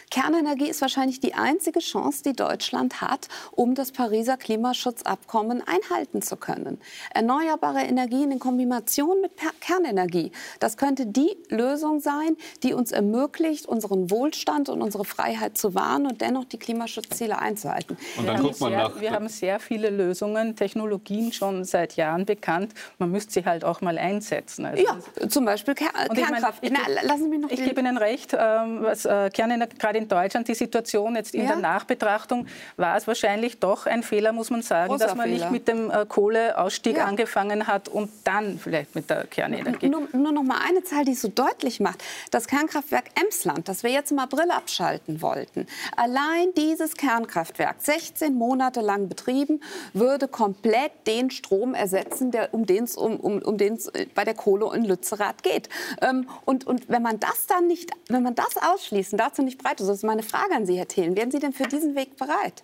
Kernenergie 0.09 0.67
ist 0.67 0.81
wahrscheinlich 0.81 1.19
die 1.19 1.35
einzige 1.35 1.79
Chance, 1.79 2.23
die 2.23 2.33
Deutschland 2.33 3.01
hat, 3.01 3.27
um 3.51 3.75
das 3.75 3.91
Pariser 3.91 4.37
Klimaschutzabkommen 4.37 5.61
einhalten 5.65 6.21
zu 6.21 6.35
können. 6.35 6.79
Erneuerbare 7.13 7.81
Energien 7.81 8.31
in 8.31 8.39
Kombination 8.39 9.21
mit 9.21 9.33
Kernenergie, 9.59 10.31
das 10.59 10.77
könnte 10.77 11.05
die 11.05 11.37
Lösung 11.49 11.99
sein, 11.99 12.37
die 12.63 12.73
uns 12.73 12.91
ermöglicht, 12.91 13.67
unseren 13.67 14.09
Wohlstand 14.09 14.69
und 14.69 14.81
unsere 14.81 15.05
Freiheit 15.05 15.57
zu 15.57 15.75
wahren 15.75 16.07
und 16.07 16.21
dennoch 16.21 16.45
die 16.45 16.57
Klimaschutzziele 16.57 17.37
einzuhalten. 17.37 17.97
Und 18.17 18.25
dann 18.25 18.41
guckt 18.41 18.59
man 18.59 18.73
nach. 18.73 18.99
Wir 18.99 19.11
haben 19.11 19.27
sehr 19.27 19.59
viele 19.59 19.89
Lösungen, 19.89 20.55
Technologien 20.55 21.31
schon 21.33 21.65
seit 21.65 21.95
Jahren 21.95 22.25
bekannt. 22.25 22.73
Man 22.97 23.11
müsste 23.11 23.33
sie 23.33 23.45
halt 23.45 23.63
auch 23.63 23.81
mal 23.81 23.97
einsetzen. 23.97 24.65
Also 24.65 24.83
ja, 24.83 25.29
zum 25.29 25.45
Beispiel 25.45 25.75
Ker 25.75 25.89
Kernkraft. 25.91 26.59
Ich, 26.61 26.71
mein, 26.71 26.81
ich, 26.81 26.95
Na, 26.95 27.01
lassen 27.03 27.23
Sie 27.23 27.29
mich 27.29 27.39
noch 27.39 27.51
ich 27.51 27.63
gebe 27.63 27.79
Ihnen 27.79 27.97
recht, 27.97 28.35
ähm, 28.37 28.79
was 28.81 29.05
äh, 29.05 29.29
Kernenergie 29.29 29.77
in 29.99 30.07
Deutschland 30.07 30.47
die 30.47 30.55
Situation 30.55 31.15
jetzt 31.15 31.35
in 31.35 31.43
ja. 31.43 31.49
der 31.49 31.57
Nachbetrachtung 31.57 32.47
war 32.77 32.97
es 32.97 33.05
wahrscheinlich 33.05 33.59
doch 33.59 33.85
ein 33.85 34.03
Fehler, 34.03 34.31
muss 34.31 34.49
man 34.49 34.62
sagen, 34.62 34.91
Großer 34.91 35.05
dass 35.05 35.15
man 35.15 35.27
Fehler. 35.27 35.45
nicht 35.45 35.51
mit 35.51 35.67
dem 35.67 35.91
äh, 35.91 36.05
Kohleausstieg 36.07 36.97
ja. 36.97 37.05
angefangen 37.05 37.67
hat 37.67 37.88
und 37.88 38.09
dann 38.23 38.57
vielleicht 38.57 38.95
mit 38.95 39.09
der 39.09 39.25
Kernenergie. 39.27 39.89
Nur, 39.89 40.07
nur 40.13 40.31
noch 40.31 40.43
mal 40.43 40.59
eine 40.67 40.83
Zahl, 40.83 41.05
die 41.05 41.12
es 41.12 41.21
so 41.21 41.27
deutlich 41.27 41.79
macht. 41.79 42.03
Das 42.31 42.47
Kernkraftwerk 42.47 43.05
Emsland, 43.21 43.67
das 43.67 43.83
wir 43.83 43.91
jetzt 43.91 44.12
im 44.12 44.19
April 44.19 44.49
abschalten 44.51 45.21
wollten, 45.21 45.67
allein 45.95 46.53
dieses 46.55 46.95
Kernkraftwerk, 46.95 47.75
16 47.79 48.33
Monate 48.33 48.81
lang 48.81 49.09
betrieben, 49.09 49.62
würde 49.93 50.27
komplett 50.27 50.91
den 51.05 51.29
Strom 51.31 51.73
ersetzen, 51.73 52.31
der, 52.31 52.53
um 52.53 52.65
den 52.65 52.85
es 52.85 52.95
um, 52.95 53.17
um, 53.17 53.39
um 53.39 53.57
äh, 53.59 54.05
bei 54.15 54.23
der 54.23 54.33
Kohle 54.33 54.75
in 54.75 54.85
Lützerath 54.85 55.43
geht. 55.43 55.69
Ähm, 56.01 56.27
und, 56.45 56.65
und 56.65 56.89
wenn 56.89 57.01
man 57.01 57.19
das 57.19 57.45
dann 57.47 57.67
nicht, 57.67 57.91
wenn 58.07 58.23
man 58.23 58.35
das 58.35 58.57
ausschließen, 58.57 59.17
dazu 59.17 59.41
nicht 59.41 59.62
breit 59.62 59.81
ist, 59.81 59.88
das 59.89 59.97
ist 59.97 60.04
meine 60.04 60.23
Frage 60.23 60.56
an 60.56 60.65
Sie, 60.65 60.78
Herr 60.78 60.88
Thelen. 60.88 61.17
Wären 61.17 61.32
Sie 61.32 61.39
denn 61.39 61.54
für 61.54 61.67
diesen 61.67 61.95
Weg 61.95 62.17
bereit? 62.17 62.63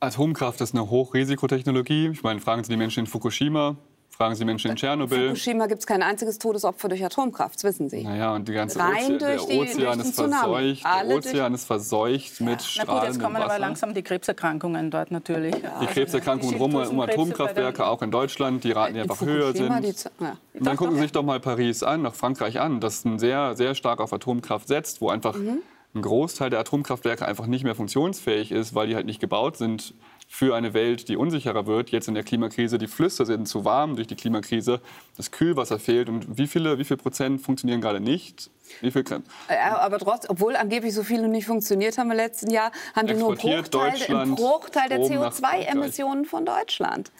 Atomkraft 0.00 0.60
ist 0.60 0.74
eine 0.74 0.90
Hochrisikotechnologie. 0.90 2.08
Ich 2.08 2.22
meine, 2.22 2.40
fragen 2.40 2.64
Sie 2.64 2.70
die 2.70 2.76
Menschen 2.76 3.00
in 3.00 3.06
Fukushima, 3.06 3.76
fragen 4.12 4.34
Sie 4.34 4.40
die 4.40 4.44
Menschen 4.44 4.70
in 4.70 4.76
Tschernobyl. 4.76 5.18
In 5.18 5.24
Fukushima 5.28 5.66
gibt 5.66 5.80
es 5.80 5.86
kein 5.86 6.02
einziges 6.02 6.38
Todesopfer 6.38 6.88
durch 6.88 7.04
Atomkraft, 7.04 7.56
das 7.56 7.64
wissen 7.64 7.88
Sie. 7.88 8.04
Naja, 8.04 8.34
und 8.34 8.46
die 8.46 8.52
ganze 8.52 8.78
Rein 8.78 9.16
Ozean, 9.16 9.18
der 9.18 9.42
Ozean 9.42 10.00
ist 10.00 10.14
verseucht. 10.14 10.84
Der 10.84 11.16
Ozean 11.16 11.54
ist 11.54 11.64
verseucht 11.64 12.40
ja. 12.40 12.46
mit 12.46 12.62
strahlendem 12.62 12.94
Na 12.94 13.00
gut, 13.00 13.08
jetzt 13.08 13.22
kommen 13.22 13.34
Wasser. 13.36 13.44
aber 13.46 13.58
langsam 13.58 13.94
die 13.94 14.02
Krebserkrankungen 14.02 14.90
dort 14.90 15.10
natürlich. 15.10 15.54
Ja. 15.62 15.80
Die 15.80 15.86
Krebserkrankungen 15.86 16.56
rum 16.56 16.74
um 16.74 17.00
Atomkraftwerke, 17.00 17.86
auch 17.86 18.02
in 18.02 18.10
Deutschland, 18.10 18.64
die 18.64 18.72
Raten, 18.72 18.94
die 18.94 19.00
einfach 19.00 19.20
höher 19.20 19.52
sind. 19.54 19.72
Die, 19.82 20.24
ja. 20.24 20.36
Und 20.54 20.66
dann 20.66 20.76
gucken 20.76 20.94
Sie 20.96 21.02
sich 21.02 21.12
doch 21.12 21.22
mal 21.22 21.40
Paris 21.40 21.82
an, 21.82 22.02
nach 22.02 22.14
Frankreich 22.14 22.60
an, 22.60 22.80
das 22.80 23.02
sehr, 23.16 23.56
sehr 23.56 23.74
stark 23.74 24.00
auf 24.00 24.12
Atomkraft 24.12 24.68
setzt, 24.68 25.00
wo 25.00 25.08
einfach 25.08 25.36
mhm. 25.36 25.58
ein 25.94 26.02
Großteil 26.02 26.50
der 26.50 26.60
Atomkraftwerke 26.60 27.26
einfach 27.26 27.46
nicht 27.46 27.64
mehr 27.64 27.74
funktionsfähig 27.74 28.52
ist, 28.52 28.74
weil 28.74 28.88
die 28.88 28.94
halt 28.94 29.06
nicht 29.06 29.20
gebaut 29.20 29.56
sind 29.56 29.94
für 30.34 30.56
eine 30.56 30.72
Welt, 30.72 31.10
die 31.10 31.16
unsicherer 31.18 31.66
wird. 31.66 31.90
Jetzt 31.90 32.08
in 32.08 32.14
der 32.14 32.24
Klimakrise, 32.24 32.78
die 32.78 32.86
Flüsse 32.86 33.26
sind 33.26 33.46
zu 33.46 33.66
warm 33.66 33.96
durch 33.96 34.08
die 34.08 34.14
Klimakrise, 34.16 34.80
das 35.18 35.30
Kühlwasser 35.30 35.78
fehlt. 35.78 36.08
Und 36.08 36.38
wie 36.38 36.46
viele, 36.46 36.78
wie 36.78 36.84
viel 36.84 36.96
Prozent 36.96 37.42
funktionieren 37.42 37.82
gerade 37.82 38.00
nicht? 38.00 38.48
Wie 38.80 38.90
viel 38.90 39.04
kann? 39.04 39.24
aber 39.48 39.98
trotz, 39.98 40.26
obwohl 40.30 40.56
angeblich 40.56 40.94
so 40.94 41.02
viele 41.02 41.28
nicht 41.28 41.44
funktioniert 41.44 41.98
haben 41.98 42.10
im 42.10 42.16
letzten 42.16 42.50
Jahr, 42.50 42.72
haben 42.96 43.08
die 43.08 43.14
nur 43.14 43.28
einen 43.28 43.38
Bruchteil, 43.38 44.16
einen 44.16 44.34
Bruchteil 44.34 44.88
der 44.88 45.00
CO2-Emissionen 45.00 46.24
von 46.24 46.46
Deutschland. 46.46 47.12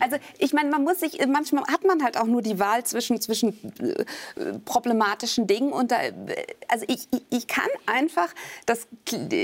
Also 0.00 0.16
ich 0.38 0.52
meine, 0.52 0.70
man 0.70 0.84
muss 0.84 1.00
sich, 1.00 1.18
manchmal 1.26 1.64
hat 1.64 1.84
man 1.84 2.02
halt 2.02 2.18
auch 2.18 2.26
nur 2.26 2.42
die 2.42 2.58
Wahl 2.58 2.84
zwischen, 2.84 3.20
zwischen 3.20 3.54
äh, 3.80 4.04
problematischen 4.64 5.46
Dingen. 5.46 5.72
Und 5.72 5.90
da, 5.90 5.96
also 6.68 6.84
ich, 6.88 7.08
ich, 7.12 7.22
ich 7.30 7.46
kann 7.46 7.68
einfach 7.86 8.28
das, 8.66 8.86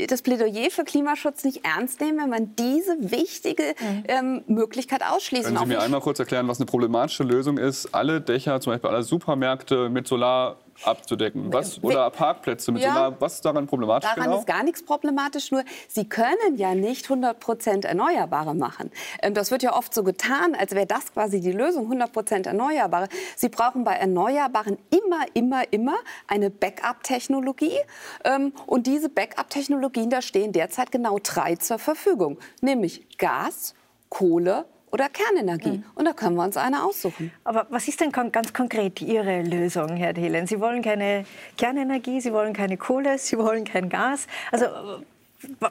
das 0.08 0.22
Plädoyer 0.22 0.70
für 0.70 0.84
Klimaschutz 0.84 1.44
nicht 1.44 1.64
ernst 1.64 2.00
nehmen, 2.00 2.18
wenn 2.18 2.30
man 2.30 2.56
diese 2.56 2.96
wichtige 3.10 3.74
mhm. 3.80 4.04
ähm, 4.08 4.44
Möglichkeit 4.46 5.02
ausschließt. 5.02 5.44
Können 5.44 5.58
Sie 5.58 5.66
mir 5.66 5.80
einmal 5.80 6.00
kurz 6.00 6.18
erklären, 6.18 6.48
was 6.48 6.58
eine 6.58 6.66
problematische 6.66 7.22
Lösung 7.22 7.58
ist? 7.58 7.94
Alle 7.94 8.20
Dächer, 8.20 8.60
zum 8.60 8.72
Beispiel 8.72 8.90
alle 8.90 9.02
Supermärkte 9.02 9.88
mit 9.88 10.06
Solar 10.06 10.58
abzudecken. 10.84 11.52
Was, 11.52 11.82
oder 11.82 12.10
Parkplätze 12.10 12.72
mit 12.72 12.82
Ja. 12.82 12.92
Solar. 12.92 13.20
Was 13.20 13.34
ist 13.34 13.44
daran 13.44 13.66
problematisch 13.66 14.08
Daran 14.08 14.24
genau? 14.24 14.38
ist 14.38 14.46
gar 14.46 14.62
nichts 14.62 14.84
problematisch, 14.84 15.50
nur 15.50 15.62
Sie 15.88 16.08
können 16.08 16.56
ja 16.56 16.74
nicht 16.74 17.04
100 17.04 17.38
Prozent 17.40 17.84
Erneuerbare 17.84 18.54
machen. 18.54 18.90
Ähm, 19.22 19.34
Das 19.34 19.50
wird 19.50 19.62
ja 19.62 19.74
oft 19.76 19.92
so 19.94 20.02
getan, 20.02 20.54
als 20.54 20.72
wäre 20.74 20.86
das 20.86 21.12
quasi 21.12 21.40
die 21.40 21.52
Lösung, 21.52 21.84
100 21.84 22.12
Prozent 22.12 22.46
Erneuerbare. 22.46 23.08
Sie 23.36 23.48
brauchen 23.48 23.84
bei 23.84 23.94
Erneuerbaren 23.94 24.78
immer, 24.90 25.24
immer, 25.34 25.62
immer 25.72 25.96
eine 26.26 26.50
Backup-Technologie. 26.50 27.78
Ähm, 28.24 28.52
Und 28.66 28.86
diese 28.86 29.08
Backup-Technologien, 29.08 30.10
da 30.10 30.22
stehen 30.22 30.52
derzeit 30.52 30.92
genau 30.92 31.18
drei 31.22 31.56
zur 31.56 31.78
Verfügung, 31.78 32.38
nämlich 32.60 33.18
Gas, 33.18 33.74
Kohle 34.08 34.64
oder 34.90 35.08
Kernenergie. 35.08 35.82
Und 35.94 36.04
da 36.04 36.12
können 36.12 36.36
wir 36.36 36.44
uns 36.44 36.56
eine 36.56 36.84
aussuchen. 36.84 37.32
Aber 37.44 37.66
was 37.70 37.88
ist 37.88 38.00
denn 38.00 38.12
kon 38.12 38.32
ganz 38.32 38.52
konkret 38.52 39.02
Ihre 39.02 39.42
Lösung, 39.42 39.96
Herr 39.96 40.14
Thelen? 40.14 40.46
Sie 40.46 40.60
wollen 40.60 40.82
keine 40.82 41.24
Kernenergie, 41.56 42.20
Sie 42.20 42.32
wollen 42.32 42.52
keine 42.52 42.76
Kohle, 42.76 43.18
Sie 43.18 43.36
wollen 43.38 43.64
kein 43.64 43.88
Gas. 43.88 44.26
Also 44.52 44.66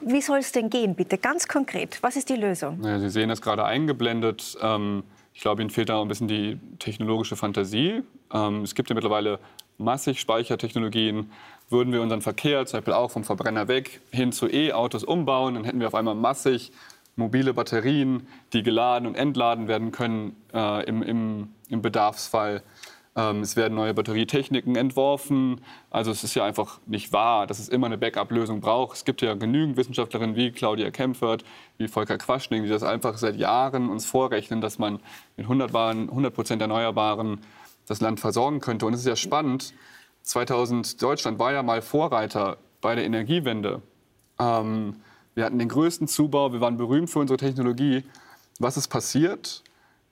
wie 0.02 0.22
soll 0.22 0.40
es 0.40 0.52
denn 0.52 0.70
gehen, 0.70 0.96
bitte? 0.96 1.18
Ganz 1.18 1.48
konkret, 1.48 1.98
was 2.02 2.16
ist 2.16 2.30
die 2.30 2.36
Lösung? 2.36 2.84
Ja, 2.84 3.00
Sie 3.00 3.10
sehen 3.10 3.30
das 3.30 3.42
gerade 3.42 3.66
eingeblendet. 3.66 4.58
Ähm, 4.62 5.04
ich 5.34 5.42
glaube, 5.42 5.62
Ihnen 5.62 5.70
fehlt 5.70 5.90
da 5.90 6.02
ein 6.02 6.08
bisschen 6.08 6.28
die 6.28 6.60
technologische 6.80 7.36
Fantasie. 7.36 8.04
Ähm, 8.34 8.62
es 8.62 8.76
gibt 8.76 8.90
ja 8.90 8.96
mittlerweile 8.96 9.40
massig 9.78 10.20
Speichertechnologien. 10.20 11.32
Würden 11.70 11.92
wir 11.92 12.02
unseren 12.02 12.22
Verkehr 12.22 12.66
zum 12.66 12.78
Beispiel 12.78 12.94
auch 12.94 13.12
vom 13.12 13.24
Verbrenner 13.24 13.68
weg 13.68 14.02
hin 14.12 14.32
zu 14.32 14.48
E-Autos 14.48 15.04
umbauen, 15.04 15.56
dann 15.56 15.64
hätten 15.64 15.80
wir 15.80 15.88
auf 15.88 15.96
einmal 15.96 16.16
massig 16.16 16.72
mobile 17.16 17.54
Batterien, 17.54 18.28
die 18.54 18.64
geladen 18.64 19.08
und 19.08 19.16
entladen 19.16 19.68
werden 19.68 19.92
können 19.92 20.36
äh, 20.54 20.86
im, 20.86 21.02
im, 21.02 21.50
im 21.70 21.82
Bedarfsfall. 21.82 22.62
Ähm, 23.16 23.42
es 23.42 23.56
werden 23.56 23.76
neue 23.76 23.94
Batterietechniken 23.94 24.76
entworfen. 24.76 25.62
Also 25.90 26.12
es 26.12 26.24
ist 26.24 26.36
ja 26.36 26.44
einfach 26.44 26.80
nicht 26.86 27.14
wahr, 27.14 27.48
dass 27.48 27.60
es 27.60 27.70
immer 27.70 27.88
eine 27.88 27.98
Backup-Lösung 27.98 28.60
braucht. 28.60 28.98
Es 28.98 29.06
gibt 29.06 29.22
ja 29.22 29.34
genügend 29.36 29.78
Wissenschaftlerinnen 29.78 30.36
wie 30.36 30.52
Claudia 30.52 30.92
Kempfert, 30.92 31.46
wie 31.78 31.88
Volker 31.88 32.18
Quaschning, 32.18 32.64
die 32.64 32.70
das 32.70 32.84
einfach 32.84 33.18
seit 33.18 33.38
Jahren 33.38 33.90
uns 33.90 34.06
vorrechnen, 34.06 34.60
dass 34.60 34.80
man 34.80 35.00
mit 35.38 35.46
100 35.46 35.72
Waren- 35.72 36.10
100% 36.10 36.60
Erneuerbaren 36.60 37.40
das 37.88 38.02
Land 38.02 38.20
versorgen 38.20 38.60
könnte. 38.60 38.86
Und 38.86 38.94
es 38.94 39.02
ist 39.02 39.08
ja 39.08 39.16
spannend, 39.16 39.74
2000 40.24 41.02
Deutschland 41.02 41.40
war 41.40 41.54
ja 41.54 41.64
mal 41.64 41.82
Vorreiter 41.82 42.58
bei 42.82 42.96
der 42.96 43.06
Energiewende. 43.06 43.82
Ähm, 44.40 44.98
wir 45.36 45.44
hatten 45.46 45.60
den 45.60 45.70
größten 45.70 46.08
Zubau, 46.08 46.54
wir 46.54 46.62
waren 46.62 46.78
berühmt 46.78 47.10
für 47.10 47.20
unsere 47.20 47.38
Technologie. 47.38 48.04
Was 48.60 48.78
ist 48.78 48.88
passiert? 48.88 49.64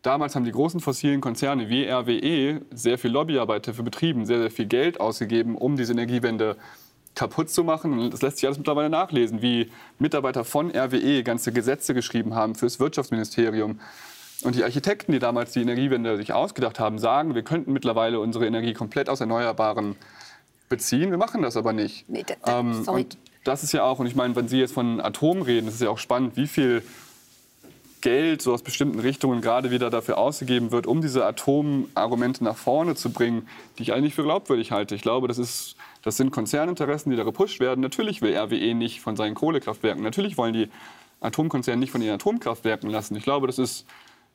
Damals 0.01 0.35
haben 0.35 0.43
die 0.43 0.51
großen 0.51 0.81
fossilen 0.81 1.21
Konzerne 1.21 1.69
wie 1.69 1.85
RWE 1.89 2.61
sehr 2.73 2.97
viel 2.97 3.11
Lobbyarbeit 3.11 3.67
dafür 3.67 3.85
betrieben, 3.85 4.25
sehr, 4.25 4.39
sehr 4.39 4.51
viel 4.51 4.65
Geld 4.65 4.99
ausgegeben, 4.99 5.55
um 5.57 5.77
diese 5.77 5.93
Energiewende 5.93 6.57
kaputt 7.15 7.49
zu 7.49 7.63
machen. 7.63 7.97
Und 7.97 8.13
das 8.13 8.21
lässt 8.21 8.37
sich 8.37 8.45
alles 8.47 8.57
mittlerweile 8.57 8.89
nachlesen, 8.89 9.41
wie 9.41 9.71
Mitarbeiter 9.99 10.43
von 10.43 10.71
RWE 10.75 11.23
ganze 11.23 11.53
Gesetze 11.53 11.93
geschrieben 11.93 12.35
haben 12.35 12.55
fürs 12.55 12.81
Wirtschaftsministerium. 12.81 13.79
Und 14.43 14.55
die 14.55 14.63
Architekten, 14.65 15.13
die 15.13 15.19
damals 15.19 15.53
die 15.53 15.61
Energiewende 15.61 16.17
sich 16.17 16.33
ausgedacht 16.33 16.79
haben, 16.81 16.99
sagen, 16.99 17.33
wir 17.33 17.43
könnten 17.43 17.71
mittlerweile 17.71 18.19
unsere 18.19 18.45
Energie 18.45 18.73
komplett 18.73 19.07
aus 19.07 19.21
Erneuerbaren 19.21 19.95
beziehen. 20.67 21.11
Wir 21.11 21.17
machen 21.17 21.41
das 21.43 21.55
aber 21.55 21.71
nicht. 21.71 22.09
Nee, 22.09 22.23
da- 22.27 22.33
da- 22.43 22.59
ähm, 22.59 22.83
sorry. 22.83 23.03
und 23.03 23.17
das 23.43 23.63
ist 23.63 23.71
ja 23.73 23.83
auch, 23.83 23.99
und 23.99 24.07
ich 24.07 24.15
meine, 24.15 24.35
wenn 24.35 24.47
Sie 24.47 24.59
jetzt 24.59 24.73
von 24.73 25.01
Atom 25.01 25.41
reden, 25.41 25.65
das 25.65 25.75
ist 25.75 25.81
ja 25.81 25.89
auch 25.89 25.97
spannend, 25.97 26.37
wie 26.37 26.47
viel 26.47 26.83
Geld 28.03 28.41
so 28.41 28.53
aus 28.53 28.63
bestimmten 28.63 28.99
Richtungen 28.99 29.41
gerade 29.41 29.71
wieder 29.71 29.89
dafür 29.89 30.17
ausgegeben 30.17 30.71
wird, 30.71 30.87
um 30.87 31.01
diese 31.01 31.25
Atomargumente 31.25 32.43
nach 32.43 32.57
vorne 32.57 32.95
zu 32.95 33.11
bringen, 33.11 33.47
die 33.77 33.83
ich 33.83 33.93
eigentlich 33.93 34.13
für 34.13 34.23
glaubwürdig 34.23 34.71
halte. 34.71 34.93
Ich 34.93 35.01
glaube, 35.01 35.29
das, 35.29 35.37
ist, 35.37 35.77
das 36.01 36.17
sind 36.17 36.31
Konzerninteressen, 36.31 37.11
die 37.11 37.15
da 37.15 37.23
gepusht 37.23 37.61
werden. 37.61 37.79
Natürlich 37.79 38.21
will 38.21 38.35
RWE 38.35 38.75
nicht 38.75 38.99
von 38.99 39.15
seinen 39.15 39.35
Kohlekraftwerken, 39.35 40.03
natürlich 40.03 40.37
wollen 40.37 40.53
die 40.53 40.69
Atomkonzerne 41.21 41.79
nicht 41.79 41.91
von 41.91 42.01
ihren 42.01 42.15
Atomkraftwerken 42.15 42.89
lassen. 42.89 43.15
Ich 43.15 43.23
glaube, 43.23 43.47
das 43.47 43.57
ist 43.57 43.85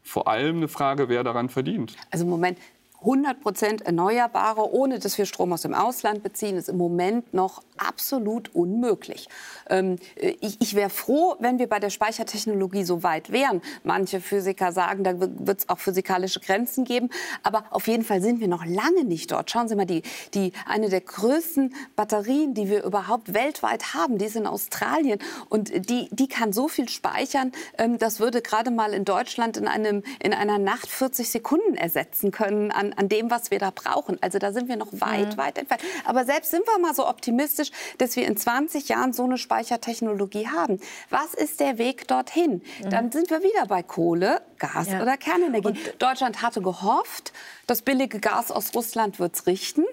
vor 0.02 0.28
allem 0.28 0.56
eine 0.56 0.68
Frage, 0.68 1.10
wer 1.10 1.22
daran 1.22 1.50
verdient. 1.50 1.94
Also 2.10 2.24
Moment 2.24 2.56
100 3.00 3.40
Prozent 3.40 3.82
Erneuerbare, 3.82 4.72
ohne 4.72 4.98
dass 4.98 5.18
wir 5.18 5.26
Strom 5.26 5.52
aus 5.52 5.62
dem 5.62 5.74
Ausland 5.74 6.22
beziehen, 6.22 6.56
ist 6.56 6.68
im 6.68 6.76
Moment 6.76 7.32
noch 7.32 7.62
absolut 7.76 8.54
unmöglich. 8.54 9.28
Ähm, 9.70 9.96
äh, 10.16 10.36
ich 10.40 10.58
ich 10.60 10.74
wäre 10.74 10.90
froh, 10.90 11.36
wenn 11.38 11.58
wir 11.58 11.66
bei 11.66 11.78
der 11.78 11.88
Speichertechnologie 11.88 12.84
so 12.84 13.02
weit 13.02 13.32
wären. 13.32 13.62
Manche 13.84 14.20
Physiker 14.20 14.72
sagen, 14.72 15.02
da 15.02 15.18
wird 15.18 15.60
es 15.60 15.68
auch 15.68 15.78
physikalische 15.78 16.40
Grenzen 16.40 16.84
geben. 16.84 17.08
Aber 17.42 17.64
auf 17.70 17.86
jeden 17.88 18.04
Fall 18.04 18.20
sind 18.20 18.40
wir 18.40 18.48
noch 18.48 18.66
lange 18.66 19.04
nicht 19.04 19.30
dort. 19.30 19.50
Schauen 19.50 19.68
Sie 19.68 19.76
mal, 19.76 19.86
die, 19.86 20.02
die, 20.34 20.52
eine 20.66 20.90
der 20.90 21.00
größten 21.00 21.74
Batterien, 21.96 22.52
die 22.52 22.68
wir 22.68 22.84
überhaupt 22.84 23.32
weltweit 23.32 23.94
haben, 23.94 24.18
die 24.18 24.26
ist 24.26 24.36
in 24.36 24.46
Australien. 24.46 25.20
Und 25.48 25.88
die, 25.88 26.08
die 26.10 26.28
kann 26.28 26.52
so 26.52 26.68
viel 26.68 26.88
speichern, 26.88 27.52
ähm, 27.78 27.98
das 27.98 28.20
würde 28.20 28.42
gerade 28.42 28.70
mal 28.70 28.92
in 28.92 29.04
Deutschland 29.04 29.56
in, 29.56 29.68
einem, 29.68 30.02
in 30.22 30.34
einer 30.34 30.58
Nacht 30.58 30.88
40 30.88 31.30
Sekunden 31.30 31.76
ersetzen 31.76 32.30
können 32.30 32.70
an, 32.72 32.87
an 32.94 33.08
dem, 33.08 33.30
was 33.30 33.50
wir 33.50 33.58
da 33.58 33.70
brauchen. 33.70 34.18
Also 34.22 34.38
da 34.38 34.52
sind 34.52 34.68
wir 34.68 34.76
noch 34.76 34.88
weit, 34.92 35.36
weit 35.36 35.58
entfernt. 35.58 35.82
Aber 36.04 36.24
selbst 36.24 36.50
sind 36.50 36.66
wir 36.66 36.78
mal 36.78 36.94
so 36.94 37.08
optimistisch, 37.08 37.70
dass 37.98 38.16
wir 38.16 38.26
in 38.26 38.36
20 38.36 38.88
Jahren 38.88 39.12
so 39.12 39.24
eine 39.24 39.38
Speichertechnologie 39.38 40.48
haben. 40.48 40.80
Was 41.10 41.34
ist 41.34 41.60
der 41.60 41.78
Weg 41.78 42.08
dorthin? 42.08 42.62
Dann 42.90 43.10
sind 43.12 43.30
wir 43.30 43.42
wieder 43.42 43.66
bei 43.66 43.82
Kohle, 43.82 44.42
Gas 44.58 44.88
Ja. 44.90 45.02
oder 45.02 45.16
Kernenergie. 45.16 45.78
Deutschland 45.98 46.42
hatte 46.42 46.60
gehofft, 46.62 47.32
das 47.66 47.82
billige 47.82 48.18
Gas 48.20 48.50
aus 48.50 48.74
Russland 48.74 49.18
wird 49.18 49.34
es 49.34 49.46
richten. 49.46 49.84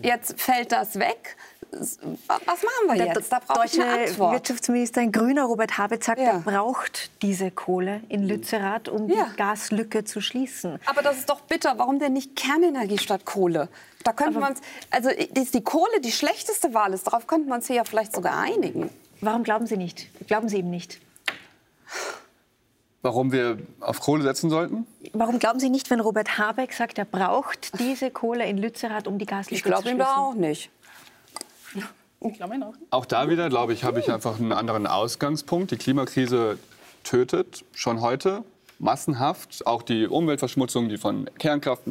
Jetzt 0.00 0.40
fällt 0.40 0.72
das 0.72 0.98
weg. 0.98 1.36
Was 1.72 1.98
machen 2.62 2.86
wir 2.88 2.94
Der 2.96 3.06
jetzt? 3.06 3.32
Ich 3.32 3.54
deutsche 3.54 3.82
eine 3.82 4.04
Antwort. 4.08 4.32
Wirtschaftsminister, 4.34 5.00
ein 5.00 5.10
grüner 5.10 5.44
Robert 5.44 5.78
Habeck, 5.78 6.04
sagt, 6.04 6.18
Ja. 6.20 6.32
er 6.32 6.38
braucht 6.40 7.10
diese 7.22 7.50
Kohle 7.50 8.02
in 8.10 8.24
Lützerath, 8.26 8.88
um 8.88 9.08
Ja. 9.08 9.28
die 9.32 9.36
Gaslücke 9.36 10.04
zu 10.04 10.20
schließen. 10.20 10.78
Aber 10.84 11.00
das 11.02 11.18
ist 11.18 11.30
doch 11.30 11.40
bitter. 11.40 11.78
Warum 11.78 11.98
denn 11.98 12.12
nicht 12.12 12.36
Kernenergie 12.36 12.98
statt 12.98 13.24
Kohle? 13.24 13.68
Da 14.04 14.12
könnten 14.12 14.40
wir 14.40 14.48
uns, 14.48 14.60
also 14.90 15.08
dass 15.32 15.50
die 15.50 15.62
Kohle 15.64 16.00
die 16.02 16.12
schlechteste 16.12 16.74
Wahl 16.74 16.92
ist, 16.92 17.06
darauf 17.06 17.26
könnten 17.26 17.48
wir 17.48 17.54
uns 17.54 17.66
hier 17.68 17.76
ja 17.76 17.84
vielleicht 17.84 18.14
sogar 18.14 18.38
einigen. 18.38 18.90
Warum 19.20 19.42
glauben 19.42 19.66
Sie 19.66 19.76
nicht? 19.76 20.08
Glauben 20.26 20.48
Sie 20.48 20.58
ihm 20.58 20.68
nicht? 20.70 21.00
Warum 23.04 23.32
wir 23.32 23.58
auf 23.80 23.98
Kohle 24.00 24.22
setzen 24.22 24.48
sollten? 24.50 24.86
Warum 25.12 25.38
glauben 25.40 25.58
Sie 25.58 25.70
nicht, 25.70 25.90
wenn 25.90 25.98
Robert 26.00 26.38
Habeck 26.38 26.72
sagt, 26.72 26.98
er 26.98 27.04
braucht 27.04 27.78
diese 27.80 28.10
Kohle 28.12 28.46
in 28.46 28.58
Lützerath, 28.58 29.08
um 29.08 29.18
die 29.18 29.26
Gaslücke 29.26 29.54
Ich 29.56 29.62
zu 29.62 29.68
glaube 29.68 29.82
schließen? 29.82 29.96
ihm 29.98 30.04
da 30.04 30.16
auch 30.16 30.34
nicht. 30.34 30.70
Auch. 32.62 32.74
Auch 32.90 33.06
da 33.06 33.28
wieder, 33.28 33.48
glaube 33.48 33.72
ich, 33.72 33.84
habe 33.84 34.00
ich 34.00 34.10
einfach 34.10 34.38
einen 34.38 34.52
anderen 34.52 34.86
Ausgangspunkt. 34.86 35.70
Die 35.70 35.76
Klimakrise 35.76 36.58
tötet 37.04 37.64
schon 37.74 38.00
heute 38.00 38.44
massenhaft. 38.78 39.66
Auch 39.66 39.82
die 39.82 40.06
Umweltverschmutzung, 40.06 40.88
die 40.88 40.98
von 40.98 41.28
Kernkraft, 41.38 41.82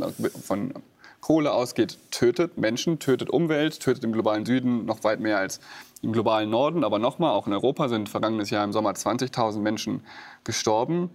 von 0.45 0.73
Kohle 1.21 1.51
ausgeht, 1.53 1.97
tötet 2.09 2.57
Menschen, 2.57 2.99
tötet 2.99 3.29
Umwelt, 3.29 3.79
tötet 3.79 4.03
im 4.03 4.11
globalen 4.11 4.45
Süden 4.45 4.85
noch 4.85 5.03
weit 5.03 5.19
mehr 5.19 5.37
als 5.37 5.59
im 6.01 6.13
globalen 6.13 6.49
Norden. 6.49 6.83
Aber 6.83 6.97
nochmal, 6.99 7.31
auch 7.31 7.47
in 7.47 7.53
Europa 7.53 7.89
sind 7.89 8.09
vergangenes 8.09 8.49
Jahr 8.49 8.63
im 8.63 8.73
Sommer 8.73 8.91
20.000 8.91 9.59
Menschen 9.59 10.03
gestorben. 10.43 11.09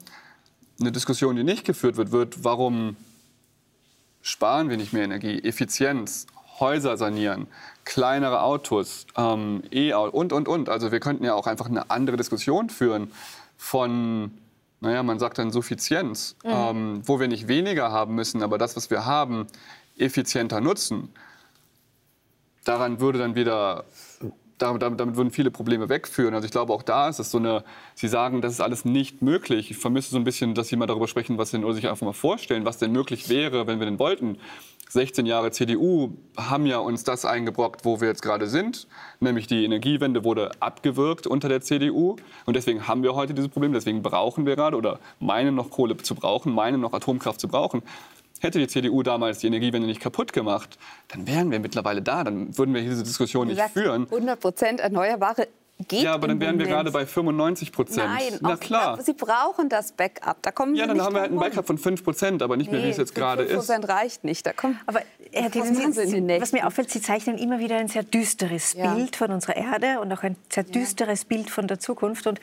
Eine 0.80 0.92
Diskussion, 0.92 1.36
die 1.36 1.44
nicht 1.44 1.64
geführt 1.64 1.96
wird, 1.96 2.12
wird, 2.12 2.44
warum 2.44 2.96
sparen 4.22 4.68
wir 4.68 4.76
nicht 4.76 4.92
mehr 4.92 5.04
Energie, 5.04 5.40
Effizienz, 5.42 6.26
Häuser 6.59 6.96
sanieren, 6.96 7.46
kleinere 7.84 8.42
Autos, 8.42 9.07
ähm, 9.16 9.62
E-Auto 9.70 10.16
und, 10.16 10.32
und, 10.32 10.48
und. 10.48 10.68
Also 10.68 10.92
wir 10.92 11.00
könnten 11.00 11.24
ja 11.24 11.34
auch 11.34 11.46
einfach 11.46 11.66
eine 11.66 11.90
andere 11.90 12.16
Diskussion 12.16 12.70
führen 12.70 13.12
von, 13.57 14.36
naja, 14.80 15.02
man 15.02 15.18
sagt 15.18 15.38
dann 15.38 15.50
Suffizienz, 15.50 16.36
ähm, 16.44 17.02
wo 17.04 17.20
wir 17.20 17.28
nicht 17.28 17.48
weniger 17.48 17.90
haben 17.90 18.14
müssen, 18.14 18.42
aber 18.42 18.59
das, 18.59 18.76
was 18.76 18.90
wir 18.90 19.04
haben, 19.04 19.46
effizienter 19.98 20.61
nutzen. 20.61 21.12
Daran 22.64 23.00
würde 23.00 23.18
dann 23.18 23.34
wieder 23.34 23.84
damit, 24.59 24.82
damit, 24.82 25.16
würden 25.16 25.30
viele 25.30 25.50
Probleme 25.50 25.88
wegführen. 25.88 26.34
Also 26.34 26.46
ich 26.46 26.52
glaube, 26.52 26.72
auch 26.72 26.82
da 26.82 27.09
ist 27.09 27.18
es 27.18 27.30
so 27.30 27.38
eine, 27.38 27.64
Sie 27.94 28.09
sagen, 28.09 28.40
das 28.40 28.52
ist 28.52 28.61
alles 28.61 28.84
nicht 28.84 29.22
möglich. 29.22 29.70
Ich 29.70 29.76
vermisse 29.76 30.11
so 30.11 30.16
ein 30.16 30.24
bisschen, 30.24 30.54
dass 30.54 30.68
Sie 30.68 30.76
mal 30.76 30.86
darüber 30.86 31.09
sprechen, 31.09 31.38
was 31.38 31.50
denn, 31.50 31.64
oder 31.64 31.74
sich 31.74 31.88
einfach 31.88 32.07
mal 32.07 32.12
vorstellen, 32.12 32.64
was 32.64 32.78
denn 32.78 32.92
möglich 32.92 33.28
wäre, 33.28 33.66
wenn 33.66 33.78
wir 33.78 33.86
denn 33.86 33.98
wollten. 33.98 34.38
16 34.88 35.26
Jahre 35.26 35.50
CDU 35.50 36.12
haben 36.36 36.64
ja 36.64 36.78
uns 36.78 37.02
das 37.02 37.24
eingebrockt, 37.24 37.84
wo 37.84 38.00
wir 38.00 38.09
jetzt 38.09 38.22
gerade 38.22 38.46
sind. 38.46 38.86
Nämlich 39.18 39.46
die 39.46 39.64
Energiewende 39.64 40.22
wurde 40.22 40.52
abgewürgt 40.61 41.26
unter 41.26 41.48
der 41.48 41.61
CDU. 41.61 42.16
Und 42.44 42.57
deswegen 42.57 42.86
haben 42.86 43.02
wir 43.02 43.14
heute 43.14 43.34
dieses 43.34 43.50
Problem. 43.50 43.72
Deswegen 43.72 44.02
brauchen 44.02 44.46
wir 44.46 44.54
gerade 44.54 44.76
oder 44.76 45.00
meinen 45.18 45.57
noch 45.57 45.70
Kohle 45.70 45.96
zu 45.96 46.14
brauchen, 46.14 46.52
meinen 46.52 46.80
noch 46.80 46.92
Atomkraft 46.92 47.40
zu 47.40 47.48
brauchen. 47.48 47.82
Hätte 48.41 48.59
die 48.59 48.68
CDU 48.68 49.03
damals 49.03 49.39
die 49.39 49.47
Energiewende 49.47 49.87
nicht 49.87 50.01
kaputt 50.01 50.32
gemacht, 50.32 50.78
dann 51.09 51.26
wären 51.26 51.51
wir 51.51 51.61
mittlerweile 51.61 52.03
da. 52.03 52.24
Dann 52.24 52.57
würden 52.57 52.74
wir 52.74 52.82
diese 52.82 53.03
Diskussion 53.03 53.49
nicht 53.49 53.61
führen. 53.72 54.05
100 54.05 54.41
Prozent 54.41 54.80
Erneuerbare 54.80 55.49
geht 55.89 56.03
Ja, 56.03 56.14
aber 56.14 56.28
dann 56.28 56.41
wären 56.41 56.59
wir 56.59 56.66
gerade 56.66 56.91
bei 56.91 57.05
95 57.05 57.70
Prozent. 57.70 58.09
Nein, 58.09 58.39
Na 58.41 58.57
klar. 58.57 59.01
Sie 59.03 59.12
brauchen 59.12 59.68
das 59.68 59.93
Backup. 59.93 60.39
Da 60.43 60.51
kommen 60.51 60.74
Ja, 60.74 60.87
dann 60.87 60.97
nicht 60.97 61.05
haben 61.05 61.14
wir 61.14 61.20
halt 61.20 61.32
rum. 61.32 61.41
Backup 61.41 61.66
von 61.66 61.78
5 61.78 62.03
Prozent, 62.03 62.43
aber 62.43 62.57
nicht 62.57 62.72
mehr, 62.72 62.82
wie 62.82 62.89
es 62.89 62.97
jetzt 62.97 63.14
gerade 63.14 63.43
ist. 63.43 63.70
5% 63.70 63.89
reicht 63.89 64.24
nicht. 64.24 64.47
Da 64.47 64.53
kommt 64.53 64.76
Aber 64.87 65.01
Herr 65.32 65.51
Thielen, 65.51 66.41
was 66.41 66.53
mir 66.53 66.66
auffällt, 66.66 66.91
Sie 66.91 67.03
zeichnen 67.03 67.37
immer 67.37 67.59
wieder 67.59 67.76
ein 67.76 67.89
sehr 67.89 68.05
düsteres 68.05 68.72
ja. 68.72 68.95
Bild 68.95 69.16
von 69.16 69.30
unserer 69.30 69.57
Erde 69.57 70.01
und 70.01 70.11
auch 70.12 70.22
ein 70.22 70.37
sehr 70.51 70.64
düsteres 70.64 71.22
ja. 71.22 71.28
Bild 71.28 71.51
von 71.51 71.66
der 71.66 71.78
Zukunft. 71.78 72.26
Und 72.26 72.41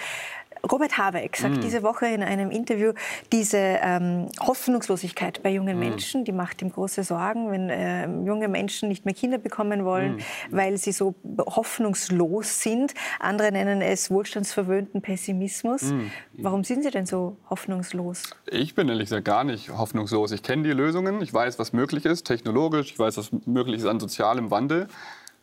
Robert 0.72 0.98
Habeck 0.98 1.36
sagt 1.36 1.58
mm. 1.58 1.62
diese 1.62 1.84
Woche 1.84 2.06
in 2.08 2.24
einem 2.24 2.50
Interview, 2.50 2.94
diese 3.34 3.58
ähm, 3.58 4.30
Hoffnungslosigkeit 4.40 5.44
bei 5.44 5.50
jungen 5.50 5.78
mm. 5.78 5.80
Menschen, 5.80 6.26
die 6.26 6.32
macht 6.32 6.62
ihm 6.62 6.72
große 6.72 7.04
Sorgen, 7.04 7.52
wenn 7.52 7.70
äh, 7.70 8.06
junge 8.26 8.48
Menschen 8.48 8.88
nicht 8.88 9.04
mehr 9.04 9.14
Kinder 9.14 9.38
bekommen 9.38 9.84
wollen, 9.84 10.16
mm. 10.16 10.20
weil 10.52 10.78
sie 10.78 10.94
so 10.94 11.16
hoffnungslos 11.38 12.62
sind. 12.62 12.94
Andere 13.20 13.52
nennen 13.52 13.82
es 13.82 14.10
wohlstandsverwöhnten 14.10 15.02
Pessimismus. 15.02 15.94
Warum 16.38 16.64
sind 16.64 16.84
Sie 16.84 16.92
denn 16.92 17.06
so 17.06 17.38
hoffnungslos? 17.50 18.24
Ich 18.50 18.74
bin 18.74 18.88
ehrlich 18.88 19.08
gesagt 19.10 19.26
gar 19.26 19.44
nicht 19.44 19.70
hoffnungslos. 19.70 20.32
Ich 20.32 20.44
kenne 20.44 20.64
die 20.64 20.72
Lösungen, 20.72 21.22
ich 21.22 21.34
weiß, 21.34 21.60
was 21.60 21.74
möglich 21.74 22.06
ist, 22.06 22.24
technologisch, 22.24 22.92
ich 22.92 23.00
weiß, 23.00 23.18
was 23.18 23.32
möglich 23.46 23.82
ist 23.82 23.86
an 23.86 24.00
sozialem 24.00 24.50
Wandel. 24.50 24.88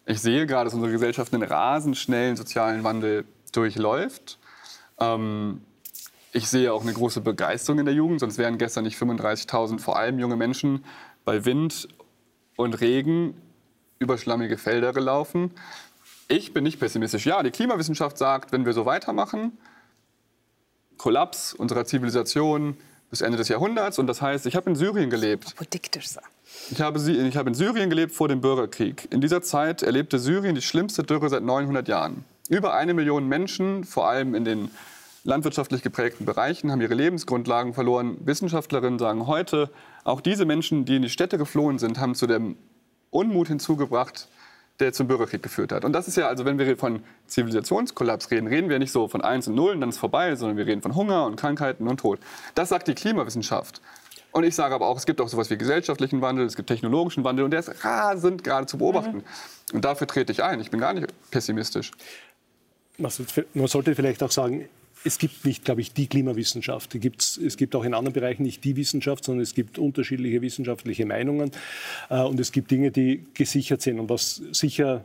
Ich 0.07 0.21
sehe 0.21 0.47
gerade, 0.47 0.65
dass 0.65 0.75
unsere 0.75 0.93
Gesellschaft 0.93 1.33
einen 1.35 1.43
rasend 1.43 1.97
schnellen 1.97 2.37
sozialen 2.37 2.85
Wandel 2.85 3.25
durchläuft. 3.53 4.40
Ähm, 5.01 5.63
ich 6.33 6.49
sehe 6.49 6.73
auch 6.73 6.83
eine 6.83 6.93
große 6.93 7.21
Begeisterung 7.23 7.81
in 7.81 7.87
der 7.87 7.95
Jugend, 7.95 8.21
sonst 8.21 8.39
wären 8.39 8.59
gestern 8.59 8.85
nicht 8.85 8.97
35.000 8.97 9.81
vor 9.81 9.99
allem 9.99 10.19
junge 10.19 10.37
Menschen 10.37 10.85
bei 11.25 11.45
Wind 11.45 11.89
und 12.57 12.81
Regen 12.81 13.35
über 13.99 14.17
schlammige 14.17 14.57
Felder 14.57 14.93
gelaufen. 14.93 15.51
Ich 16.29 16.55
bin 16.55 16.63
nicht 16.63 16.79
pessimistisch. 16.79 17.27
Ja, 17.27 17.43
die 17.43 17.51
Klimawissenschaft 17.51 18.17
sagt, 18.17 18.53
wenn 18.53 18.65
wir 18.65 18.73
so 18.73 18.87
weitermachen, 18.87 19.59
Kollaps 20.97 21.53
unserer 21.55 21.85
Zivilisation 21.85 22.77
bis 23.11 23.21
Ende 23.21 23.37
des 23.37 23.49
Jahrhunderts. 23.49 23.99
Und 23.99 24.07
das 24.07 24.23
heißt, 24.23 24.47
ich 24.47 24.55
habe 24.55 24.71
in 24.71 24.77
Syrien 24.77 25.11
gelebt. 25.11 25.55
Ich 26.71 26.81
habe, 26.81 27.01
ich 27.01 27.37
habe 27.37 27.49
in 27.49 27.55
Syrien 27.55 27.91
gelebt 27.91 28.13
vor 28.13 28.29
dem 28.29 28.41
Bürgerkrieg. 28.41 29.09
In 29.11 29.21
dieser 29.21 29.43
Zeit 29.43 29.83
erlebte 29.83 30.19
Syrien 30.19 30.55
die 30.55 30.63
schlimmste 30.63 31.03
Dürre 31.03 31.29
seit 31.29 31.43
900 31.43 31.89
Jahren. 31.89 32.25
Über 32.51 32.75
eine 32.75 32.95
Million 32.95 33.29
Menschen, 33.29 33.85
vor 33.85 34.09
allem 34.09 34.35
in 34.35 34.45
den 34.45 34.73
landwirtschaftlich 35.23 35.83
geprägten 35.83 36.25
Bereichen, 36.25 36.73
haben 36.73 36.81
ihre 36.81 36.95
Lebensgrundlagen 36.95 37.75
verloren. 37.75 38.17
Wissenschaftlerinnen 38.25 38.99
sagen 38.99 39.29
heute, 39.29 39.71
auch 40.03 40.21
diese 40.21 40.45
Menschen, 40.47 40.85
die 40.85 40.97
in 40.97 41.03
die 41.03 41.11
Städte 41.11 41.39
geflohen 41.39 41.79
sind, 41.79 42.01
haben 42.01 42.17
zu 42.17 42.27
dem 42.27 42.57
Unmut 43.11 43.47
hinzugebracht, 43.47 44.27
der 44.81 44.93
zum 44.93 45.07
Bürgerkrieg 45.07 45.45
geführt 45.45 45.71
hat. 45.71 45.85
Und 45.85 45.93
das 45.93 46.09
ist 46.09 46.17
ja, 46.17 46.27
also 46.27 46.45
wenn 46.45 46.59
wir 46.59 46.77
von 46.77 47.05
Zivilisationskollaps 47.29 48.33
reden, 48.33 48.49
reden 48.49 48.69
wir 48.69 48.81
nicht 48.81 48.91
so 48.91 49.07
von 49.07 49.21
Eins 49.21 49.47
und 49.47 49.55
Null 49.55 49.75
und 49.75 49.81
dann 49.81 49.91
ist 49.91 49.95
es 49.97 50.01
vorbei, 50.01 50.35
sondern 50.35 50.57
wir 50.57 50.67
reden 50.67 50.83
von 50.83 50.97
Hunger 50.97 51.27
und 51.27 51.37
Krankheiten 51.37 51.87
und 51.87 52.01
Tod. 52.01 52.19
Das 52.57 52.71
sagt 52.71 52.89
die 52.89 52.95
Klimawissenschaft. 52.97 53.81
Und 54.33 54.45
ich 54.45 54.57
sage 54.57 54.75
aber 54.75 54.89
auch, 54.89 54.97
es 54.97 55.07
gibt 55.07 55.21
auch 55.21 55.29
sowas 55.29 55.51
wie 55.51 55.59
gesellschaftlichen 55.59 56.21
Wandel, 56.21 56.47
es 56.47 56.57
gibt 56.57 56.69
technologischen 56.69 57.23
Wandel 57.23 57.45
und 57.45 57.53
der 57.53 57.61
ist 57.61 57.85
rasend 57.85 58.43
gerade 58.43 58.67
zu 58.67 58.79
beobachten. 58.79 59.19
Mhm. 59.19 59.75
Und 59.75 59.85
dafür 59.85 60.09
trete 60.09 60.33
ich 60.33 60.43
ein. 60.43 60.61
Ich 60.61 60.71
bin 60.71 60.81
gar 60.81 60.95
nicht 60.95 61.07
pessimistisch 61.31 61.93
man 63.01 63.67
sollte 63.67 63.95
vielleicht 63.95 64.23
auch 64.23 64.31
sagen, 64.31 64.69
es 65.05 65.19
gibt 65.19 65.45
nicht, 65.45 65.65
glaube 65.65 65.81
ich, 65.81 65.93
die 65.93 66.07
Klimawissenschaft. 66.07 66.91
Gibt's, 67.01 67.39
es 67.39 67.57
gibt 67.57 67.75
auch 67.75 67.85
in 67.85 67.95
anderen 67.95 68.13
Bereichen 68.13 68.43
nicht 68.43 68.63
die 68.65 68.77
Wissenschaft, 68.77 69.25
sondern 69.25 69.43
es 69.43 69.55
gibt 69.55 69.79
unterschiedliche 69.79 70.43
wissenschaftliche 70.43 71.07
Meinungen. 71.07 71.53
Äh, 72.11 72.23
und 72.23 72.39
es 72.39 72.53
gibt 72.53 72.71
Dinge, 72.71 72.91
die 72.91 73.25
gesichert 73.35 73.81
sind. 73.81 73.99
Und 73.99 74.11
was 74.11 74.43
sicher 74.53 75.05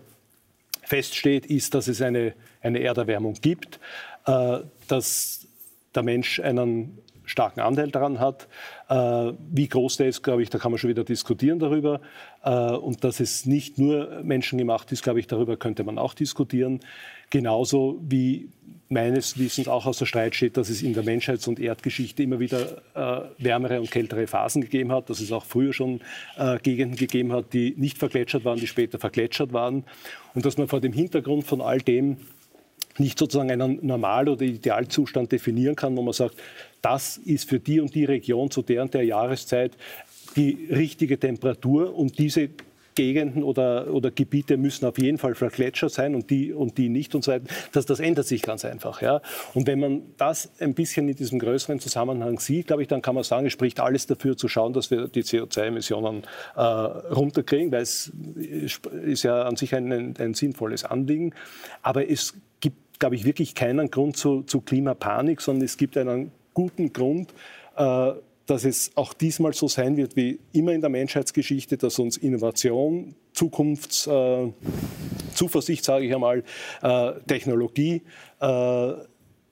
feststeht, 0.84 1.46
ist, 1.46 1.74
dass 1.74 1.88
es 1.88 2.02
eine, 2.02 2.34
eine 2.62 2.80
Erderwärmung 2.82 3.36
gibt, 3.42 3.80
äh, 4.26 4.60
dass 4.88 5.48
der 5.94 6.04
Mensch 6.04 6.40
einen 6.40 6.98
starken 7.26 7.62
Anteil 7.62 7.90
daran 7.90 8.20
hat. 8.20 8.48
Äh, 8.90 9.34
wie 9.52 9.68
groß 9.68 9.98
der 9.98 10.08
ist, 10.08 10.22
glaube 10.22 10.44
ich, 10.44 10.50
da 10.50 10.60
kann 10.60 10.72
man 10.72 10.78
schon 10.78 10.90
wieder 10.90 11.04
diskutieren 11.04 11.60
darüber. 11.60 12.02
Äh, 12.44 12.72
und 12.72 13.04
dass 13.04 13.20
es 13.20 13.46
nicht 13.46 13.78
nur 13.78 14.22
menschengemacht 14.24 14.92
ist, 14.92 15.04
glaube 15.04 15.20
ich, 15.20 15.28
darüber 15.28 15.58
könnte 15.58 15.84
man 15.84 15.98
auch 15.98 16.14
diskutieren. 16.14 16.80
Genauso 17.30 18.00
wie 18.08 18.50
meines 18.88 19.40
Wissens 19.40 19.68
auch 19.68 19.86
aus 19.88 19.98
der 19.98 20.06
Streit 20.06 20.36
steht, 20.36 20.58
dass 20.58 20.70
es 20.70 20.84
in 20.84 20.94
der 20.94 21.04
Menschheits- 21.04 21.48
und 21.48 21.60
Erdgeschichte 21.60 22.22
immer 22.22 22.40
wieder 22.40 22.78
äh, 22.94 23.44
wärmere 23.44 23.80
und 23.80 23.90
kältere 23.90 24.28
Phasen 24.28 24.62
gegeben 24.62 24.92
hat, 24.92 25.10
dass 25.10 25.20
es 25.20 25.32
auch 25.32 25.44
früher 25.44 25.74
schon 25.74 26.02
äh, 26.38 26.60
Gegenden 26.60 26.96
gegeben 26.96 27.34
hat, 27.34 27.54
die 27.54 27.74
nicht 27.78 27.98
vergletschert 27.98 28.46
waren, 28.46 28.60
die 28.60 28.68
später 28.68 29.00
vergletschert 29.00 29.54
waren 29.54 29.84
und 30.36 30.46
dass 30.46 30.58
man 30.58 30.68
vor 30.68 30.82
dem 30.82 30.94
Hintergrund 30.94 31.46
von 31.46 31.62
all 31.62 31.80
dem 31.80 32.18
nicht 32.98 33.20
sozusagen 33.20 33.52
einen 33.52 33.86
Normal- 33.86 34.30
oder 34.30 34.44
Idealzustand 34.44 35.32
definieren 35.32 35.76
kann, 35.76 35.96
wo 35.98 36.02
man 36.02 36.14
sagt, 36.14 36.36
das 36.82 37.18
ist 37.18 37.50
für 37.50 37.60
die 37.60 37.80
und 37.80 37.96
die 37.96 38.06
Region 38.06 38.52
zu 38.52 38.62
der 38.62 38.84
und 38.84 38.94
der 38.94 39.04
Jahreszeit 39.04 39.74
die 40.36 40.68
richtige 40.70 41.20
Temperatur 41.20 41.96
und 41.96 42.18
diese 42.20 42.50
Gegenden 42.96 43.44
oder, 43.44 43.94
oder 43.94 44.10
Gebiete 44.10 44.58
müssen 44.58 44.86
auf 44.86 44.98
jeden 44.98 45.18
Fall 45.18 45.36
vergletschert 45.36 45.92
sein 45.92 46.16
und 46.16 46.30
die, 46.30 46.54
und 46.54 46.78
die 46.78 46.90
nicht 46.90 47.14
und 47.14 47.24
so 47.24 47.32
weiter. 47.34 47.46
Das, 47.74 47.86
das 47.86 48.00
ändert 48.00 48.26
sich 48.26 48.42
ganz 48.42 48.66
einfach. 48.66 49.02
Ja. 49.02 49.22
Und 49.54 49.68
wenn 49.68 49.80
man 49.80 50.02
das 50.18 50.50
ein 50.60 50.74
bisschen 50.74 51.08
in 51.10 51.16
diesem 51.16 51.40
größeren 51.40 51.80
Zusammenhang 51.80 52.40
sieht, 52.40 52.68
glaube 52.68 52.82
ich, 52.82 52.88
dann 52.88 53.02
kann 53.02 53.14
man 53.14 53.24
sagen, 53.24 53.46
es 53.46 53.54
spricht 53.54 53.80
alles 53.80 54.08
dafür 54.08 54.38
zu 54.38 54.48
schauen, 54.48 54.74
dass 54.74 54.90
wir 54.90 55.08
die 55.10 55.24
CO2-Emissionen 55.24 56.24
äh, 56.56 56.62
runterkriegen, 56.62 57.72
weil 57.72 57.82
es 57.82 58.12
ist 58.36 59.24
ja 59.24 59.44
an 59.44 59.58
sich 59.58 59.76
ein, 59.76 59.92
ein, 59.92 60.14
ein 60.18 60.34
sinnvolles 60.34 60.86
Anliegen. 60.86 61.34
Aber 61.82 62.10
es 62.10 62.34
glaube 63.00 63.16
ich, 63.16 63.26
wirklich 63.26 63.56
keinen 63.56 63.90
Grund 63.92 64.18
zu, 64.18 64.44
zu 64.44 64.62
Klimapanik, 64.62 65.42
sondern 65.42 65.66
es 65.66 65.78
gibt 65.78 65.98
einen 65.98 66.32
guten 66.54 66.94
Grund, 66.94 67.34
äh, 67.76 68.14
dass 68.46 68.64
es 68.64 68.92
auch 68.96 69.14
diesmal 69.14 69.54
so 69.54 69.68
sein 69.68 69.98
wird 69.98 70.16
wie 70.16 70.40
immer 70.54 70.72
in 70.74 70.82
der 70.82 70.90
Menschheitsgeschichte, 70.90 71.78
dass 71.78 72.00
uns 72.00 72.18
Innovation, 72.18 73.14
Zukunftszuversicht, 73.34 75.82
äh, 75.82 75.86
sage 75.86 76.06
ich 76.06 76.14
einmal, 76.14 76.44
äh, 76.82 77.14
Technologie 77.28 78.02
äh, 78.40 78.94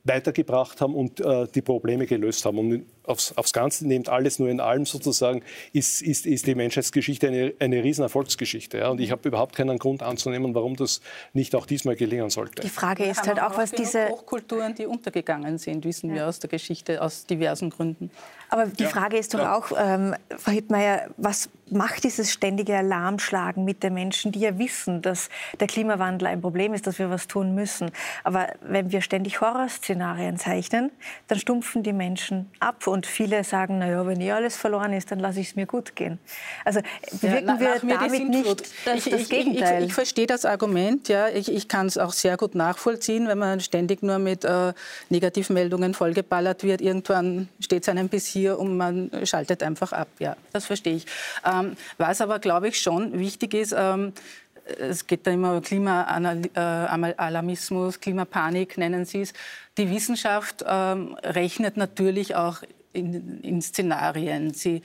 weitergebracht 0.03 0.81
haben 0.81 0.95
und 0.95 1.21
äh, 1.21 1.47
die 1.53 1.61
Probleme 1.61 2.05
gelöst 2.05 2.45
haben. 2.45 2.59
Und 2.59 2.85
aufs, 3.03 3.33
aufs 3.33 3.53
Ganze 3.53 3.87
nimmt 3.87 4.09
alles 4.09 4.39
nur 4.39 4.49
in 4.49 4.59
allem 4.59 4.85
sozusagen, 4.85 5.43
ist, 5.71 6.01
ist, 6.01 6.25
ist 6.25 6.47
die 6.47 6.55
Menschheitsgeschichte 6.55 7.27
eine, 7.27 7.53
eine 7.59 7.83
riesen 7.83 8.03
Erfolgsgeschichte. 8.03 8.77
Ja? 8.77 8.89
Und 8.89 8.99
ich 8.99 9.11
habe 9.11 9.27
überhaupt 9.27 9.55
keinen 9.55 9.77
Grund 9.77 10.03
anzunehmen, 10.03 10.55
warum 10.55 10.75
das 10.75 11.01
nicht 11.33 11.55
auch 11.55 11.65
diesmal 11.65 11.95
gelingen 11.95 12.29
sollte. 12.29 12.61
Die 12.61 12.69
Frage 12.69 13.05
ist 13.05 13.27
halt 13.27 13.41
auch, 13.41 13.57
was 13.57 13.71
diese... 13.71 14.09
Hochkulturen, 14.09 14.75
die 14.75 14.85
untergegangen 14.85 15.57
sind, 15.57 15.85
wissen 15.85 16.09
ja. 16.09 16.15
wir 16.15 16.27
aus 16.27 16.39
der 16.39 16.49
Geschichte, 16.49 17.01
aus 17.01 17.25
diversen 17.25 17.69
Gründen. 17.69 18.11
Aber 18.49 18.67
die 18.67 18.83
ja. 18.83 18.89
Frage 18.89 19.17
ist 19.17 19.33
doch 19.33 19.39
ja. 19.39 19.55
auch, 19.55 19.71
ähm, 19.77 20.15
Frau 20.37 20.51
Hittmeier, 20.51 21.09
was 21.17 21.49
macht 21.71 22.03
dieses 22.03 22.31
ständige 22.31 22.77
Alarmschlagen 22.77 23.65
mit 23.65 23.83
den 23.83 23.95
Menschen, 23.95 24.31
die 24.31 24.41
ja 24.41 24.57
wissen, 24.59 25.01
dass 25.01 25.29
der 25.59 25.67
Klimawandel 25.67 26.27
ein 26.27 26.41
Problem 26.41 26.73
ist, 26.73 26.85
dass 26.85 26.99
wir 26.99 27.09
was 27.09 27.27
tun 27.27 27.55
müssen. 27.55 27.91
Aber 28.23 28.53
wenn 28.61 28.91
wir 28.91 29.01
ständig 29.01 29.41
Horrorszenarien 29.41 30.37
zeichnen, 30.37 30.91
dann 31.27 31.39
stumpfen 31.39 31.83
die 31.83 31.93
Menschen 31.93 32.51
ab 32.59 32.83
und 32.93 33.07
viele 33.07 33.43
sagen, 33.43 33.79
naja, 33.79 34.05
wenn 34.05 34.21
eh 34.21 34.33
alles 34.33 34.55
verloren 34.55 34.93
ist, 34.93 35.09
dann 35.09 35.17
lasse 35.17 35.39
ich 35.39 35.49
es 35.49 35.55
mir 35.55 35.65
gut 35.65 35.95
gehen. 35.95 36.19
Also 36.63 36.79
bewirken 37.19 37.47
ja, 37.47 37.81
wir 37.81 37.97
damit 37.97 38.29
nicht 38.29 38.61
das, 38.85 39.07
ich, 39.07 39.11
das 39.11 39.29
Gegenteil. 39.29 39.81
Ich, 39.81 39.87
ich, 39.87 39.93
verstehe 39.95 40.27
das 40.27 40.45
Argument, 40.45 41.09
ja. 41.09 41.27
Ich, 41.27 41.51
ich 41.51 41.67
kann 41.67 41.87
es 41.87 41.97
auch 41.97 42.13
sehr 42.13 42.37
gut 42.37 42.53
nachvollziehen, 42.53 43.27
wenn 43.27 43.39
man 43.39 43.61
ständig 43.61 44.03
nur 44.03 44.19
mit 44.19 44.45
äh, 44.45 44.73
Negativmeldungen 45.09 45.95
vollgeballert 45.95 46.63
wird. 46.63 46.81
Irgendwann 46.81 47.49
steht 47.59 47.81
es 47.81 47.89
einem 47.89 48.09
bis 48.09 48.27
hier 48.27 48.59
und 48.59 48.77
man 48.77 49.09
schaltet 49.23 49.63
einfach 49.63 49.91
ab. 49.91 50.09
Ja, 50.19 50.37
das 50.51 50.65
verstehe 50.65 50.97
ich. 50.97 51.07
Ähm, 51.43 51.75
was 51.97 52.21
aber, 52.21 52.37
glaube 52.37 52.67
ich, 52.67 52.79
schon 52.79 53.17
wichtig 53.17 53.55
ist, 53.55 53.73
ähm, 53.75 54.13
es 54.65 55.07
geht 55.07 55.27
da 55.27 55.31
immer 55.31 55.55
um 55.55 55.61
Klimaalarmismus, 55.61 57.99
Klimapanik 57.99 58.77
nennen 58.77 59.03
Sie 59.05 59.21
es. 59.21 59.33
Die 59.77 59.89
Wissenschaft 59.89 60.63
ähm, 60.65 61.17
rechnet 61.23 61.77
natürlich 61.77 62.35
auch 62.35 62.61
in, 62.93 63.41
in 63.41 63.61
Szenarien. 63.61 64.53
Sie, 64.53 64.81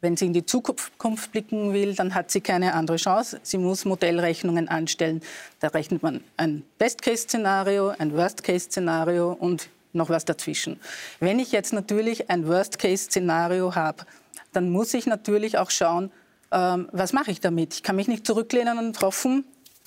wenn 0.00 0.16
sie 0.16 0.26
in 0.26 0.32
die 0.32 0.44
Zukunft 0.44 1.32
blicken 1.32 1.72
will, 1.72 1.94
dann 1.94 2.14
hat 2.14 2.30
sie 2.30 2.40
keine 2.40 2.74
andere 2.74 2.96
Chance. 2.96 3.40
Sie 3.42 3.58
muss 3.58 3.84
Modellrechnungen 3.84 4.68
anstellen. 4.68 5.22
Da 5.60 5.68
rechnet 5.68 6.02
man 6.02 6.22
ein 6.36 6.64
Best-Case-Szenario, 6.78 7.94
ein 7.98 8.12
Worst-Case-Szenario 8.12 9.32
und 9.32 9.68
noch 9.92 10.08
was 10.08 10.24
dazwischen. 10.24 10.80
Wenn 11.20 11.38
ich 11.38 11.52
jetzt 11.52 11.72
natürlich 11.72 12.30
ein 12.30 12.46
Worst-Case-Szenario 12.46 13.74
habe, 13.74 14.04
dann 14.52 14.70
muss 14.70 14.92
ich 14.94 15.06
natürlich 15.06 15.58
auch 15.58 15.70
schauen, 15.70 16.10
ähm, 16.50 16.88
was 16.92 17.12
mache 17.12 17.30
ich 17.30 17.40
damit. 17.40 17.74
Ich 17.74 17.82
kann 17.82 17.96
mich 17.96 18.08
nicht 18.08 18.26
zurücklehnen 18.26 18.78
und 18.78 19.00
hoffen, 19.00 19.44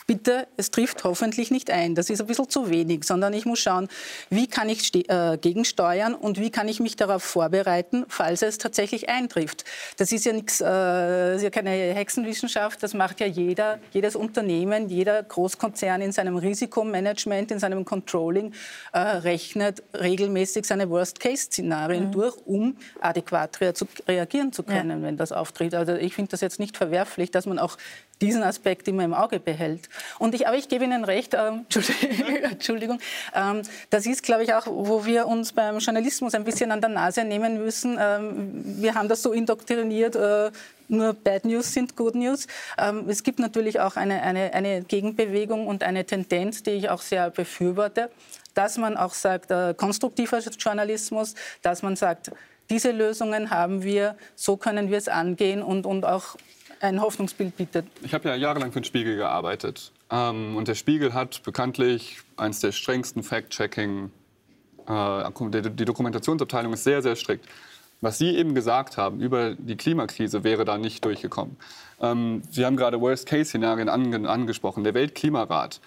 bitte, 0.08 0.47
es 0.58 0.72
trifft 0.72 1.03
hoffentlich 1.03 1.51
nicht 1.51 1.72
ein. 1.72 1.95
Das 1.95 2.10
ist 2.10 2.22
ein 2.22 2.28
bisschen 2.28 2.49
zu 2.49 2.70
wenig, 2.70 3.03
sondern 3.06 3.34
ich 3.34 3.45
muss 3.45 3.60
schauen, 3.60 3.88
wie 4.30 4.47
kann 4.47 4.70
ich 4.70 4.93
äh, 5.10 5.38
gegensteuern 5.38 6.14
und 6.14 6.39
wie 6.39 6.51
kann 6.51 6.68
ich 6.68 6.80
mich 6.80 6.95
darauf 6.95 7.24
vorbereiten, 7.24 8.06
falls 8.08 8.41
es 8.41 8.58
tatsächlich 8.58 9.10
eintrifft. 9.10 9.66
Das 9.97 10.12
ist 10.12 10.26
ja 10.26 10.34
nichts, 10.34 10.62
äh, 10.62 11.36
ist 11.36 11.41
ja 11.43 11.49
keine 11.49 11.72
Hexenwissenschaft, 11.72 12.84
das 12.84 12.93
macht 12.93 13.20
ja 13.20 13.28
jeder, 13.28 13.80
jedes 13.91 14.16
Unternehmen, 14.16 14.89
jeder 14.89 15.24
Großkonzern 15.24 16.01
in 16.01 16.12
seinem 16.12 16.38
Risikomanagement, 16.38 17.51
in 17.51 17.60
seinem 17.60 17.86
Controlling 17.86 18.53
äh, 18.93 18.99
rechnet 18.99 19.84
regelmäßig 19.93 20.66
seine 20.66 20.89
Worst-Case-Szenarien 20.89 22.08
mhm. 22.08 22.12
durch, 22.12 22.36
um 22.45 22.78
adäquat 23.01 23.60
rea 23.62 23.74
zu 23.74 23.86
reagieren 24.08 24.53
zu 24.53 24.64
können, 24.64 25.01
ja. 25.01 25.08
wenn 25.08 25.18
das 25.18 25.32
auftritt. 25.32 25.74
Also 25.74 25.93
ich 25.93 26.14
finde 26.14 26.32
das 26.32 26.41
jetzt 26.41 26.60
nicht 26.60 26.78
verwerflich, 26.78 27.32
dass 27.32 27.45
man 27.45 27.60
auch 27.60 27.78
diesen 28.22 28.43
Aspekt 28.43 28.88
immer 28.88 29.03
im 29.03 29.13
Auge 29.13 29.39
behält. 29.39 29.89
Und 30.20 30.34
ich, 30.36 30.47
aber 30.47 30.57
ich 30.57 30.70
gebe 30.70 30.86
Ihnen 30.86 31.03
recht, 31.03 31.34
ähm, 31.34 31.66
Entschuldigung, 32.43 32.99
ähm, 33.34 33.61
das 33.89 34.05
ist, 34.05 34.24
glaube 34.24 34.43
ich, 34.43 34.53
auch, 34.53 34.68
wo 34.68 35.05
wir 35.05 35.28
uns 35.28 35.51
beim 35.53 35.80
Journalismus 35.80 36.34
ein 36.34 36.43
bisschen 36.43 36.72
an 36.72 36.82
der 36.82 36.89
Nase 36.89 37.24
nehmen 37.26 37.57
müssen. 37.57 37.97
Ähm, 37.99 38.63
wir 38.82 38.95
haben 38.95 39.09
das 39.09 39.22
so 39.22 39.34
indoktriniert, 39.34 40.16
äh, 40.16 40.51
nur 40.88 41.13
Bad 41.13 41.45
News 41.45 41.74
sind 41.74 41.95
Good 41.95 42.16
News. 42.16 42.47
Ähm, 42.78 43.09
es 43.09 43.24
gibt 43.24 43.39
natürlich 43.39 43.80
auch 43.80 43.95
eine, 43.95 44.22
eine, 44.22 44.53
eine 44.53 44.82
Gegenbewegung 44.84 45.68
und 45.68 45.84
eine 45.84 46.05
Tendenz, 46.05 46.63
die 46.63 46.72
ich 46.72 46.89
auch 46.89 47.01
sehr 47.01 47.32
befürworte, 47.32 48.11
dass 48.53 48.78
man 48.78 48.95
auch 48.95 49.13
sagt, 49.13 49.51
äh, 49.51 49.74
konstruktiver 49.76 50.39
Journalismus, 50.39 51.36
dass 51.61 51.82
man 51.82 51.95
sagt, 51.95 52.32
diese 52.70 52.91
Lösungen 52.91 53.49
haben 53.49 53.84
wir, 53.84 54.16
so 54.36 54.57
können 54.57 54.89
wir 54.89 54.97
es 54.97 55.07
angehen 55.07 55.61
und, 55.61 55.86
und 55.86 56.05
auch 56.05 56.36
ein 56.82 57.02
Hoffnungsbild 57.02 57.58
bietet. 57.58 57.88
Ich 58.04 58.14
habe 58.14 58.30
ja 58.30 58.36
jahrelang 58.36 58.72
für 58.72 58.80
den 58.82 58.86
Spiegel 58.86 59.16
gearbeitet. 59.16 59.92
Ähm, 60.10 60.56
und 60.56 60.68
der 60.68 60.76
Spiegel 60.76 61.14
hat 61.14 61.44
bekanntlich 61.44 62.20
eines 62.38 62.60
der 62.60 62.72
strengsten 62.72 63.24
Fact-Checking. 63.24 64.12
Äh, 64.88 65.32
die 65.52 65.86
Dokumentationsabteilung 65.86 66.74
ist 66.74 66.84
sehr, 66.84 67.02
sehr 67.02 67.16
strikt. 67.16 67.48
Was 68.02 68.18
Sie 68.18 68.36
eben 68.36 68.54
gesagt 68.54 68.98
haben 68.98 69.20
über 69.20 69.56
die 69.56 69.78
Klimakrise 69.78 70.44
wäre 70.44 70.66
da 70.66 70.78
nicht 70.78 71.04
durchgekommen. 71.06 71.58
Ähm, 72.02 72.42
Sie 72.52 72.66
haben 72.66 72.78
gerade 72.78 73.00
Worst-Case-Szenarien 73.00 73.90
ange 73.90 74.30
angesprochen. 74.30 74.84
Der 74.84 74.94
Weltklimarat 74.94 75.80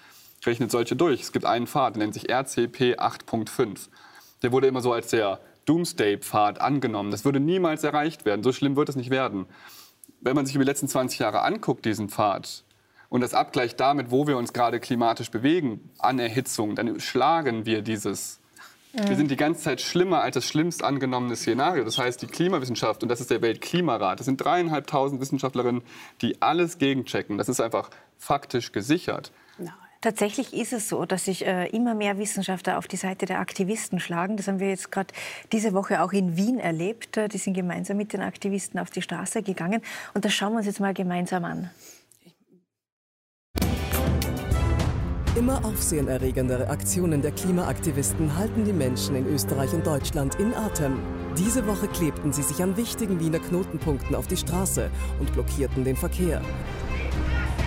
rechnet 0.45 0.71
solche 0.71 0.95
durch. 0.95 1.21
Es 1.21 1.31
gibt 1.31 1.45
einen 1.45 1.67
Pfad, 1.67 1.95
der 1.95 2.03
nennt 2.03 2.13
sich 2.13 2.29
RCP 2.29 2.97
8.5. 2.97 3.87
Der 4.41 4.51
wurde 4.51 4.67
immer 4.67 4.81
so 4.81 4.91
als 4.91 5.09
der 5.09 5.39
Doomsday-Pfad 5.65 6.59
angenommen. 6.59 7.11
Das 7.11 7.25
würde 7.25 7.39
niemals 7.39 7.83
erreicht 7.83 8.25
werden. 8.25 8.43
So 8.43 8.51
schlimm 8.51 8.75
wird 8.75 8.89
es 8.89 8.95
nicht 8.95 9.11
werden 9.11 9.45
wenn 10.21 10.35
man 10.35 10.45
sich 10.45 10.55
über 10.55 10.63
die 10.63 10.69
letzten 10.69 10.87
20 10.87 11.19
Jahre 11.19 11.41
anguckt, 11.41 11.85
diesen 11.85 12.09
Pfad, 12.09 12.63
und 13.09 13.21
das 13.21 13.33
abgleicht 13.33 13.79
damit, 13.79 14.11
wo 14.11 14.27
wir 14.27 14.37
uns 14.37 14.53
gerade 14.53 14.79
klimatisch 14.79 15.31
bewegen, 15.31 15.89
an 15.97 16.19
Erhitzung, 16.19 16.75
dann 16.75 16.99
schlagen 16.99 17.65
wir 17.65 17.81
dieses. 17.81 18.39
Wir 18.91 19.15
sind 19.15 19.29
die 19.29 19.35
ganze 19.35 19.61
Zeit 19.61 19.81
schlimmer 19.81 20.21
als 20.21 20.33
das 20.33 20.45
schlimmst 20.45 20.83
angenommene 20.83 21.35
Szenario. 21.35 21.83
Das 21.83 21.99
heißt, 21.99 22.23
die 22.23 22.27
Klimawissenschaft, 22.27 23.03
und 23.03 23.09
das 23.09 23.21
ist 23.21 23.29
der 23.29 23.41
Weltklimarat, 23.43 24.19
das 24.19 24.25
sind 24.25 24.37
dreieinhalbtausend 24.37 25.21
Wissenschaftlerinnen, 25.21 25.83
die 26.21 26.41
alles 26.41 26.79
gegenchecken. 26.79 27.37
Das 27.37 27.49
ist 27.49 27.61
einfach 27.61 27.91
faktisch 28.17 28.71
gesichert. 28.71 29.31
Nein. 29.59 29.73
Tatsächlich 30.01 30.53
ist 30.53 30.71
es 30.71 30.87
so, 30.87 31.03
dass 31.03 31.25
sich 31.25 31.45
äh, 31.45 31.67
immer 31.67 31.93
mehr 31.93 32.17
Wissenschaftler 32.17 32.77
auf 32.77 32.87
die 32.87 32.95
Seite 32.95 33.25
der 33.25 33.39
Aktivisten 33.39 33.99
schlagen. 33.99 34.37
Das 34.37 34.47
haben 34.47 34.61
wir 34.61 34.69
jetzt 34.69 34.93
gerade 34.93 35.13
diese 35.51 35.73
Woche 35.73 36.01
auch 36.01 36.13
in 36.13 36.37
Wien 36.37 36.57
erlebt. 36.57 37.17
Äh, 37.17 37.27
die 37.27 37.37
sind 37.37 37.53
gemeinsam 37.53 37.97
mit 37.97 38.13
den 38.13 38.21
Aktivisten 38.21 38.79
auf 38.79 38.91
die 38.91 39.01
Straße 39.01 39.43
gegangen. 39.43 39.81
Und 40.13 40.23
das 40.23 40.33
schauen 40.33 40.53
wir 40.53 40.59
uns 40.59 40.67
jetzt 40.67 40.79
mal 40.79 40.93
gemeinsam 40.93 41.43
an. 41.43 41.69
Immer 45.35 45.63
aufsehenerregendere 45.65 46.69
Aktionen 46.69 47.21
der 47.21 47.31
Klimaaktivisten 47.31 48.37
halten 48.37 48.63
die 48.63 48.73
Menschen 48.73 49.15
in 49.15 49.25
Österreich 49.27 49.73
und 49.73 49.85
Deutschland 49.85 50.35
in 50.35 50.53
Atem. 50.53 50.99
Diese 51.37 51.67
Woche 51.67 51.87
klebten 51.89 52.31
sie 52.31 52.43
sich 52.43 52.63
an 52.63 52.77
wichtigen 52.77 53.19
Wiener 53.19 53.39
Knotenpunkten 53.39 54.15
auf 54.15 54.27
die 54.27 54.37
Straße 54.37 54.89
und 55.19 55.31
blockierten 55.33 55.83
den 55.83 55.95
Verkehr. 55.95 56.41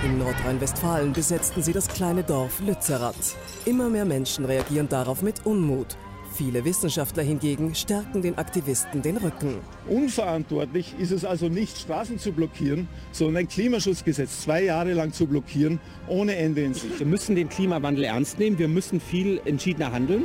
In 0.05 0.19
Nordrhein-Westfalen 0.19 1.13
besetzten 1.13 1.63
sie 1.63 1.73
das 1.73 1.87
kleine 1.87 2.25
Dorf 2.25 2.61
Lützerath. 2.67 3.37
Immer 3.67 3.89
mehr 3.89 4.05
Menschen 4.05 4.45
reagieren 4.45 4.89
darauf 4.89 5.23
mit 5.23 5.47
Unmut. 5.47 5.97
Viele 6.35 6.65
Wissenschaftler 6.65 7.23
hingegen 7.23 7.73
stärken 7.77 8.21
den 8.21 8.37
Aktivisten 8.37 9.01
den 9.03 9.17
Rücken. 9.19 9.59
Unverantwortlich 9.87 10.97
ist 10.99 11.13
es 11.13 11.25
also 11.25 11.49
nicht, 11.49 11.79
Straßen 11.79 12.19
zu 12.19 12.33
blockieren, 12.33 12.89
sondern 13.13 13.45
ein 13.45 13.49
Klimaschutzgesetz 13.49 14.41
zwei 14.41 14.65
Jahre 14.65 14.93
lang 14.93 15.13
zu 15.13 15.29
blockieren, 15.29 15.79
ohne 16.09 16.35
Ende 16.35 16.65
in 16.65 16.75
Sicht. 16.75 16.99
Wir 16.99 17.07
müssen 17.07 17.37
den 17.37 17.49
Klimawandel 17.49 18.03
ernst 18.03 18.41
nehmen, 18.41 18.59
wir 18.59 18.69
müssen 18.69 19.01
viel 19.01 19.41
entschiedener 19.45 19.93
handeln. 19.93 20.25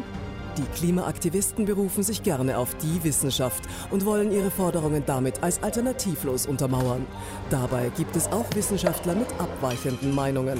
Die 0.58 0.80
Klimaaktivisten 0.80 1.66
berufen 1.66 2.02
sich 2.02 2.24
gerne 2.24 2.58
auf 2.58 2.74
die 2.76 3.04
Wissenschaft 3.04 3.64
und 3.92 4.06
wollen 4.06 4.32
ihre 4.32 4.50
Forderungen 4.50 5.04
damit 5.06 5.44
als 5.44 5.62
alternativlos 5.62 6.48
untermauern. 6.48 7.06
Dabei 7.52 7.92
gibt 7.96 8.16
es 8.16 8.28
auch 8.32 8.46
Wissenschaftler 8.56 9.14
mit 9.14 9.28
abweichenden 9.40 10.16
Meinungen. 10.16 10.60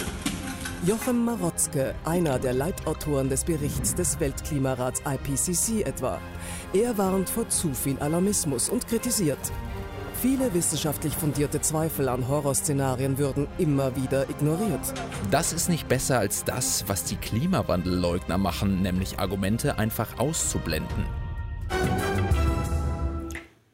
Jochem 0.86 1.26
Marotzke, 1.26 1.96
einer 2.06 2.38
der 2.38 2.54
Leitautoren 2.54 3.30
des 3.30 3.44
Berichts 3.44 3.96
des 3.96 4.20
Weltklimarats 4.20 5.02
IPCC 5.02 5.82
etwa. 5.88 6.20
Er 6.74 6.96
warnt 7.00 7.30
vor 7.30 7.50
zu 7.50 7.74
viel 7.74 7.98
Alarmismus 7.98 8.70
und 8.70 8.88
kritisiert, 8.88 9.40
Viele 10.20 10.52
wissenschaftlich 10.56 11.14
fundierte 11.14 11.62
Zweifel 11.62 12.10
an 12.10 12.28
Horrorszenarien 12.28 13.20
würden 13.20 13.48
immer 13.60 13.96
wieder 13.96 14.28
ignoriert. 14.28 14.82
Das 15.30 15.54
ist 15.54 15.70
nicht 15.70 15.88
besser 15.88 16.18
als 16.18 16.44
das, 16.44 16.90
was 16.90 17.04
die 17.04 17.18
Klimawandelleugner 17.18 18.40
machen, 18.40 18.82
nämlich 18.82 19.20
Argumente 19.20 19.78
einfach 19.78 20.18
auszublenden. 20.18 21.06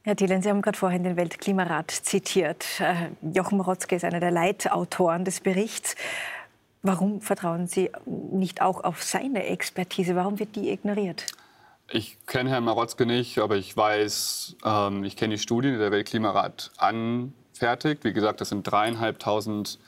Herr 0.03 0.17
Thielen, 0.17 0.41
Sie 0.41 0.49
haben 0.49 0.61
gerade 0.61 0.77
vorhin 0.77 1.05
den 1.05 1.15
Weltklimarat 1.15 1.89
zitiert. 1.89 2.65
Äh, 2.81 3.11
Jochen 3.33 3.61
Rotzke 3.61 3.95
ist 3.95 4.03
einer 4.03 4.19
der 4.19 4.31
Leitautoren 4.31 5.23
des 5.23 5.39
Berichts. 5.39 5.95
Warum 6.81 7.21
vertrauen 7.21 7.67
Sie 7.67 7.89
nicht 8.05 8.61
auch 8.61 8.83
auf 8.83 9.01
seine 9.01 9.45
Expertise? 9.45 10.17
Warum 10.17 10.39
wird 10.39 10.57
die 10.57 10.71
ignoriert? 10.71 11.27
Ich 11.89 12.17
kenne 12.25 12.49
Herrn 12.49 12.63
Marotzke 12.63 13.05
nicht, 13.05 13.39
aber 13.39 13.55
ich 13.55 13.75
weiß, 13.75 14.55
ähm, 14.63 15.03
ich 15.03 15.15
kenne 15.15 15.35
die 15.35 15.41
Studien, 15.41 15.73
die 15.73 15.79
der 15.79 15.91
Weltklimarat 15.91 16.71
anfertigt. 16.77 18.03
Wie 18.03 18.13
gesagt, 18.13 18.41
das 18.41 18.49
sind 18.49 18.63
dreieinhalbtausend 18.63 19.79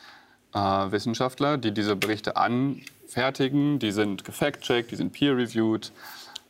äh, 0.53 0.59
Wissenschaftler, 0.59 1.57
die 1.57 1.73
diese 1.73 1.95
Berichte 1.95 2.35
anfertigen. 2.35 3.79
Die 3.79 3.91
sind 3.91 4.23
gefact-checkt, 4.23 4.91
die 4.91 4.95
sind 4.95 5.13
peer-reviewed. 5.13 5.91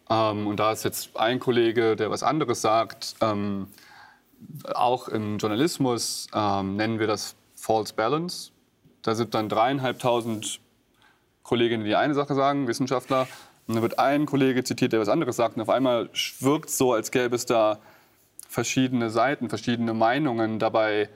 Ähm, 0.10 0.48
und 0.48 0.60
da 0.60 0.72
ist 0.72 0.84
jetzt 0.84 1.16
ein 1.16 1.40
Kollege, 1.40 1.96
der 1.96 2.10
was 2.12 2.24
anderes 2.24 2.62
sagt. 2.62 3.16
Ähm, 3.22 3.68
auch 4.74 5.08
im 5.08 5.38
Journalismus 5.38 6.28
ähm, 6.34 6.76
nennen 6.76 7.00
wir 7.00 7.08
das 7.08 7.36
False 7.56 7.94
Balance. 7.94 8.52
Da 9.02 9.16
sind 9.16 9.34
dann 9.34 9.50
dreieinhalbtausend 9.50 10.60
Kolleginnen, 11.44 11.86
die 11.86 11.96
eine 11.96 12.16
Sache 12.16 12.34
sagen, 12.34 12.68
Wissenschaftler, 12.68 13.28
und 13.68 13.76
dann 13.76 13.82
wird 13.82 14.00
ein 14.00 14.26
Kollege 14.26 14.64
zitiert, 14.64 14.94
der 14.94 15.00
was 15.00 15.10
anderes 15.10 15.36
sagt. 15.36 15.56
Und 15.56 15.62
auf 15.62 15.70
einmal 15.70 16.10
wirkt 16.40 16.70
es 16.70 16.78
so, 16.78 16.94
als 16.94 17.12
gäbe 17.12 17.36
es 17.36 17.46
da 17.46 17.80
verschiedene 18.48 19.10
Seiten, 19.10 19.50
verschiedene 19.50 19.94
Meinungen. 19.94 20.60
Dabei 20.60 21.10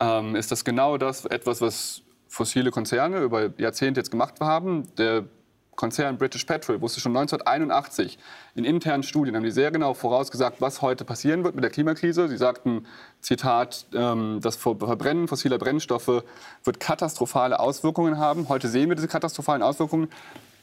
ähm, 0.00 0.34
ist 0.34 0.50
das 0.50 0.64
genau 0.64 0.98
das 0.98 1.24
etwas, 1.24 1.60
was 1.60 2.02
fossile 2.28 2.70
Konzerne 2.72 3.20
über 3.20 3.50
Jahrzehnte 3.58 4.00
jetzt 4.00 4.10
gemacht 4.10 4.40
haben. 4.40 4.88
Der 4.98 5.24
Konzern 5.76 6.18
British 6.18 6.44
Petrol 6.44 6.80
wusste 6.80 7.00
schon 7.00 7.16
1981 7.16 8.18
in 8.54 8.64
internen 8.64 9.02
Studien, 9.02 9.36
haben 9.36 9.44
die 9.44 9.50
sehr 9.50 9.70
genau 9.70 9.94
vorausgesagt, 9.94 10.60
was 10.60 10.82
heute 10.82 11.04
passieren 11.04 11.44
wird 11.44 11.54
mit 11.54 11.64
der 11.64 11.70
Klimakrise. 11.70 12.28
Sie 12.28 12.36
sagten, 12.36 12.86
Zitat, 13.20 13.86
ähm, 13.94 14.40
das 14.40 14.56
Verbrennen 14.56 15.28
fossiler 15.28 15.58
Brennstoffe 15.58 16.24
wird 16.64 16.80
katastrophale 16.80 17.58
Auswirkungen 17.60 18.18
haben. 18.18 18.48
Heute 18.48 18.68
sehen 18.68 18.88
wir 18.88 18.96
diese 18.96 19.08
katastrophalen 19.08 19.62
Auswirkungen. 19.62 20.08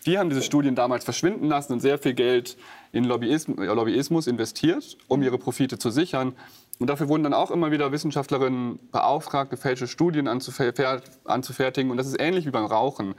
Die 0.06 0.18
haben 0.18 0.30
diese 0.30 0.42
Studien 0.42 0.74
damals 0.76 1.04
verschwinden 1.04 1.48
lassen 1.48 1.74
und 1.74 1.80
sehr 1.80 2.00
viel 2.00 2.14
Geld 2.14 2.58
in 2.92 3.04
Lobbyismus 3.04 4.28
investiert, 4.28 4.98
um 5.08 5.22
ihre 5.22 5.38
Profite 5.38 5.78
zu 5.78 5.92
sichern. 5.92 6.34
Und 6.80 6.90
dafür 6.90 7.08
wurden 7.08 7.22
dann 7.22 7.36
auch 7.36 7.52
immer 7.52 7.70
wieder 7.70 7.92
Wissenschaftlerinnen 7.92 8.80
beauftragt, 8.92 9.52
gefälschte 9.52 9.88
Studien 9.88 10.28
anzufertigen. 10.28 11.92
Und 11.92 11.98
das 11.98 12.08
ist 12.08 12.20
ähnlich 12.20 12.48
wie 12.48 12.52
beim 12.52 12.66
Rauchen. 12.66 13.14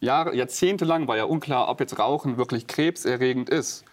Jahre, 0.00 0.36
jahrzehntelang 0.36 1.08
war 1.08 1.16
ja 1.16 1.24
unklar, 1.24 1.68
ob 1.68 1.80
jetzt 1.80 1.98
Rauchen 1.98 2.36
wirklich 2.36 2.66
krebserregend 2.66 3.48
ist. 3.48 3.84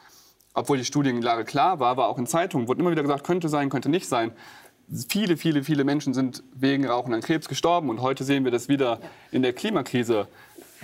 Obwohl 0.54 0.78
die 0.78 0.86
Studienlage 0.86 1.46
klar 1.46 1.80
war, 1.80 1.96
war 1.96 2.10
auch 2.10 2.18
in 2.18 2.28
Zeitungen, 2.28 2.68
wurde 2.68 2.82
immer 2.82 2.92
wieder 2.92 3.02
gesagt, 3.02 3.24
könnte 3.24 3.48
sein, 3.48 3.70
könnte 3.70 3.90
nicht 3.90 4.08
sein. 4.08 4.34
Viele, 5.10 5.38
viele, 5.38 5.64
viele 5.64 5.84
Menschen 5.86 6.14
sind 6.14 6.44
wegen 6.54 6.86
Rauchen 6.86 7.14
an 7.14 7.22
Krebs 7.22 7.48
gestorben. 7.48 7.90
Und 7.90 8.02
heute 8.02 8.26
sehen 8.26 8.44
wir 8.44 8.52
das 8.52 8.68
wieder 8.68 9.00
in 9.32 9.42
der 9.42 9.54
Klimakrise. 9.54 10.28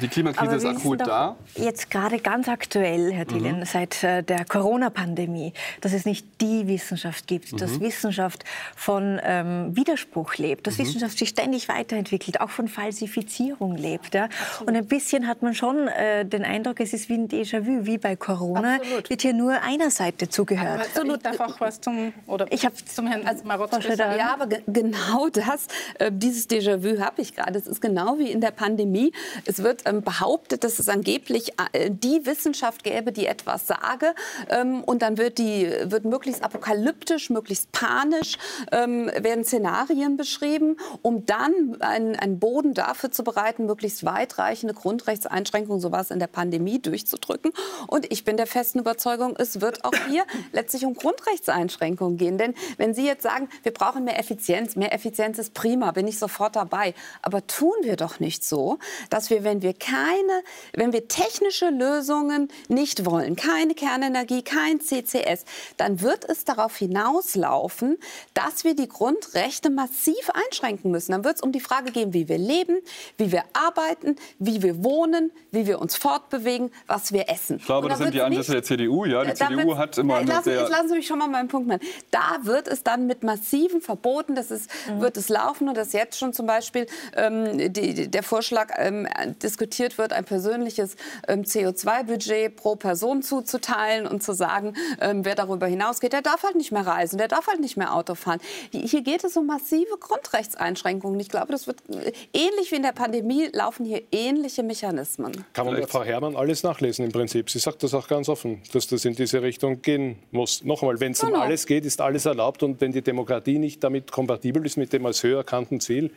Die 0.02 0.08
Klimakrise 0.08 0.56
ist 0.56 0.66
akut 0.66 1.02
da. 1.02 1.36
Jetzt 1.56 1.91
gerade 1.91 2.20
ganz 2.20 2.47
aktuell, 2.47 3.12
Herr 3.14 3.28
Thielen, 3.28 3.60
mhm. 3.60 3.66
seit 3.66 4.04
äh, 4.04 4.24
der 4.24 4.45
Corona-Pandemie, 4.45 5.54
dass 5.82 5.93
es 5.93 6.06
nicht 6.06 6.26
die 6.41 6.68
Wissenschaft 6.68 7.28
gibt, 7.28 7.54
mhm. 7.54 7.58
dass 7.58 7.80
Wissenschaft 7.80 8.43
von 8.76 9.20
ähm, 9.24 9.76
Widerspruch 9.76 10.36
lebt, 10.38 10.66
dass 10.66 10.78
mhm. 10.78 10.86
Wissenschaft 10.86 11.18
sich 11.18 11.30
ständig 11.30 11.70
weiterentwickelt, 11.70 12.41
auch 12.41 12.49
von 12.49 12.68
Falsifizierung 12.68 13.76
lebt. 13.76 14.16
Ja? 14.16 14.30
Und 14.66 14.76
ein 14.76 14.88
bisschen 14.88 15.28
hat 15.28 15.43
man 15.43 15.54
schon 15.54 15.88
äh, 15.88 16.26
den 16.26 16.43
Eindruck, 16.43 16.80
es 16.80 16.93
ist 16.93 17.10
wie 17.10 17.16
ein 17.16 17.28
Déjà-vu, 17.28 17.86
wie 17.86 17.97
bei 17.97 18.16
Corona, 18.16 18.76
Absolut. 18.78 19.10
wird 19.10 19.22
hier 19.22 19.34
nur 19.34 19.62
einer 19.62 19.91
Seite 19.91 20.30
zugehört. 20.30 20.82
Absolut. 20.82 21.18
Ich 21.18 21.24
darf 21.24 21.39
auch 21.39 21.62
was 21.62 21.80
zum, 21.80 22.14
oder 22.26 22.47
ich 22.52 22.66
habe 22.66 22.76
zum 22.76 23.08
Herrn 23.08 23.28
also, 23.28 23.43
Marotz 23.45 23.72
gesagt. 23.72 24.18
Ja, 24.18 24.34
aber 24.34 24.47
genau 24.68 25.30
das, 25.30 25.68
äh, 25.99 26.12
dieses 26.12 26.49
Déjà-vu 26.49 26.99
habe 26.99 27.22
ich 27.22 27.36
gerade. 27.36 27.60
Es 27.60 27.68
ist 27.68 27.82
genau 27.82 28.18
wie 28.18 28.32
in 28.32 28.41
der 28.41 28.52
Pandemie. 28.52 29.12
Es 29.45 29.62
wird 29.62 29.86
behauptet, 30.00 30.64
dass 30.64 30.80
es 30.80 30.88
angeblich 30.88 31.52
äh, 31.74 31.89
die 31.92 32.26
Wissenschaft 32.26 32.86
gäbe, 32.86 33.12
die 33.12 33.26
etwas 33.26 33.68
sage. 33.68 34.16
Ähm, 34.50 34.84
und 34.86 35.02
dann 35.02 35.18
wird, 35.18 35.38
die, 35.38 35.70
wird 35.84 36.06
möglichst 36.06 36.44
apokalyptisch, 36.44 37.30
möglichst 37.30 37.74
panisch, 37.74 38.38
ähm, 38.72 39.08
werden 39.08 39.44
Szenarien 39.44 40.16
beschrieben, 40.16 40.78
um 41.02 41.26
dann 41.26 41.78
einen, 41.82 42.16
einen 42.16 42.39
Boden 42.39 42.74
dafür 42.74 43.12
zu 43.12 43.24
bereiten, 43.24 43.66
möglichst 43.66 44.06
weitreichende 44.06 44.74
Grundrechtseinschränkungen, 44.74 45.82
sowas 45.82 46.12
in 46.12 46.20
der 46.20 46.28
Pandemie 46.28 46.80
durchzudrücken. 46.80 47.52
Und 47.88 48.12
ich 48.12 48.24
bin 48.24 48.38
der 48.38 48.48
festen 48.48 48.80
Überzeugung, 48.80 49.36
es 49.38 49.60
wird 49.60 49.84
auch 49.84 49.94
hier 50.08 50.24
letztlich 50.54 50.86
um 50.86 50.94
Grundrechtseinschränkungen 50.94 52.18
gehen. 52.18 52.38
Denn 52.38 52.54
wenn 52.78 52.94
Sie 52.94 53.06
jetzt 53.06 53.24
sagen, 53.24 53.50
wir 53.64 53.74
brauchen 53.74 54.06
mehr 54.06 54.20
Effizienz, 54.20 54.76
mehr 54.76 54.94
Effizienz 54.94 55.39
ist 55.39 55.54
prima, 55.54 55.92
bin 55.92 56.08
ich 56.08 56.18
sofort 56.18 56.56
dabei. 56.56 56.94
Aber 57.22 57.46
tun 57.48 57.74
wir 57.82 57.96
doch 57.96 58.20
nicht 58.20 58.44
so, 58.44 58.80
dass 59.10 59.30
wir, 59.30 59.44
wenn 59.44 59.62
wir 59.62 59.70
keine, 59.74 60.43
wenn 60.74 60.93
wir 60.93 61.07
technische 61.07 61.69
Lösungen 61.69 62.49
nicht 62.67 63.05
wollen, 63.05 63.36
keine 63.36 63.74
Kernenergie, 63.74 64.43
kein 64.43 64.80
CCS, 64.80 65.45
dann 65.78 66.01
wird 66.01 66.26
es 66.30 66.45
darauf 66.45 66.78
hinauslaufen, 66.78 67.97
dass 68.34 68.63
wir 68.63 68.76
die 68.76 68.88
Grundrechte 68.88 69.69
massiv 69.69 70.30
einschränken 70.34 70.91
müssen. 70.91 71.11
Dann 71.11 71.24
wird 71.24 71.38
es 71.38 71.41
um 71.41 71.51
die 71.51 71.59
Frage 71.59 71.91
gehen, 71.91 72.13
wie 72.13 72.28
wir 72.28 72.38
leben, 72.38 72.78
wie 73.17 73.32
wir 73.32 73.43
arbeiten, 73.53 74.15
wie 74.39 74.61
wir 74.61 74.84
wohnen, 74.84 75.32
wie 75.51 75.65
wir 75.67 75.80
uns 75.80 75.95
fortbewegen, 75.95 76.72
was 76.88 77.11
wir 77.11 77.30
essen. 77.30 77.57
Ich 77.57 77.65
glaube, 77.65 77.89
das 77.89 77.99
sind 77.99 78.13
die 78.13 78.22
Ansätze 78.22 78.53
der 78.53 78.63
CDU. 78.63 79.05
Ja, 79.05 79.24
die 79.24 79.34
CDU 79.34 79.78
hat 79.78 79.97
immer 79.97 80.22
ja, 80.22 80.28
lassen, 80.28 80.43
sehr... 80.43 80.69
Lassen 80.69 80.89
Sie 80.89 80.95
mich 80.95 81.07
schon 81.07 81.19
mal 81.19 81.28
meinen 81.28 81.47
Punkt 81.47 81.67
machen. 81.67 81.82
Da 82.11 82.39
wird 82.43 82.67
es 82.67 82.84
dann 82.84 83.07
mit 83.07 83.24
massiven 83.24 83.82
Verboten, 83.82 84.36
das 84.36 84.51
ist, 84.51 84.69
mhm. 84.88 85.01
wird 85.01 85.17
es 85.17 85.30
laufen 85.30 85.67
und 85.67 85.76
dass 85.76 85.93
jetzt 85.93 86.17
schon 86.17 86.34
zum 86.34 86.45
Beispiel 86.45 86.88
ähm, 87.15 87.74
die, 87.74 88.09
der 88.09 88.24
Vorschlag 88.24 88.69
ähm, 88.78 89.07
diskutiert 89.41 89.61
wird, 89.97 90.14
ein 90.14 90.26
persönliches 90.26 90.95
ähm, 91.28 91.43
CO2-Budget 91.43 92.55
pro 92.55 92.76
Person 92.76 93.22
zuzuteilen 93.22 94.07
und 94.07 94.24
zu 94.24 94.34
sagen, 94.34 94.74
ähm, 94.99 95.26
wer 95.26 95.36
darüber 95.36 95.68
hinausgeht, 95.68 96.14
der 96.14 96.22
darf 96.22 96.43
halt 96.43 96.55
nicht 96.55 96.72
mehr 96.72 96.86
reisen, 96.86 97.18
der 97.18 97.28
darf 97.28 97.47
halt 97.47 97.59
nicht 97.59 97.78
mehr 97.78 97.93
Auto 97.93 98.16
fahren. 98.16 98.39
Hier 98.72 99.01
geht 99.01 99.24
es 99.24 99.38
um 99.38 99.45
massive 99.45 99.97
Grundrechtseinschränkungen. 99.99 101.20
Ich 101.20 101.30
glaube, 101.30 101.51
das 101.51 101.68
wird 101.68 101.82
äh, 101.89 102.12
ähnlich 102.34 102.72
wie 102.72 102.76
in 102.76 102.84
der 102.84 102.91
Pandemie 102.91 103.49
laufen 103.53 103.86
hier 103.86 104.01
ähnliche 104.12 104.64
Mechanismen. 104.64 105.45
Kann 105.53 105.66
man 105.66 105.76
bei 105.76 105.88
Frau 105.88 106.03
Herrmann 106.03 106.36
alles 106.36 106.64
nachlesen 106.64 107.05
im 107.05 107.12
Prinzip. 107.12 107.49
Sie 107.49 107.59
sagt 107.59 107.84
das 107.84 107.93
auch 107.93 108.07
ganz 108.07 108.30
offen, 108.30 108.62
dass 108.74 108.88
das 108.88 109.05
in 109.05 109.16
diese 109.16 109.41
Richtung 109.41 109.82
gehen 109.82 110.18
muss. 110.32 110.64
Noch 110.64 110.82
einmal, 110.82 110.99
wenn 110.99 111.12
es 111.12 111.20
genau. 111.20 111.36
um 111.36 111.41
alles 111.41 111.66
geht, 111.66 111.86
ist 111.86 112.01
alles 112.01 112.26
erlaubt 112.26 112.64
und 112.64 112.82
wenn 112.82 112.91
die 112.91 113.01
Demokratie 113.01 113.59
nicht 113.59 113.84
damit 113.84 114.12
kompatibel 114.12 114.66
ist 114.66 114.78
mit 114.78 114.93
dem 114.93 115.05
als 115.05 115.24
höher 115.24 115.38
erkannten 115.38 115.80
Ziel, 115.80 116.12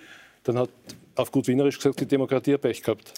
dann 0.45 0.59
hat 0.59 0.71
auf 1.17 1.31
gut 1.33 1.47
Wienerisch 1.47 1.79
gesagt 1.79 2.01
die 2.01 2.07
Demokratie 2.07 2.57
Pech 2.57 2.83
gehabt. 2.83 3.15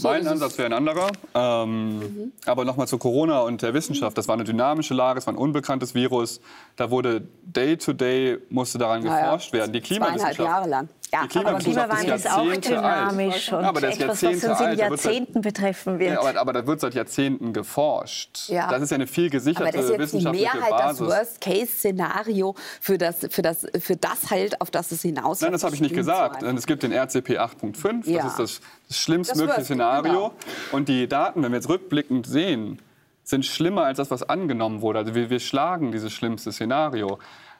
Mein 0.00 0.22
so, 0.22 0.30
Ansatz 0.30 0.58
wäre 0.58 0.66
ein 0.66 0.72
anderer. 0.72 1.08
Ähm, 1.34 1.98
mhm. 1.98 2.32
Aber 2.46 2.64
nochmal 2.64 2.86
zu 2.86 2.98
Corona 2.98 3.40
und 3.40 3.62
der 3.62 3.74
Wissenschaft. 3.74 4.16
Das 4.16 4.28
war 4.28 4.34
eine 4.34 4.44
dynamische 4.44 4.94
Lage, 4.94 5.18
es 5.18 5.26
war 5.26 5.34
ein 5.34 5.38
unbekanntes 5.38 5.94
Virus. 5.94 6.40
Da 6.76 6.90
wurde 6.90 7.22
day 7.42 7.76
to 7.76 7.92
day 7.92 8.38
musste 8.48 8.78
daran 8.78 9.02
geforscht 9.02 9.52
ja, 9.52 9.60
werden. 9.60 9.72
Die 9.72 9.80
Klimawissenschaft. 9.80 10.38
Jahre 10.38 10.68
lang. 10.68 10.88
Ja, 11.12 11.26
die 11.26 11.38
aber 11.38 11.58
Klimawandel 11.58 12.14
ist 12.16 12.30
auch 12.30 12.52
dynamisch 12.56 13.52
alt. 13.52 13.58
und 13.58 13.64
aber 13.64 13.82
etwas, 13.82 14.22
was 14.22 14.44
uns 14.44 14.60
in 14.60 14.78
Jahrzehnten 14.78 15.40
betreffen 15.40 15.98
wird. 15.98 16.12
Ja, 16.12 16.20
aber, 16.20 16.38
aber, 16.38 16.52
da 16.52 16.66
wird 16.66 16.80
seit 16.80 16.94
Jahrzehnten 16.94 17.52
geforscht. 17.52 18.48
Ja. 18.48 18.70
Das 18.70 18.82
ist 18.82 18.90
ja 18.90 18.96
eine 18.96 19.06
viel 19.06 19.30
gesicherte 19.30 19.68
aber 19.68 19.76
das 19.76 19.90
ist 19.90 19.98
jetzt 19.98 20.26
die 20.26 20.30
Mehrheit 20.30 20.70
Basis. 20.70 20.98
das 20.98 21.08
Worst-Case-Szenario 21.08 22.54
für 22.80 22.98
das, 22.98 23.26
für, 23.30 23.42
das, 23.42 23.66
für 23.80 23.96
das 23.96 24.30
hält, 24.30 24.60
auf 24.60 24.70
das 24.70 24.92
es 24.92 25.02
hinaus 25.02 25.40
Nein, 25.40 25.52
das 25.52 25.64
habe 25.64 25.74
ich 25.74 25.80
nicht 25.80 25.94
gesagt. 25.94 26.42
Es 26.42 26.66
gibt 26.66 26.82
den 26.82 26.92
RCP 26.92 27.38
8.5, 27.38 28.08
ja. 28.08 28.22
das 28.22 28.32
ist 28.32 28.38
das, 28.38 28.60
das 28.88 28.98
schlimmstmögliche 28.98 29.64
Szenario. 29.64 30.12
Genau. 30.12 30.32
Und 30.72 30.88
die 30.88 31.08
Daten, 31.08 31.42
wenn 31.42 31.52
wir 31.52 31.56
jetzt 31.56 31.68
rückblickend 31.68 32.26
sehen, 32.26 32.82
sind 33.24 33.44
schlimmer 33.44 33.84
als 33.84 33.98
das, 33.98 34.10
was 34.10 34.22
angenommen 34.22 34.80
wurde. 34.80 35.00
Also 35.00 35.14
wir, 35.14 35.30
wir 35.30 35.40
schlagen 35.40 35.92
dieses 35.92 36.12
schlimmste 36.12 36.52
Szenario. 36.52 37.18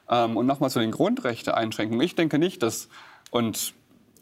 Ähm, 0.09 0.35
und 0.35 0.47
nochmal 0.47 0.69
zu 0.69 0.79
den 0.79 0.91
Grundrechte-Einschränkungen. 0.91 2.01
Ich 2.01 2.15
denke 2.15 2.39
nicht, 2.39 2.63
dass 2.63 2.89
und 3.31 3.73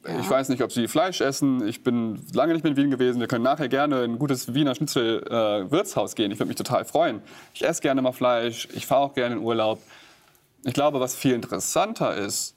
ja. 0.08 0.20
Ich 0.22 0.30
weiß 0.30 0.48
nicht, 0.50 0.62
ob 0.62 0.72
Sie 0.72 0.88
Fleisch 0.88 1.20
essen. 1.20 1.68
Ich 1.68 1.84
bin 1.84 2.22
lange 2.34 2.54
nicht 2.54 2.64
mehr 2.64 2.72
in 2.72 2.78
Wien 2.78 2.92
gewesen. 2.92 3.20
Wir 3.20 3.28
können 3.28 3.44
nachher 3.44 3.68
gerne 3.68 4.06
in 4.06 4.14
ein 4.14 4.20
gutes 4.20 4.54
Wiener 4.54 4.74
Schnitzel-Wirtshaus 4.74 6.14
äh, 6.14 6.16
gehen. 6.16 6.32
Ich 6.32 6.40
würde 6.40 6.48
mich 6.48 6.56
total 6.56 6.86
freuen. 6.86 7.22
Ich 7.54 7.66
esse 7.66 7.82
gerne 7.82 8.02
mal 8.02 8.14
Fleisch. 8.14 8.70
Ich 8.74 8.86
fahre 8.86 9.02
auch 9.02 9.14
gerne 9.14 9.36
in 9.36 9.42
Urlaub. 9.42 9.82
Ich 10.64 10.74
glaube, 10.74 11.02
was 11.02 11.16
viel 11.16 11.34
interessanter 11.34 12.16
ist, 12.16 12.56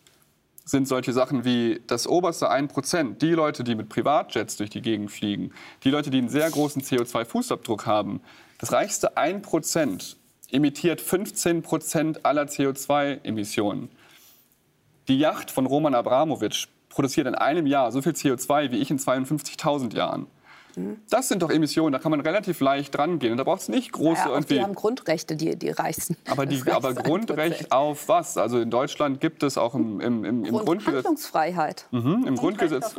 sind 0.64 0.86
solche 0.86 1.12
Sachen 1.12 1.44
wie 1.44 1.80
das 1.86 2.07
oberste 2.07 2.51
1%, 2.51 3.18
die 3.18 3.32
Leute, 3.32 3.64
die 3.64 3.74
mit 3.74 3.88
Privatjets 3.88 4.57
durch 4.57 4.70
die 4.70 4.82
Gegend 4.82 5.11
fliegen, 5.11 5.53
die 5.82 5.90
Leute, 5.90 6.11
die 6.11 6.18
einen 6.18 6.28
sehr 6.28 6.48
großen 6.48 6.82
CO2-Fußabdruck 6.82 7.86
haben. 7.86 8.20
Das 8.59 8.72
reichste 8.72 9.16
1% 9.16 10.16
emittiert 10.53 11.01
15% 11.01 12.22
aller 12.22 12.44
CO2-Emissionen. 12.44 13.90
Die 15.11 15.18
Yacht 15.18 15.50
von 15.50 15.66
Roman 15.66 15.96
Abramowitsch 15.96 16.68
produziert 16.88 17.26
in 17.26 17.34
einem 17.34 17.66
Jahr 17.66 17.90
so 17.90 18.00
viel 18.00 18.12
CO2 18.12 18.70
wie 18.70 18.76
ich 18.76 18.92
in 18.92 18.98
52.000 19.00 19.96
Jahren. 19.96 20.28
Das 21.11 21.26
sind 21.26 21.42
doch 21.42 21.50
Emissionen, 21.50 21.92
da 21.92 21.98
kann 21.98 22.12
man 22.12 22.20
relativ 22.20 22.61
leicht 22.61 22.96
rangehen. 22.96 23.32
Und 23.32 23.38
da 23.38 23.42
braucht 23.42 23.62
es 23.62 23.68
nicht 23.68 23.90
große 23.90 24.20
naja, 24.20 24.34
irgendwie. 24.34 24.54
Die 24.54 24.62
haben 24.62 24.76
Grundrechte, 24.76 25.34
die, 25.34 25.56
die 25.56 25.70
reichsten. 25.70 26.16
Aber, 26.28 26.46
die, 26.46 26.62
aber 26.70 26.94
Grundrecht 26.94 27.72
auf 27.72 28.06
was? 28.06 28.36
Also 28.36 28.61
in 28.61 28.70
Deutschland 28.70 29.20
gibt 29.20 29.42
es 29.42 29.58
auch 29.58 29.74
im, 29.74 30.00
im, 30.00 30.24
im, 30.24 30.44
im 30.44 30.56
Grundgesetz. 30.58 30.98
Handlungsfreiheit. 30.98 31.86
Mhm, 31.90 32.24
Im 32.28 32.36
Grundgesetz. 32.36 32.84
Auf 32.84 32.98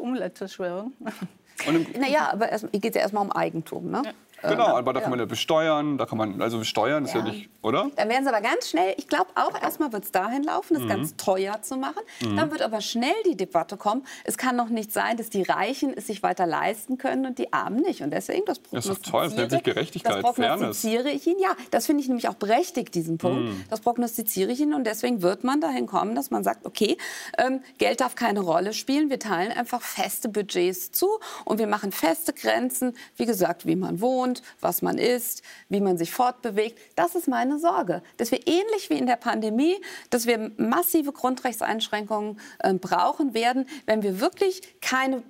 naja, 1.98 2.30
aber 2.34 2.48
hier 2.48 2.80
geht 2.82 2.88
es 2.88 2.96
ja 2.96 3.04
erstmal 3.04 3.24
um 3.24 3.32
Eigentum. 3.32 3.90
Ne? 3.90 4.02
Ja. 4.04 4.12
Genau, 4.42 4.70
ähm, 4.70 4.76
aber 4.76 4.94
da 4.94 5.02
kann 5.02 5.10
man 5.12 5.20
ja 5.20 5.26
besteuern, 5.26 5.98
da 5.98 6.06
kann 6.06 6.18
man, 6.18 6.42
also 6.42 6.60
besteuern 6.60 7.06
ist 7.06 7.14
ja, 7.14 7.22
nicht, 7.22 7.50
oder? 7.62 7.90
Dann 7.96 8.10
werden 8.10 8.24
sie 8.24 8.30
aber 8.30 8.42
ganz 8.42 8.70
schnell, 8.70 8.96
ich 8.98 9.08
glaube 9.08 9.30
auch, 9.36 9.62
erstmal 9.62 9.94
wird 9.94 10.06
es 10.06 10.12
dahin 10.12 10.44
laufen, 10.44 10.74
das 10.74 10.84
mhm. 10.84 10.88
ganz 10.90 11.16
teuer 11.16 11.62
zu 11.62 11.78
machen. 11.78 12.02
Mhm. 12.22 12.38
Dann 12.38 12.52
wird 12.52 12.62
aber 12.62 12.82
schnell 12.82 13.14
die 13.26 13.36
Debatte 13.36 13.78
kommen, 13.78 14.04
es 14.24 14.38
kann 14.38 14.58
doch 14.58 14.70
nicht 14.70 14.92
sein, 14.92 15.18
dass 15.18 15.30
die 15.30 15.44
Reichen 15.44 15.94
es 15.96 16.08
sich 16.08 16.24
weiter 16.24 16.46
leisten 16.46 16.98
können 16.98 17.26
und 17.26 17.38
die 17.38 17.54
Armen 17.54 17.82
nicht. 17.82 18.02
Und 18.02 18.12
deswegen, 18.12 18.46
das 18.46 18.60
prognostiziere, 18.60 18.96
das 18.96 19.06
ist 19.06 19.12
toll, 19.12 19.24
das 19.26 19.36
nennt 19.36 19.52
sich 19.52 19.64
Gerechtigkeit, 19.64 20.16
das 20.16 20.22
prognostiziere 20.22 21.04
Fairness. 21.04 21.22
ich 21.22 21.28
Ihnen, 21.28 21.40
ja, 21.40 21.56
das 21.70 21.86
finde 21.86 22.02
ich 22.02 22.08
nämlich 22.08 22.28
auch 22.28 22.36
berechtigt, 22.36 22.96
diesen 22.96 23.18
Punkt. 23.18 23.44
Mhm. 23.44 23.64
Das 23.70 23.82
prognostiziere 23.82 24.52
ich 24.52 24.60
Ihnen 24.60 24.74
und 24.74 24.86
deswegen 24.86 25.22
wird 25.22 25.44
man 25.44 25.62
dahin 25.62 25.86
kommen, 25.86 26.16
dass 26.16 26.32
man 26.32 26.44
sagt, 26.44 26.66
okay, 26.66 26.98
ähm, 27.38 27.62
Geld 27.78 28.02
darf 28.02 28.16
keine 28.16 28.40
Rolle 28.40 28.74
spielen, 28.74 29.10
wir 29.10 29.20
teilen 29.20 29.52
einfach 29.52 29.82
feste 29.82 30.30
Budgets 30.30 30.92
zu 30.92 31.08
und 31.46 31.60
wir 31.60 31.68
machen 31.68 31.92
feste 31.92 32.34
Grenzen, 32.34 32.94
wie 33.18 33.26
gesagt, 33.26 33.66
wie 33.66 33.76
man 33.76 34.02
wohnt, 34.02 34.31
was 34.60 34.82
man 34.82 34.98
isst, 34.98 35.42
wie 35.70 35.82
man 35.82 35.98
sich 35.98 36.12
fortbewegt. 36.12 36.80
Das 36.96 37.16
ist 37.16 37.28
meine 37.28 37.60
Sorge, 37.60 38.02
dass 38.18 38.32
wir 38.32 38.48
ähnlich 38.48 38.90
wie 38.90 38.98
in 38.98 39.06
der 39.06 39.16
Pandemie, 39.16 39.76
dass 40.10 40.26
wir 40.26 40.52
massive 40.58 41.12
Grundrechtseinschränkungen 41.12 42.40
äh, 42.60 42.74
brauchen 42.74 43.34
werden, 43.34 43.68
wenn 43.86 44.04
wir 44.04 44.20
wirklich 44.20 44.80
keine 44.82 45.24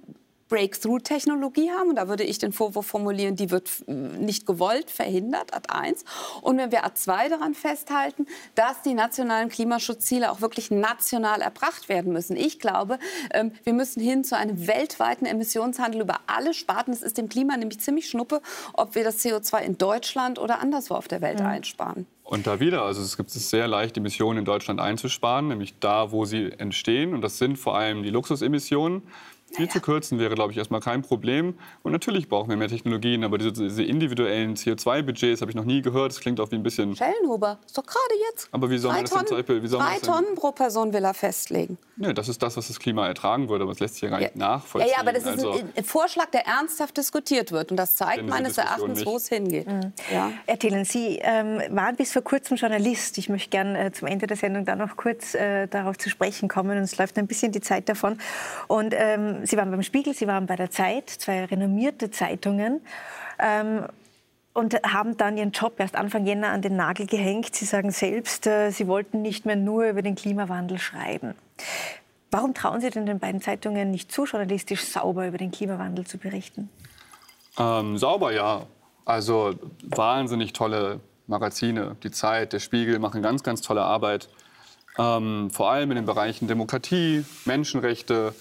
Breakthrough-Technologie 0.52 1.72
haben. 1.72 1.90
Und 1.90 1.96
da 1.96 2.10
würde 2.10 2.24
ich 2.24 2.38
den 2.38 2.52
Vorwurf 2.52 2.86
formulieren, 2.86 3.38
die 3.38 3.50
wird 3.50 3.70
äh, 3.88 3.92
nicht 3.94 4.46
gewollt 4.46 4.92
verhindert, 4.92 5.56
Ad 5.56 5.70
1. 5.70 6.04
Und 6.42 6.58
wenn 6.58 6.72
wir 6.72 6.86
Ad 6.86 6.96
2 6.96 7.30
daran 7.30 7.56
festhalten, 7.56 8.28
dass 8.56 8.82
die 8.82 8.94
nationalen 8.94 9.48
Klimaschutzziele 9.48 10.30
auch 10.30 10.42
wirklich 10.42 10.70
national 10.70 11.42
erbracht 11.42 11.88
werden 11.88 12.12
müssen. 12.12 12.36
Ich 12.36 12.60
glaube, 12.60 13.00
ähm, 13.34 13.54
wir 13.64 13.74
müssen 13.74 14.04
hin 14.04 14.26
zu 14.26 14.36
einem 14.36 14.68
weltweiten 14.68 15.26
Emissionshandel 15.26 16.02
über 16.02 16.20
alle 16.28 16.54
Sparten. 16.54 16.92
Es 16.92 17.02
ist 17.02 17.18
dem 17.18 17.30
Klima 17.30 17.56
nämlich 17.56 17.80
ziemlich 17.80 18.10
schnuppe, 18.10 18.42
ob 18.74 18.96
wir 18.96 19.06
das 19.06 19.24
CO2 19.24 19.62
in 19.62 19.78
Deutschland 19.78 20.38
oder 20.38 20.60
anderswo 20.60 20.96
auf 20.96 21.08
der 21.08 21.22
Welt 21.22 21.40
mhm. 21.40 21.46
einsparen. 21.46 22.08
Und 22.32 22.48
da 22.48 22.60
wieder, 22.62 22.84
also 22.84 23.02
es 23.02 23.18
gibt 23.18 23.30
es 23.30 23.50
sehr 23.50 23.68
leicht, 23.68 23.98
Emissionen 23.98 24.40
in 24.40 24.46
Deutschland 24.46 24.80
einzusparen, 24.80 25.50
nämlich 25.50 25.74
da, 25.80 26.14
wo 26.14 26.24
sie 26.24 26.52
entstehen. 26.58 27.14
Und 27.14 27.22
das 27.22 27.38
sind 27.38 27.58
vor 27.58 27.78
allem 27.78 28.04
die 28.04 28.10
Luxusemissionen. 28.10 29.04
Die 29.58 29.68
zu 29.68 29.82
kürzen 29.82 30.20
wäre, 30.20 30.36
glaube 30.36 30.52
ich, 30.52 30.58
erstmal 30.58 30.82
kein 30.82 31.02
Problem. 31.02 31.56
Und 31.84 31.92
natürlich 31.92 32.30
brauchen 32.30 32.50
wir 32.50 32.58
mehr 32.58 32.68
Technologien, 32.68 33.24
aber 33.24 33.38
diese, 33.38 33.52
diese 33.52 33.84
individuellen 33.84 34.56
CO2-Budgets 34.56 35.42
habe 35.42 35.52
ich 35.52 35.56
noch 35.56 35.66
nie 35.66 35.82
gehört. 35.82 36.12
Das 36.12 36.20
klingt 36.20 36.40
auch 36.40 36.52
wie 36.52 36.56
ein 36.56 36.64
bisschen. 36.64 36.96
Schellenhuber, 36.96 37.60
ist 37.66 37.78
doch 37.78 37.86
gerade 37.86 38.16
jetzt. 38.30 38.50
Aber 38.52 38.70
wie 38.70 38.78
soll 38.78 38.94
man 38.94 39.02
das 39.02 39.12
denn 39.12 39.28
zum 39.28 39.38
Beispiel? 39.38 39.64
Wie 39.64 39.68
soll 39.68 39.80
drei 39.80 40.00
das 40.00 40.02
Tonnen 40.02 40.36
pro 40.36 40.52
Person 40.52 40.94
will 40.94 41.04
er 41.04 41.14
festlegen. 41.14 41.78
Nee, 41.98 42.14
das 42.14 42.30
ist 42.30 42.42
das, 42.42 42.58
was 42.58 42.68
das 42.68 42.80
Klima 42.80 43.08
ertragen 43.08 43.50
würde, 43.50 43.64
aber 43.64 43.74
es 43.74 43.80
lässt 43.80 43.96
sich 43.96 44.04
ja 44.04 44.10
gar 44.10 44.20
nicht 44.20 44.32
Ja, 44.36 44.40
nachvollziehen. 44.40 44.92
ja, 44.94 45.00
aber 45.02 45.14
das 45.14 45.24
ist 45.24 45.30
also, 45.30 45.52
ein, 45.52 45.70
ein 45.76 45.84
Vorschlag, 45.84 46.28
der 46.32 46.48
ernsthaft 46.48 46.98
diskutiert 46.98 47.52
wird. 47.52 47.72
Und 47.72 47.78
das 47.78 47.96
zeigt 47.96 48.28
meines 48.28 48.58
Erachtens, 48.58 49.00
nicht. 49.00 49.06
wo 49.06 49.18
es 49.18 49.28
hingeht. 49.28 49.68
Ja. 50.12 50.32
Herr 50.46 50.58
Thielen, 50.60 50.86
Sie 50.86 51.20
ähm, 51.22 51.62
waren 51.70 51.96
bis 51.96 52.12
vor 52.12 52.22
kurzem 52.24 52.58
Journalist. 52.58 53.18
Ich 53.18 53.30
möchte 53.30 53.50
gerne 53.50 53.86
äh, 53.86 53.92
zum 53.92 54.08
Ende 54.08 54.28
der 54.28 54.38
Sendung 54.38 54.66
dann 54.66 54.80
noch 54.80 54.98
kurz 54.98 55.36
äh, 55.36 55.68
darauf 55.68 55.98
zu 55.98 56.10
sprechen 56.10 56.50
kommen. 56.50 56.78
Uns 56.78 56.98
läuft 56.98 57.18
ein 57.18 57.28
bisschen 57.28 57.52
die 57.52 57.62
Zeit 57.62 57.88
davon. 57.90 58.18
Und 58.68 58.94
ähm, 58.98 59.41
Sie 59.46 59.58
waren 59.58 59.72
beim 59.72 59.84
Spiegel, 59.84 60.14
Sie 60.14 60.28
waren 60.28 60.46
bei 60.46 60.56
der 60.56 60.70
Zeit, 60.70 61.10
zwei 61.10 61.46
renommierte 61.46 62.12
Zeitungen. 62.12 62.82
Ähm, 63.40 63.86
und 64.54 64.76
haben 64.84 65.16
dann 65.18 65.38
ihren 65.38 65.52
Job 65.52 65.76
erst 65.78 65.96
Anfang 65.96 66.26
Jänner 66.26 66.50
an 66.50 66.62
den 66.62 66.76
Nagel 66.76 67.08
gehängt. 67.08 67.56
Sie 67.56 67.66
sagen 67.66 67.92
selbst, 67.92 68.48
äh, 68.48 68.72
Sie 68.72 68.88
wollten 68.88 69.22
nicht 69.22 69.46
mehr 69.46 69.56
nur 69.56 69.86
über 69.86 70.02
den 70.02 70.16
Klimawandel 70.16 70.78
schreiben. 70.78 71.36
Warum 72.32 72.54
trauen 72.54 72.82
Sie 72.82 72.90
denn 72.90 73.06
den 73.06 73.20
beiden 73.20 73.42
Zeitungen 73.42 73.92
nicht 73.92 74.12
zu, 74.12 74.26
journalistisch 74.26 74.84
sauber 74.84 75.28
über 75.28 75.38
den 75.38 75.52
Klimawandel 75.52 76.06
zu 76.06 76.18
berichten? 76.18 76.70
Ähm, 77.58 77.98
sauber, 77.98 78.34
ja. 78.34 78.66
Also 79.06 79.56
wahnsinnig 79.84 80.54
tolle 80.54 81.00
Magazine. 81.28 81.96
Die 82.04 82.12
Zeit, 82.12 82.54
der 82.54 82.60
Spiegel 82.60 83.00
machen 83.00 83.22
ganz, 83.22 83.44
ganz 83.44 83.62
tolle 83.62 83.82
Arbeit. 83.82 84.30
Ähm, 84.98 85.50
vor 85.52 85.72
allem 85.72 85.92
in 85.92 85.96
den 85.96 86.06
Bereichen 86.06 86.48
Demokratie, 86.48 87.26
Menschenrechte 87.46 88.34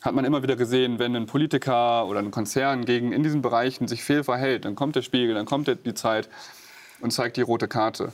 hat 0.00 0.14
man 0.14 0.24
immer 0.24 0.42
wieder 0.42 0.56
gesehen, 0.56 0.98
wenn 0.98 1.14
ein 1.14 1.26
Politiker 1.26 2.06
oder 2.06 2.20
ein 2.20 2.30
Konzern 2.30 2.84
gegen 2.84 3.12
in 3.12 3.22
diesen 3.22 3.42
Bereichen 3.42 3.86
sich 3.86 4.02
fehl 4.02 4.24
verhält, 4.24 4.64
dann 4.64 4.74
kommt 4.74 4.96
der 4.96 5.02
Spiegel, 5.02 5.34
dann 5.34 5.46
kommt 5.46 5.68
die 5.68 5.94
Zeit 5.94 6.28
und 7.00 7.12
zeigt 7.12 7.36
die 7.36 7.42
rote 7.42 7.68
Karte. 7.68 8.12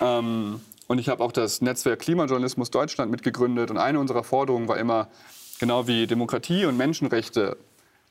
Ähm, 0.00 0.60
und 0.88 0.98
ich 0.98 1.08
habe 1.08 1.22
auch 1.22 1.32
das 1.32 1.62
Netzwerk 1.62 2.00
Klimajournalismus 2.00 2.70
Deutschland 2.70 3.10
mitgegründet. 3.10 3.70
Und 3.70 3.78
eine 3.78 3.98
unserer 3.98 4.22
Forderungen 4.22 4.68
war 4.68 4.78
immer, 4.78 5.08
genau 5.58 5.86
wie 5.86 6.06
Demokratie 6.06 6.66
und 6.66 6.76
Menschenrechte 6.76 7.56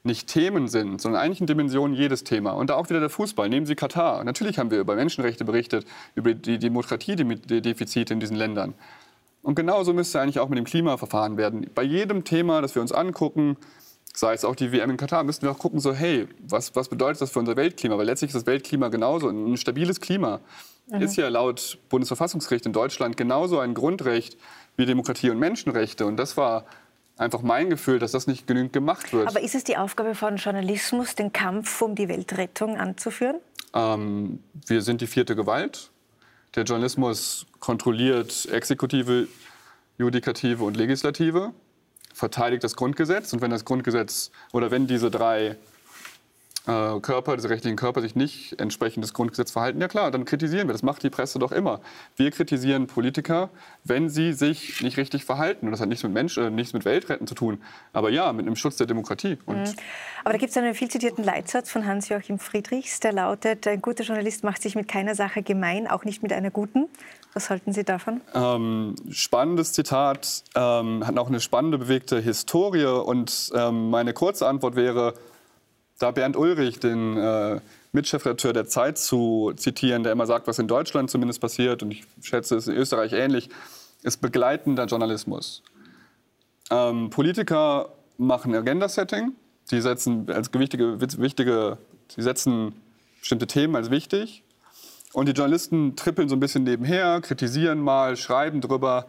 nicht 0.03 0.27
Themen 0.27 0.67
sind, 0.67 1.01
sondern 1.01 1.21
eigentlich 1.21 1.41
in 1.41 1.47
Dimensionen 1.47 1.95
jedes 1.95 2.23
Thema. 2.23 2.51
Und 2.51 2.69
da 2.69 2.75
auch 2.75 2.89
wieder 2.89 2.99
der 2.99 3.09
Fußball. 3.09 3.49
Nehmen 3.49 3.65
Sie 3.65 3.75
Katar. 3.75 4.23
Natürlich 4.23 4.59
haben 4.59 4.71
wir 4.71 4.79
über 4.79 4.95
Menschenrechte 4.95 5.45
berichtet, 5.45 5.85
über 6.13 6.33
die 6.33 6.59
Demokratiedefizite 6.59 8.13
in 8.13 8.19
diesen 8.19 8.35
Ländern. 8.35 8.75
Und 9.45 9.53
genauso 9.53 9.93
müsste 9.93 10.19
eigentlich 10.19 10.39
auch 10.39 10.49
mit 10.49 10.57
dem 10.57 10.65
Klima 10.65 10.97
verfahren 10.97 11.37
werden. 11.37 11.69
Bei 11.75 11.83
jedem 11.83 12.23
Thema, 12.23 12.63
das 12.63 12.73
wir 12.73 12.81
uns 12.81 12.91
angucken, 12.91 13.57
sei 14.11 14.33
es 14.33 14.43
auch 14.43 14.55
die 14.55 14.71
WM 14.71 14.89
in 14.89 14.97
Katar, 14.97 15.23
müssen 15.23 15.43
wir 15.43 15.51
auch 15.51 15.59
gucken, 15.59 15.79
so 15.79 15.93
hey, 15.93 16.27
was, 16.39 16.75
was 16.75 16.89
bedeutet 16.89 17.21
das 17.21 17.29
für 17.29 17.37
unser 17.37 17.55
Weltklima? 17.55 17.95
Weil 17.95 18.07
letztlich 18.07 18.29
ist 18.29 18.35
das 18.35 18.47
Weltklima 18.47 18.87
genauso 18.87 19.29
ein 19.29 19.55
stabiles 19.57 20.01
Klima. 20.01 20.39
Ist 20.99 21.15
ja 21.15 21.29
laut 21.29 21.77
Bundesverfassungsgericht 21.89 22.65
in 22.65 22.73
Deutschland 22.73 23.17
genauso 23.17 23.59
ein 23.59 23.75
Grundrecht 23.75 24.35
wie 24.77 24.87
Demokratie 24.87 25.29
und 25.29 25.37
Menschenrechte. 25.37 26.07
Und 26.07 26.17
das 26.17 26.37
war 26.37 26.65
einfach 27.15 27.43
mein 27.43 27.69
Gefühl, 27.69 27.99
dass 27.99 28.13
das 28.13 28.25
nicht 28.25 28.47
genügend 28.47 28.73
gemacht 28.73 29.13
wird. 29.13 29.27
Aber 29.27 29.41
ist 29.41 29.53
es 29.53 29.63
die 29.63 29.77
Aufgabe 29.77 30.15
von 30.15 30.37
Journalismus, 30.37 31.13
den 31.13 31.31
Kampf 31.31 31.83
um 31.83 31.93
die 31.93 32.09
Weltrettung 32.09 32.77
anzuführen? 32.77 33.35
Ähm, 33.75 34.39
wir 34.65 34.81
sind 34.81 35.01
die 35.01 35.07
vierte 35.07 35.35
Gewalt. 35.35 35.91
Der 36.55 36.63
Journalismus 36.63 37.45
kontrolliert 37.59 38.47
Exekutive, 38.49 39.27
Judikative 39.97 40.63
und 40.63 40.77
Legislative, 40.77 41.53
verteidigt 42.13 42.63
das 42.63 42.77
Grundgesetz. 42.77 43.33
Und 43.33 43.41
wenn 43.41 43.51
das 43.51 43.65
Grundgesetz 43.65 44.31
oder 44.53 44.71
wenn 44.71 44.87
diese 44.87 45.11
drei 45.11 45.57
äh, 46.67 46.99
Körper, 46.99 47.35
diese 47.35 47.49
rechtlichen 47.49 47.75
Körper 47.75 48.01
sich 48.01 48.15
nicht 48.15 48.59
entsprechend 48.59 49.03
des 49.03 49.13
Grundgesetzes 49.13 49.53
verhalten, 49.53 49.79
ja 49.81 49.87
klar, 49.87 50.11
dann 50.11 50.25
kritisieren 50.25 50.67
wir. 50.67 50.73
Das 50.73 50.83
macht 50.83 51.03
die 51.03 51.09
Presse 51.09 51.39
doch 51.39 51.51
immer. 51.51 51.79
Wir 52.15 52.31
kritisieren 52.31 52.87
Politiker, 52.87 53.49
wenn 53.83 54.09
sie 54.09 54.33
sich 54.33 54.81
nicht 54.81 54.97
richtig 54.97 55.25
verhalten. 55.25 55.67
Und 55.67 55.71
das 55.71 55.81
hat 55.81 55.89
nichts 55.89 56.03
mit 56.03 56.13
Mensch, 56.13 56.37
äh, 56.37 56.49
nichts 56.49 56.73
mit 56.73 56.85
Weltretten 56.85 57.27
zu 57.27 57.35
tun. 57.35 57.61
Aber 57.93 58.09
ja, 58.09 58.33
mit 58.33 58.45
dem 58.45 58.55
Schutz 58.55 58.77
der 58.77 58.87
Demokratie. 58.87 59.37
Und 59.45 59.75
Aber 60.23 60.33
da 60.33 60.37
gibt 60.37 60.51
es 60.51 60.57
einen 60.57 60.73
viel 60.73 60.89
zitierten 60.89 61.23
Leitsatz 61.23 61.69
von 61.69 61.85
Hans-Joachim 61.85 62.39
Friedrichs, 62.39 62.99
der 62.99 63.13
lautet, 63.13 63.67
ein 63.67 63.81
guter 63.81 64.03
Journalist 64.03 64.43
macht 64.43 64.61
sich 64.61 64.75
mit 64.75 64.87
keiner 64.87 65.15
Sache 65.15 65.43
gemein, 65.43 65.87
auch 65.87 66.03
nicht 66.03 66.23
mit 66.23 66.33
einer 66.33 66.51
guten. 66.51 66.87
Was 67.33 67.49
halten 67.49 67.73
Sie 67.73 67.83
davon? 67.83 68.21
Ähm, 68.33 68.95
spannendes 69.11 69.73
Zitat, 69.73 70.43
ähm, 70.55 71.05
hat 71.05 71.17
auch 71.17 71.27
eine 71.27 71.41
spannende, 71.41 71.77
bewegte 71.77 72.19
Historie. 72.19 72.85
Und 72.85 73.51
ähm, 73.53 73.89
meine 73.89 74.13
kurze 74.13 74.47
Antwort 74.47 74.77
wäre, 74.77 75.15
da 75.99 76.11
Bernd 76.11 76.35
Ulrich, 76.35 76.79
den 76.79 77.17
äh, 77.17 77.59
Mitchefredakteur 77.91 78.53
der 78.53 78.67
Zeit, 78.67 78.97
zu 78.97 79.53
zitieren, 79.55 80.03
der 80.03 80.11
immer 80.11 80.25
sagt, 80.25 80.47
was 80.47 80.59
in 80.59 80.67
Deutschland 80.67 81.09
zumindest 81.09 81.39
passiert, 81.41 81.83
und 81.83 81.91
ich 81.91 82.05
schätze, 82.21 82.55
es 82.55 82.67
ist 82.67 82.73
in 82.73 82.79
Österreich 82.79 83.13
ähnlich, 83.13 83.49
ist 84.03 84.21
begleitender 84.21 84.85
Journalismus. 84.85 85.63
Ähm, 86.69 87.09
Politiker 87.09 87.89
machen 88.17 88.53
Agenda-Setting, 88.55 89.33
die 89.71 89.81
setzen 89.81 90.29
als 90.29 90.51
gewichtige, 90.51 90.99
wichtige, 90.99 91.77
sie 92.09 92.21
setzen 92.21 92.73
bestimmte 93.19 93.47
Themen 93.47 93.75
als 93.75 93.89
wichtig. 93.89 94.43
Und 95.13 95.27
die 95.27 95.31
Journalisten 95.31 95.95
trippeln 95.95 96.27
so 96.27 96.35
ein 96.35 96.39
bisschen 96.39 96.63
nebenher, 96.63 97.21
kritisieren 97.21 97.79
mal, 97.79 98.17
schreiben 98.17 98.61
drüber. 98.61 99.07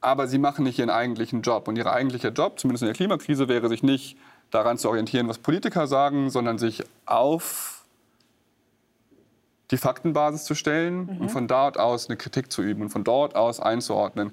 Aber 0.00 0.26
sie 0.26 0.38
machen 0.38 0.64
nicht 0.64 0.78
ihren 0.78 0.90
eigentlichen 0.90 1.42
Job. 1.42 1.68
Und 1.68 1.76
ihr 1.76 1.86
eigentlicher 1.86 2.30
Job, 2.30 2.58
zumindest 2.58 2.82
in 2.82 2.86
der 2.86 2.94
Klimakrise, 2.94 3.48
wäre 3.48 3.68
sich 3.68 3.82
nicht 3.82 4.16
daran 4.50 4.78
zu 4.78 4.88
orientieren, 4.88 5.28
was 5.28 5.38
Politiker 5.38 5.86
sagen, 5.86 6.30
sondern 6.30 6.58
sich 6.58 6.84
auf 7.06 7.84
die 9.70 9.76
Faktenbasis 9.76 10.44
zu 10.44 10.54
stellen 10.54 11.08
und 11.20 11.28
von 11.30 11.46
dort 11.46 11.78
aus 11.78 12.08
eine 12.08 12.16
Kritik 12.16 12.50
zu 12.50 12.62
üben 12.62 12.82
und 12.82 12.90
von 12.90 13.04
dort 13.04 13.36
aus 13.36 13.60
einzuordnen. 13.60 14.32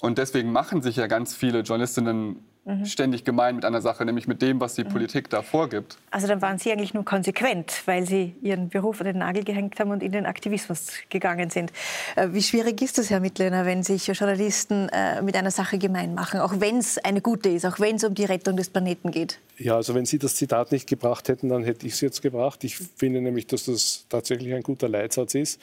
Und 0.00 0.18
deswegen 0.18 0.52
machen 0.52 0.82
sich 0.82 0.96
ja 0.96 1.06
ganz 1.06 1.34
viele 1.34 1.60
Journalistinnen 1.60 2.44
ständig 2.84 3.24
gemein 3.24 3.56
mit 3.56 3.64
einer 3.64 3.82
Sache, 3.82 4.04
nämlich 4.04 4.26
mit 4.26 4.40
dem, 4.40 4.58
was 4.58 4.74
die 4.74 4.84
Politik 4.84 5.28
da 5.28 5.42
vorgibt. 5.42 5.98
Also 6.10 6.26
dann 6.26 6.40
waren 6.40 6.58
Sie 6.58 6.72
eigentlich 6.72 6.94
nur 6.94 7.04
konsequent, 7.04 7.82
weil 7.84 8.06
Sie 8.06 8.34
Ihren 8.40 8.70
Beruf 8.70 9.00
an 9.00 9.06
den 9.06 9.18
Nagel 9.18 9.44
gehängt 9.44 9.78
haben 9.78 9.90
und 9.90 10.02
in 10.02 10.12
den 10.12 10.24
Aktivismus 10.24 10.92
gegangen 11.10 11.50
sind. 11.50 11.72
Äh, 12.16 12.28
Wie 12.32 12.42
schwierig 12.42 12.80
ist 12.80 12.96
das, 12.96 13.10
Herr 13.10 13.20
Mittlöhner, 13.20 13.66
wenn 13.66 13.82
sich 13.82 14.06
Journalisten 14.06 14.88
äh, 14.88 15.20
mit 15.20 15.36
einer 15.36 15.50
Sache 15.50 15.76
gemein 15.76 16.14
machen, 16.14 16.40
auch 16.40 16.58
wenn 16.58 16.78
es 16.78 16.96
eine 16.98 17.20
gute 17.20 17.50
ist, 17.50 17.66
auch 17.66 17.80
wenn 17.80 17.96
es 17.96 18.04
um 18.04 18.14
die 18.14 18.24
Rettung 18.24 18.56
des 18.56 18.70
Planeten 18.70 19.10
geht? 19.10 19.40
Ja, 19.58 19.76
also 19.76 19.94
wenn 19.94 20.06
Sie 20.06 20.18
das 20.18 20.34
Zitat 20.34 20.72
nicht 20.72 20.88
gebracht 20.88 21.28
hätten, 21.28 21.50
dann 21.50 21.64
hätte 21.64 21.86
ich 21.86 21.92
es 21.92 22.00
jetzt 22.00 22.22
gebracht. 22.22 22.64
Ich 22.64 22.78
finde 22.78 23.20
nämlich, 23.20 23.46
dass 23.46 23.66
das 23.66 24.06
tatsächlich 24.08 24.54
ein 24.54 24.62
guter 24.62 24.88
Leitsatz 24.88 25.34
ist. 25.34 25.60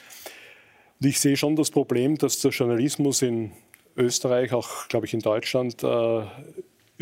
Und 1.00 1.08
ich 1.08 1.18
sehe 1.18 1.36
schon 1.36 1.56
das 1.56 1.70
Problem, 1.70 2.16
dass 2.16 2.38
der 2.38 2.52
Journalismus 2.52 3.22
in 3.22 3.50
Österreich, 3.96 4.52
auch 4.52 4.88
glaube 4.88 5.06
ich 5.06 5.14
in 5.14 5.20
Deutschland, 5.20 5.82
äh, 5.82 6.22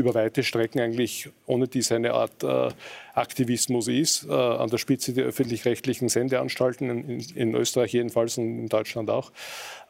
über 0.01 0.15
weite 0.15 0.43
Strecken 0.43 0.81
eigentlich 0.81 1.31
ohne 1.47 1.69
dies 1.69 1.93
eine 1.93 2.13
Art 2.13 2.43
äh, 2.43 2.69
Aktivismus 3.15 3.89
ist. 3.89 4.27
Äh, 4.29 4.33
an 4.33 4.69
der 4.71 4.79
Spitze 4.79 5.13
der 5.13 5.25
öffentlich-rechtlichen 5.27 6.09
Sendeanstalten, 6.09 6.91
in, 6.91 7.21
in, 7.35 7.55
Österreich 7.55 7.93
jedenfalls 7.93 8.39
und 8.39 8.59
in 8.59 8.69
Deutschland 8.69 9.11
auch, 9.11 9.31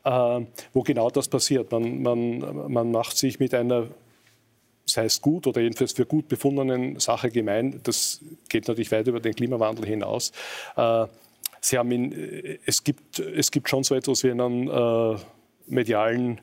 äh, 0.04 0.44
wo 0.72 0.82
genau 0.82 1.10
das 1.10 1.28
passiert. 1.28 1.72
Man, 1.72 2.02
man, 2.02 2.72
man 2.72 2.90
macht 2.90 3.16
sich 3.16 3.40
mit 3.40 3.54
einer 3.54 3.88
sei 4.86 5.04
es 5.04 5.20
gut 5.20 5.46
oder 5.46 5.60
jedenfalls 5.60 5.92
für 5.92 6.04
gut 6.04 6.26
befundenen 6.26 6.98
Sache 6.98 7.30
gemein. 7.30 7.80
Das 7.84 8.20
geht 8.48 8.66
natürlich 8.66 8.90
weit 8.90 9.06
über 9.06 9.20
den 9.20 9.34
Klimawandel 9.34 9.86
hinaus. 9.86 10.32
Äh, 10.76 11.06
Sie 11.60 11.78
haben 11.78 11.92
in, 11.92 12.58
es, 12.64 12.82
gibt, 12.82 13.18
es 13.18 13.50
gibt 13.50 13.68
schon 13.68 13.84
so 13.84 13.94
etwas 13.94 14.24
wie 14.24 14.30
einen 14.30 14.68
äh, 14.68 15.16
medialen 15.66 16.40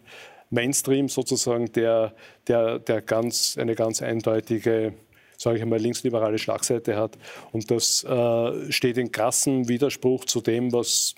Mainstream 0.50 1.10
sozusagen, 1.10 1.72
der, 1.74 2.14
der, 2.48 2.80
der 2.80 3.02
ganz, 3.02 3.58
eine 3.58 3.76
ganz 3.76 4.02
eindeutige 4.02 4.94
sage 5.38 5.58
ich 5.58 5.62
einmal, 5.62 5.80
linksliberale 5.80 6.40
Schlagseite 6.40 6.98
hat. 6.98 7.18
Und 7.52 7.70
das 7.72 8.04
äh, 8.04 8.72
steht 8.72 8.98
in 8.98 9.12
krassem 9.12 9.70
Widerspruch 9.70 10.26
zu 10.26 10.42
dem, 10.42 10.74
was 10.74 11.14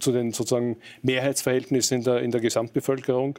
zu 0.00 0.12
den 0.12 0.32
sozusagen 0.32 0.78
Mehrheitsverhältnissen 1.02 1.98
in 1.98 2.04
der, 2.04 2.20
in 2.20 2.30
der 2.30 2.40
Gesamtbevölkerung, 2.40 3.38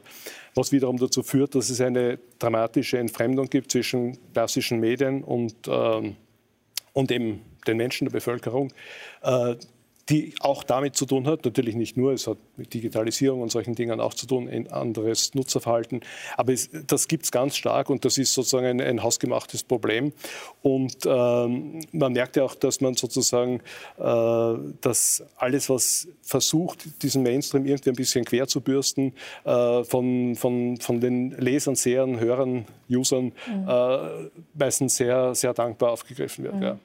was 0.54 0.72
wiederum 0.72 0.96
dazu 0.96 1.22
führt, 1.22 1.54
dass 1.54 1.70
es 1.70 1.80
eine 1.80 2.18
dramatische 2.38 2.98
Entfremdung 2.98 3.48
gibt 3.50 3.72
zwischen 3.72 4.16
klassischen 4.32 4.80
Medien 4.80 5.24
und, 5.24 5.54
ähm, 5.68 6.16
und 6.92 7.10
eben 7.10 7.42
den 7.66 7.76
Menschen 7.76 8.06
der 8.06 8.12
Bevölkerung. 8.12 8.72
Äh, 9.22 9.56
die 10.08 10.34
auch 10.40 10.62
damit 10.62 10.94
zu 10.94 11.04
tun 11.04 11.26
hat, 11.26 11.44
natürlich 11.44 11.74
nicht 11.74 11.96
nur, 11.96 12.12
es 12.12 12.26
hat 12.28 12.38
mit 12.56 12.72
Digitalisierung 12.72 13.40
und 13.40 13.50
solchen 13.50 13.74
Dingen 13.74 14.00
auch 14.00 14.14
zu 14.14 14.26
tun, 14.26 14.48
ein 14.48 14.70
anderes 14.70 15.34
Nutzerverhalten, 15.34 16.00
aber 16.36 16.52
es, 16.52 16.70
das 16.86 17.08
gibt 17.08 17.24
es 17.24 17.32
ganz 17.32 17.56
stark 17.56 17.90
und 17.90 18.04
das 18.04 18.16
ist 18.16 18.32
sozusagen 18.32 18.66
ein, 18.66 18.80
ein 18.80 19.02
hausgemachtes 19.02 19.64
Problem. 19.64 20.12
Und 20.62 20.98
ähm, 21.06 21.80
man 21.92 22.12
merkt 22.12 22.36
ja 22.36 22.44
auch, 22.44 22.54
dass 22.54 22.80
man 22.80 22.94
sozusagen, 22.94 23.60
äh, 23.98 24.54
dass 24.80 25.24
alles, 25.36 25.68
was 25.68 26.08
versucht, 26.22 27.02
diesen 27.02 27.24
Mainstream 27.24 27.66
irgendwie 27.66 27.90
ein 27.90 27.96
bisschen 27.96 28.24
quer 28.24 28.46
zu 28.46 28.60
bürsten, 28.60 29.12
äh, 29.44 29.82
von, 29.82 30.36
von, 30.36 30.76
von 30.76 31.00
den 31.00 31.32
Lesern, 31.32 31.74
Sehern, 31.74 32.20
Hörern, 32.20 32.64
Usern 32.88 33.32
mhm. 33.46 33.68
äh, 33.68 34.30
meistens 34.54 34.96
sehr, 34.96 35.34
sehr 35.34 35.52
dankbar 35.52 35.90
aufgegriffen 35.90 36.44
wird. 36.44 36.54
Mhm. 36.54 36.62
Ja. 36.62 36.78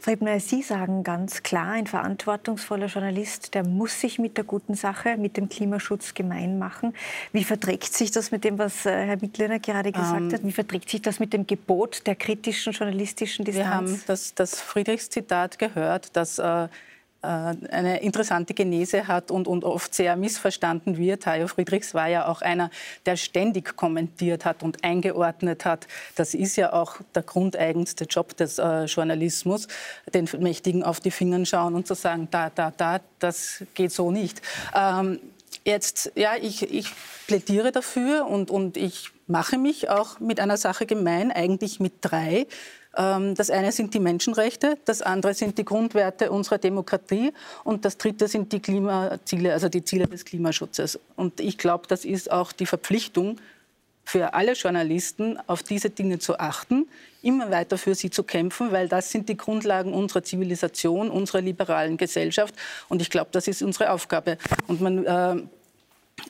Frau 0.00 0.12
Ebner, 0.12 0.38
Sie 0.40 0.62
sagen 0.62 1.02
ganz 1.02 1.42
klar, 1.42 1.72
ein 1.72 1.86
verantwortungsvoller 1.86 2.86
Journalist, 2.86 3.54
der 3.54 3.64
muss 3.64 4.00
sich 4.00 4.18
mit 4.18 4.36
der 4.36 4.44
guten 4.44 4.74
Sache, 4.74 5.16
mit 5.16 5.36
dem 5.36 5.48
Klimaschutz 5.48 6.14
gemein 6.14 6.58
machen. 6.58 6.94
Wie 7.32 7.44
verträgt 7.44 7.92
sich 7.92 8.10
das 8.10 8.30
mit 8.30 8.44
dem, 8.44 8.58
was 8.58 8.86
äh, 8.86 9.06
Herr 9.06 9.16
Mittliner 9.20 9.58
gerade 9.58 9.92
gesagt 9.92 10.20
ähm, 10.20 10.32
hat? 10.32 10.44
Wie 10.44 10.52
verträgt 10.52 10.88
sich 10.90 11.02
das 11.02 11.18
mit 11.18 11.32
dem 11.32 11.46
Gebot 11.46 12.06
der 12.06 12.14
kritischen 12.14 12.72
journalistischen 12.72 13.44
Distanz? 13.44 13.66
Wir 13.66 13.74
haben 13.74 14.02
das, 14.06 14.34
das 14.34 14.60
Friedrichs-Zitat 14.60 15.58
gehört, 15.58 16.16
dass 16.16 16.38
äh, 16.38 16.68
eine 17.20 18.00
interessante 18.00 18.54
Genese 18.54 19.08
hat 19.08 19.32
und, 19.32 19.48
und 19.48 19.64
oft 19.64 19.92
sehr 19.92 20.14
missverstanden 20.14 20.96
wird. 20.98 21.26
Hajo 21.26 21.48
Friedrichs 21.48 21.92
war 21.92 22.06
ja 22.06 22.28
auch 22.28 22.42
einer, 22.42 22.70
der 23.06 23.16
ständig 23.16 23.76
kommentiert 23.76 24.44
hat 24.44 24.62
und 24.62 24.84
eingeordnet 24.84 25.64
hat. 25.64 25.88
Das 26.14 26.34
ist 26.34 26.56
ja 26.56 26.72
auch 26.72 26.96
der 27.14 27.22
grundeigenste 27.22 28.04
Job 28.04 28.36
des 28.36 28.58
äh, 28.58 28.84
Journalismus, 28.84 29.66
den 30.14 30.28
Mächtigen 30.38 30.84
auf 30.84 31.00
die 31.00 31.10
Finger 31.10 31.44
schauen 31.44 31.74
und 31.74 31.88
zu 31.88 31.94
sagen, 31.94 32.28
da, 32.30 32.50
da, 32.50 32.72
da, 32.76 33.00
das 33.18 33.64
geht 33.74 33.92
so 33.92 34.12
nicht. 34.12 34.40
Ähm, 34.74 35.18
jetzt, 35.64 36.12
ja, 36.14 36.32
ich, 36.40 36.72
ich 36.72 36.92
plädiere 37.26 37.72
dafür 37.72 38.26
und, 38.26 38.50
und 38.50 38.76
ich 38.76 39.10
mache 39.26 39.58
mich 39.58 39.90
auch 39.90 40.20
mit 40.20 40.40
einer 40.40 40.56
Sache 40.56 40.86
gemein, 40.86 41.30
eigentlich 41.30 41.80
mit 41.80 41.94
drei. 42.00 42.46
Ähm, 42.96 43.34
das 43.34 43.50
eine 43.50 43.72
sind 43.72 43.94
die 43.94 44.00
Menschenrechte, 44.00 44.78
das 44.84 45.02
andere 45.02 45.34
sind 45.34 45.58
die 45.58 45.64
Grundwerte 45.64 46.30
unserer 46.30 46.58
Demokratie 46.58 47.32
und 47.64 47.84
das 47.84 47.98
dritte 47.98 48.28
sind 48.28 48.52
die 48.52 48.60
Klimaziele, 48.60 49.52
also 49.52 49.68
die 49.68 49.84
Ziele 49.84 50.06
des 50.06 50.24
Klimaschutzes. 50.24 50.98
Und 51.16 51.40
ich 51.40 51.58
glaube, 51.58 51.86
das 51.86 52.04
ist 52.04 52.30
auch 52.30 52.52
die 52.52 52.66
Verpflichtung 52.66 53.38
für 54.04 54.32
alle 54.32 54.54
Journalisten, 54.54 55.38
auf 55.48 55.62
diese 55.62 55.90
Dinge 55.90 56.18
zu 56.18 56.38
achten, 56.38 56.88
immer 57.22 57.50
weiter 57.50 57.76
für 57.76 57.94
sie 57.94 58.08
zu 58.08 58.22
kämpfen, 58.22 58.72
weil 58.72 58.88
das 58.88 59.10
sind 59.10 59.28
die 59.28 59.36
Grundlagen 59.36 59.92
unserer 59.92 60.22
Zivilisation, 60.22 61.10
unserer 61.10 61.42
liberalen 61.42 61.98
Gesellschaft. 61.98 62.54
Und 62.88 63.02
ich 63.02 63.10
glaube, 63.10 63.28
das 63.32 63.48
ist 63.48 63.60
unsere 63.60 63.90
Aufgabe. 63.92 64.38
Und 64.66 64.80
man, 64.80 65.04
äh, 65.04 65.42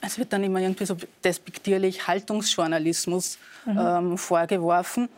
es 0.05 0.19
wird 0.19 0.33
dann 0.33 0.43
immer 0.43 0.61
irgendwie 0.61 0.87
so 0.87 0.97
despektierlich 1.23 2.09
Haltungsjournalismus 2.09 3.39
mhm. 3.65 3.79
ähm, 3.79 4.19
vorgeworfen. 4.19 5.09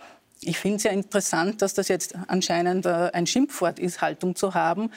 Ich 0.42 0.58
finde 0.58 0.76
es 0.76 0.82
ja 0.84 0.90
interessant, 0.90 1.60
dass 1.62 1.74
das 1.74 1.88
jetzt 1.88 2.14
anscheinend 2.28 2.86
äh, 2.86 3.10
ein 3.12 3.26
Schimpfwort 3.26 3.78
ist, 3.78 4.00
Haltung 4.00 4.36
zu 4.36 4.54
haben. 4.54 4.90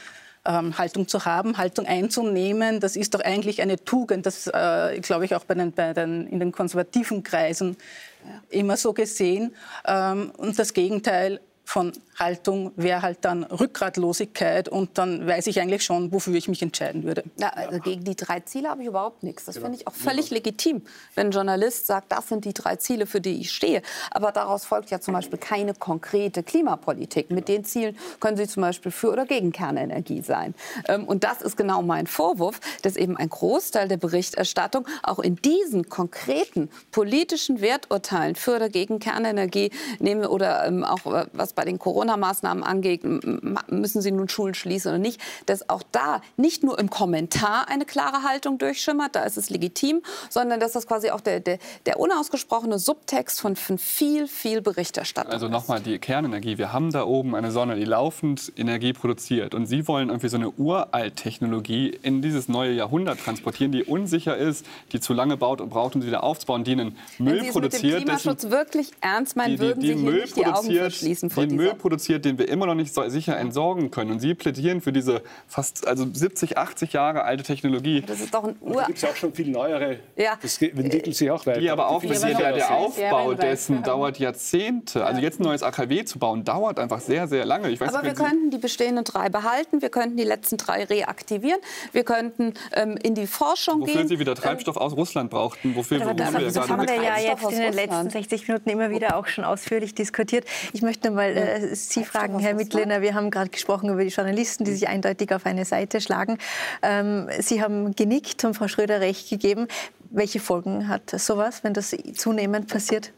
Ähm, 0.46 0.78
Haltung 0.78 1.08
zu 1.08 1.24
haben, 1.24 1.58
Haltung 1.58 1.86
einzunehmen, 1.86 2.82
das 2.82 2.98
ist 2.98 3.14
doch 3.14 3.22
eigentlich 3.22 3.62
eine 3.62 3.82
Tugend. 3.86 4.26
Das 4.26 4.48
äh, 4.48 5.00
glaube 5.00 5.24
ich 5.24 5.36
auch 5.36 5.46
bei 5.46 5.54
den, 5.54 5.72
bei 5.72 5.94
den, 5.94 6.28
in 6.28 6.40
den 6.42 6.52
konservativen 6.52 7.24
Kreisen 7.24 7.78
ja. 8.26 8.60
immer 8.60 8.76
so 8.76 8.92
gesehen. 8.92 9.56
Ähm, 9.86 10.32
und 10.36 10.60
das 10.60 10.74
Gegenteil 10.74 11.40
von 11.64 11.94
Haltung 12.20 12.72
wäre 12.76 13.02
halt 13.02 13.20
dann 13.22 13.44
Rückgratlosigkeit 13.44 14.70
und 14.70 14.98
dann 14.98 15.26
weiß 15.26 15.48
ich 15.48 15.60
eigentlich 15.60 15.84
schon, 15.84 16.12
wofür 16.12 16.34
ich 16.36 16.48
mich 16.48 16.62
entscheiden 16.62 17.04
würde. 17.04 17.24
Ja, 17.38 17.50
also 17.50 17.80
gegen 17.80 18.04
die 18.04 18.16
drei 18.16 18.40
Ziele 18.42 18.70
habe 18.70 18.82
ich 18.82 18.88
überhaupt 18.88 19.24
nichts. 19.24 19.46
Das 19.46 19.56
genau. 19.56 19.66
finde 19.66 19.80
ich 19.80 19.88
auch 19.88 19.94
völlig 19.94 20.30
legitim, 20.30 20.84
wenn 21.16 21.28
ein 21.28 21.32
Journalist 21.32 21.88
sagt, 21.88 22.12
das 22.12 22.30
sind 22.30 22.46
die 22.46 22.54
drei 22.54 22.76
Ziele, 22.76 23.06
für 23.06 23.22
die 23.22 23.42
ich 23.42 23.52
stehe. 23.52 23.82
Aber 24.12 24.32
daraus 24.32 24.66
folgt 24.66 24.92
ja 24.92 25.00
zum 25.00 25.14
Beispiel 25.14 25.40
keine 25.40 25.74
konkrete 25.74 26.44
Klimapolitik. 26.44 27.32
Mit 27.32 27.48
den 27.48 27.66
Zielen 27.66 27.98
können 28.20 28.38
Sie 28.38 28.48
zum 28.48 28.62
Beispiel 28.62 28.92
für 28.92 29.12
oder 29.12 29.26
gegen 29.26 29.52
Kernenergie 29.52 30.22
sein. 30.22 30.54
Ähm, 30.88 31.06
und 31.06 31.24
das 31.24 31.42
ist 31.42 31.58
genau 31.58 31.82
mein 31.82 32.08
Vorwurf, 32.08 32.60
dass 32.82 32.96
eben 32.96 33.18
ein 33.18 33.30
Großteil 33.30 33.88
der 33.88 33.98
Berichterstattung 33.98 34.88
auch 35.02 35.20
in 35.20 35.36
diesen 35.38 35.90
konkreten 35.90 36.70
politischen 36.92 37.62
Werturteilen 37.62 38.36
für 38.36 38.56
oder 38.56 38.70
gegen 38.70 39.00
Kernenergie 39.00 39.72
nehmen 40.00 40.26
oder 40.26 40.66
ähm, 40.66 40.84
auch 40.84 41.06
äh, 41.06 41.26
was 41.34 41.54
bei 41.54 41.66
den 41.66 41.80
Corona 41.80 42.03
Corona-Maßnahmen 42.04 42.64
angeht, 42.64 43.02
müssen 43.04 44.02
Sie 44.02 44.12
nun 44.12 44.28
Schulen 44.30 44.54
schließen 44.54 44.90
oder 44.90 45.00
nicht, 45.00 45.22
dass 45.46 45.70
auch 45.70 45.84
da 45.92 46.22
nicht 46.38 46.64
nur 46.64 46.78
im 46.80 46.90
Kommentar 46.90 47.70
eine 47.70 47.86
klare 47.86 48.24
Haltung 48.24 48.58
durchschimmert, 48.58 49.16
da 49.16 49.24
ist 49.24 49.38
es 49.38 49.50
legitim, 49.50 50.02
sondern 50.30 50.60
dass 50.60 50.74
das 50.74 50.88
quasi 50.88 51.10
auch 51.10 51.22
der, 51.22 51.40
der, 51.40 51.60
der 51.86 52.00
unausgesprochene 52.00 52.80
Subtext 52.80 53.40
von, 53.40 53.56
von 53.56 53.78
viel, 53.78 54.28
viel 54.28 54.62
Berichterstattung 54.62 55.32
Also 55.32 55.48
nochmal 55.48 55.80
die 55.80 55.98
Kernenergie. 56.00 56.58
Wir 56.58 56.74
haben 56.74 56.92
da 56.92 57.06
oben 57.06 57.36
eine 57.36 57.52
Sonne, 57.52 57.76
die 57.76 57.86
laufend 57.86 58.52
Energie 58.58 58.94
produziert. 58.94 59.56
Und 59.56 59.68
Sie 59.68 59.88
wollen 59.88 60.10
irgendwie 60.10 60.30
so 60.30 60.38
eine 60.38 60.50
Uralt-Technologie 60.52 61.98
in 62.02 62.22
dieses 62.22 62.50
neue 62.50 62.74
Jahrhundert 62.74 63.20
transportieren, 63.20 63.72
die 63.72 63.84
unsicher 63.84 64.36
ist, 64.38 64.66
die 64.92 65.00
zu 65.00 65.14
lange 65.14 65.38
baut 65.38 65.62
und 65.62 65.70
braucht, 65.70 65.96
um 65.96 66.02
sie 66.02 66.08
wieder 66.08 66.24
aufzubauen, 66.24 66.64
die 66.64 66.74
einen 66.74 66.98
Müll 67.18 67.38
Wenn 67.38 67.46
Sie 67.46 67.52
produziert. 67.52 67.84
Mit 67.84 67.94
dem 67.94 68.04
Klimaschutz 68.06 68.50
wirklich 68.50 68.92
ernst 69.02 69.36
meinen, 69.36 69.52
die, 69.52 69.58
die, 69.58 69.62
würden 69.62 69.82
Sie 69.82 69.88
hier 69.88 69.98
Müll 69.98 70.22
nicht 70.22 70.36
die 70.36 70.46
Augen 70.46 70.74
verschließen 70.74 71.30
vor 71.30 71.46
die 71.46 71.56
Müll 71.56 71.74
produziert, 71.94 72.26
den 72.26 72.40
wir 72.40 72.50
immer 72.50 72.66
noch 72.66 72.74
nicht 72.74 72.94
so 72.94 73.08
sicher 73.08 73.38
entsorgen 73.38 73.92
können. 73.92 74.12
Und 74.12 74.20
Sie 74.20 74.34
plädieren 74.34 74.82
für 74.82 74.92
diese 74.92 75.22
fast 75.48 75.88
also 75.88 76.08
70, 76.12 76.58
80 76.58 76.94
Jahre 76.94 77.24
alte 77.24 77.44
Technologie. 77.44 78.02
Das 78.02 78.20
ist 78.20 78.34
doch 78.34 78.44
ein 78.44 78.56
Ur. 78.62 78.74
Da 78.74 78.86
gibt 78.86 78.98
es 78.98 79.04
ja 79.04 79.10
auch 79.10 79.16
schon 79.16 79.34
viel 79.34 79.50
neuere. 79.50 80.00
Ja. 80.16 80.38
Das 80.42 80.60
entwickelt 80.60 81.16
sich 81.16 81.30
auch 81.30 81.46
weiter. 81.46 81.60
Die 81.60 81.70
aber 81.70 81.90
auch 81.90 82.02
die 82.02 82.08
der, 82.08 82.54
der 82.54 82.72
Aufbau 82.72 83.36
dessen 83.36 83.84
dauert 83.84 84.18
Jahrzehnte. 84.18 85.06
Also 85.06 85.22
jetzt 85.22 85.40
ein 85.40 85.44
neues 85.44 85.62
AKW 85.62 86.04
zu 86.06 86.18
bauen, 86.18 86.44
dauert 86.44 86.80
einfach 86.80 87.00
sehr, 87.00 87.28
sehr 87.28 87.46
lange. 87.46 87.70
Ich 87.70 87.80
weiß 87.80 87.94
aber 87.94 88.04
wir 88.04 88.14
könnten 88.14 88.50
die 88.50 88.58
bestehenden 88.58 89.04
drei 89.04 89.30
behalten. 89.30 89.82
Wir 89.82 89.90
könnten 89.90 90.18
die 90.18 90.24
letzten 90.24 90.58
drei 90.58 90.86
reaktivieren. 90.86 91.60
Wir 91.92 92.04
könnten 92.04 92.54
ähm, 92.74 92.98
in 93.04 93.14
die 93.14 93.28
Forschung 93.28 93.82
wofür 93.82 93.86
gehen. 93.86 93.96
Wofür 93.96 94.10
Sie 94.10 94.20
wieder 94.20 94.36
Treibstoff 94.36 94.78
ähm, 94.78 94.82
aus 94.82 94.94
Russland 94.94 95.30
brauchten. 95.30 95.76
Wofür, 95.76 96.02
aber 96.02 96.14
das, 96.16 96.34
wir 96.34 96.52
das 96.52 96.70
haben 96.70 96.88
wir 96.88 96.96
ja 96.96 97.20
jetzt 97.20 97.44
in 97.44 97.60
den 97.60 97.74
letzten 97.74 98.10
60 98.10 98.48
Minuten 98.48 98.70
immer 98.70 98.90
wieder 98.90 99.16
auch 99.16 99.28
schon 99.28 99.44
ausführlich 99.44 99.94
diskutiert. 99.94 100.46
Ich 100.74 100.82
möchte 100.82 101.12
mal 101.12 101.38
äh, 101.38 101.76
Sie 101.90 102.04
fragen, 102.06 102.40
Herr 102.40 102.54
Mittliner, 102.54 103.02
wir 103.02 103.14
haben 103.14 103.30
gerade 103.32 103.50
gesprochen 103.50 103.90
über 103.90 104.04
die 104.04 104.10
Journalisten, 104.10 104.64
die 104.64 104.74
sich 104.74 104.88
eindeutig 104.88 105.34
auf 105.34 105.46
eine 105.46 105.66
Seite 105.66 106.02
schlagen. 106.02 106.38
Ähm, 106.82 107.30
Sie 107.40 107.62
haben 107.62 107.96
genickt 107.96 108.44
und 108.46 108.54
Frau 108.54 108.68
Schröder 108.68 109.02
recht 109.02 109.30
gegeben. 109.30 109.68
Welche 110.10 110.40
Folgen 110.40 110.88
hat 110.88 111.10
sowas, 111.10 111.64
wenn 111.64 111.74
das 111.74 111.96
zunehmend 112.16 112.68
passiert? 112.68 113.12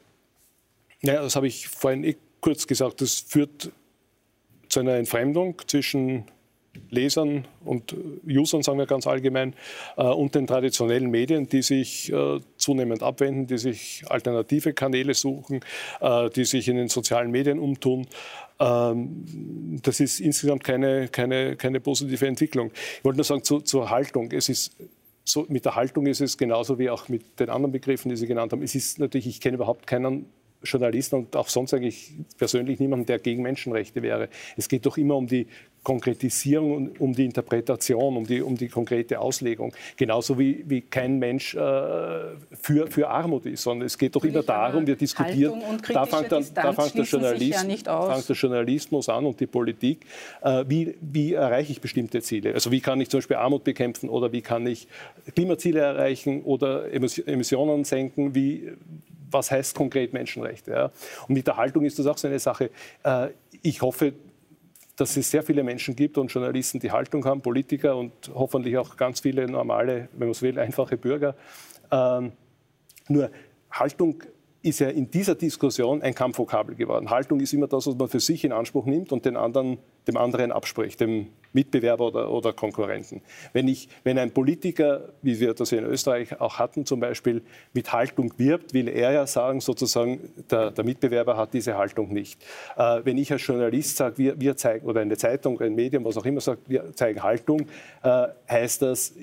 Ja, 1.01 1.21
das 1.21 1.35
habe 1.35 1.47
ich 1.47 1.67
vorhin 1.67 2.03
eh 2.03 2.15
kurz 2.41 2.67
gesagt. 2.67 3.01
Das 3.01 3.19
führt 3.19 3.71
zu 4.69 4.79
einer 4.79 4.95
Entfremdung 4.95 5.61
zwischen 5.67 6.25
Lesern 6.89 7.47
und 7.63 7.95
Usern, 8.27 8.63
sagen 8.63 8.77
wir 8.77 8.85
ganz 8.85 9.07
allgemein, 9.07 9.53
äh, 9.97 10.03
und 10.03 10.35
den 10.35 10.47
traditionellen 10.47 11.09
Medien, 11.09 11.47
die 11.47 11.61
sich 11.61 12.11
äh, 12.11 12.39
zunehmend 12.57 13.03
abwenden, 13.03 13.47
die 13.47 13.57
sich 13.57 14.03
alternative 14.07 14.73
Kanäle 14.73 15.13
suchen, 15.13 15.61
äh, 16.01 16.29
die 16.29 16.45
sich 16.45 16.67
in 16.67 16.77
den 16.77 16.89
sozialen 16.89 17.31
Medien 17.31 17.59
umtun. 17.59 18.07
Ähm, 18.59 19.79
das 19.83 19.99
ist 19.99 20.19
insgesamt 20.19 20.63
keine, 20.63 21.07
keine, 21.07 21.55
keine 21.55 21.79
positive 21.79 22.27
Entwicklung. 22.27 22.71
Ich 22.97 23.05
wollte 23.05 23.17
nur 23.17 23.25
sagen 23.25 23.43
zu, 23.43 23.61
zur 23.61 23.89
Haltung. 23.89 24.31
Es 24.31 24.49
ist 24.49 24.75
so, 25.23 25.45
mit 25.49 25.65
der 25.65 25.75
Haltung 25.75 26.05
ist 26.05 26.21
es 26.21 26.37
genauso 26.37 26.77
wie 26.77 26.89
auch 26.89 27.09
mit 27.09 27.39
den 27.39 27.49
anderen 27.49 27.71
Begriffen, 27.71 28.09
die 28.09 28.15
Sie 28.15 28.27
genannt 28.27 28.51
haben. 28.51 28.61
Es 28.61 28.75
ist 28.75 28.99
natürlich, 28.99 29.27
ich 29.27 29.41
kenne 29.41 29.55
überhaupt 29.55 29.87
keinen 29.87 30.27
Journalisten 30.63 31.15
und 31.15 31.35
auch 31.35 31.49
sonst 31.49 31.73
eigentlich 31.73 32.13
persönlich 32.37 32.79
niemanden, 32.79 33.05
der 33.05 33.19
gegen 33.19 33.41
Menschenrechte 33.43 34.01
wäre. 34.01 34.29
Es 34.57 34.69
geht 34.69 34.85
doch 34.85 34.97
immer 34.97 35.15
um 35.15 35.27
die 35.27 35.47
Konkretisierung 35.85 36.89
um 36.99 37.13
die 37.13 37.23
Interpretation, 37.23 38.17
um 38.17 38.25
die, 38.25 38.41
um 38.41 38.57
die 38.57 38.67
konkrete 38.67 39.19
Auslegung. 39.19 39.73
Genauso 39.95 40.37
wie, 40.37 40.65
wie 40.67 40.81
kein 40.81 41.19
Mensch 41.19 41.55
äh, 41.55 41.59
für, 41.59 42.87
für 42.89 43.07
Armut 43.07 43.45
ist, 43.45 43.63
sondern 43.63 43.85
es 43.85 43.97
geht 43.97 44.13
doch 44.15 44.25
immer 44.25 44.43
darum, 44.43 44.85
wir 44.85 44.97
diskutieren, 44.97 45.61
da 45.87 46.05
fängt, 46.05 46.31
dann, 46.31 46.45
da 46.53 46.73
fängt, 46.73 46.95
der 46.95 47.05
Journalist, 47.05 47.65
ja 47.85 48.13
fängt 48.13 48.29
der 48.29 48.35
Journalismus 48.35 49.07
an 49.07 49.25
und 49.25 49.39
die 49.39 49.47
Politik, 49.47 50.05
äh, 50.41 50.65
wie, 50.67 50.95
wie 50.99 51.33
erreiche 51.33 51.71
ich 51.71 51.79
bestimmte 51.79 52.21
Ziele? 52.21 52.53
Also 52.53 52.71
wie 52.71 52.81
kann 52.81 52.99
ich 52.99 53.09
zum 53.09 53.19
Beispiel 53.19 53.37
Armut 53.37 53.63
bekämpfen 53.63 54.09
oder 54.09 54.31
wie 54.31 54.41
kann 54.41 54.65
ich 54.67 54.87
Klimaziele 55.35 55.79
erreichen 55.79 56.41
oder 56.43 56.91
Emissionen 56.91 57.83
senken, 57.83 58.33
wie, 58.33 58.71
was 59.29 59.51
heißt 59.51 59.75
konkret 59.75 60.13
Menschenrechte. 60.13 60.71
Ja? 60.71 60.91
Und 61.27 61.35
mit 61.35 61.45
der 61.45 61.57
Haltung 61.57 61.85
ist 61.85 61.99
das 61.99 62.07
auch 62.07 62.17
so 62.17 62.27
eine 62.27 62.39
Sache. 62.39 62.71
Äh, 63.03 63.27
ich 63.61 63.81
hoffe, 63.81 64.13
dass 64.95 65.17
es 65.17 65.29
sehr 65.29 65.43
viele 65.43 65.63
Menschen 65.63 65.95
gibt 65.95 66.17
und 66.17 66.31
Journalisten, 66.31 66.79
die 66.79 66.91
Haltung 66.91 67.25
haben, 67.25 67.41
Politiker 67.41 67.97
und 67.97 68.11
hoffentlich 68.33 68.77
auch 68.77 68.97
ganz 68.97 69.19
viele 69.19 69.47
normale, 69.47 70.09
wenn 70.13 70.27
man 70.27 70.29
es 70.29 70.41
will, 70.41 70.57
einfache 70.57 70.97
Bürger. 70.97 71.35
Ähm, 71.91 72.31
nur 73.09 73.29
Haltung 73.71 74.23
ist 74.61 74.79
ja 74.79 74.89
in 74.89 75.11
dieser 75.11 75.35
Diskussion 75.35 76.01
ein 76.01 76.15
Kampfvokabel 76.15 76.75
geworden. 76.75 77.09
Haltung 77.09 77.39
ist 77.39 77.53
immer 77.53 77.67
das, 77.67 77.85
was 77.87 77.95
man 77.95 78.07
für 78.07 78.19
sich 78.19 78.43
in 78.43 78.51
Anspruch 78.51 78.85
nimmt 78.85 79.11
und 79.11 79.25
den 79.25 79.37
anderen 79.37 79.77
dem 80.07 80.17
anderen 80.17 80.51
abspricht, 80.51 80.99
dem 80.99 81.27
Mitbewerber 81.55 82.07
oder, 82.07 82.29
oder 82.29 82.53
Konkurrenten. 82.53 83.21
Wenn, 83.53 83.67
ich, 83.67 83.87
wenn 84.03 84.19
ein 84.19 84.31
Politiker, 84.31 85.13
wie 85.21 85.39
wir 85.39 85.53
das 85.53 85.71
in 85.71 85.85
Österreich 85.85 86.39
auch 86.39 86.59
hatten, 86.59 86.85
zum 86.85 86.99
Beispiel 86.99 87.41
mit 87.73 87.91
Haltung 87.93 88.33
wirbt, 88.37 88.73
will 88.73 88.89
er 88.89 89.13
ja 89.13 89.25
sagen, 89.25 89.61
sozusagen, 89.61 90.19
der, 90.51 90.71
der 90.71 90.83
Mitbewerber 90.83 91.37
hat 91.37 91.53
diese 91.53 91.77
Haltung 91.77 92.13
nicht. 92.13 92.43
Äh, 92.75 93.01
wenn 93.05 93.17
ich 93.17 93.31
als 93.31 93.47
Journalist 93.47 93.95
sage, 93.95 94.17
wir, 94.17 94.39
wir, 94.39 94.57
zeigen, 94.57 94.85
oder 94.85 94.99
eine 94.99 95.17
Zeitung, 95.17 95.59
ein 95.61 95.75
Medium, 95.75 96.03
was 96.03 96.17
auch 96.17 96.25
immer 96.25 96.41
sagt, 96.41 96.69
wir 96.69 96.93
zeigen 96.93 97.23
Haltung, 97.23 97.61
äh, 98.03 98.27
heißt 98.49 98.81
das, 98.81 99.13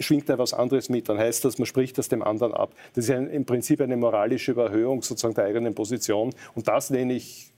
schwingt 0.00 0.28
da 0.30 0.38
was 0.38 0.54
anderes 0.54 0.88
mit, 0.88 1.10
dann 1.10 1.18
heißt 1.18 1.44
das, 1.44 1.58
man 1.58 1.66
spricht 1.66 1.98
das 1.98 2.08
dem 2.08 2.22
anderen 2.22 2.54
ab. 2.54 2.74
Das 2.94 3.04
ist 3.04 3.10
ein, 3.10 3.28
im 3.28 3.44
Prinzip 3.44 3.82
eine 3.82 3.98
moralische 3.98 4.52
Überhöhung 4.52 5.02
sozusagen 5.02 5.34
der 5.34 5.44
eigenen 5.44 5.74
Position 5.74 6.30
und 6.54 6.68
das 6.68 6.88
lehne 6.88 7.12
ich 7.12 7.51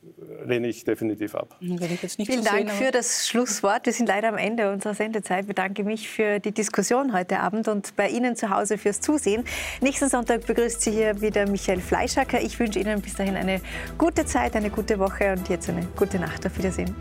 lehne 0.44 0.68
ich 0.68 0.84
definitiv 0.84 1.34
ab. 1.34 1.57
Vielen 1.61 2.44
Dank 2.44 2.70
für 2.70 2.90
das 2.90 3.28
Schlusswort. 3.28 3.86
Wir 3.86 3.92
sind 3.92 4.09
leider 4.09 4.28
am 4.28 4.36
Ende 4.36 4.72
unserer 4.72 4.94
Sendezeit. 4.94 5.42
Ich 5.42 5.46
bedanke 5.46 5.84
mich 5.84 6.09
für 6.09 6.38
die 6.38 6.52
Diskussion 6.52 7.12
heute 7.12 7.40
Abend 7.40 7.68
und 7.68 7.96
bei 7.96 8.09
Ihnen 8.09 8.36
zu 8.36 8.50
Hause 8.50 8.78
fürs 8.78 9.00
Zusehen. 9.00 9.44
Nächsten 9.80 10.09
Sonntag 10.09 10.46
begrüßt 10.46 10.80
Sie 10.80 10.90
hier 10.90 11.20
wieder 11.20 11.48
Michael 11.48 11.80
Fleischacker. 11.80 12.40
Ich 12.40 12.59
wünsche 12.59 12.78
Ihnen 12.78 13.00
bis 13.00 13.14
dahin 13.14 13.36
eine 13.36 13.61
gute 13.98 14.24
Zeit, 14.26 14.57
eine 14.57 14.70
gute 14.70 14.98
Woche 14.98 15.32
und 15.32 15.48
jetzt 15.48 15.68
eine 15.68 15.86
gute 15.96 16.18
Nacht. 16.18 16.46
Auf 16.46 16.57
Wiedersehen. 16.59 16.94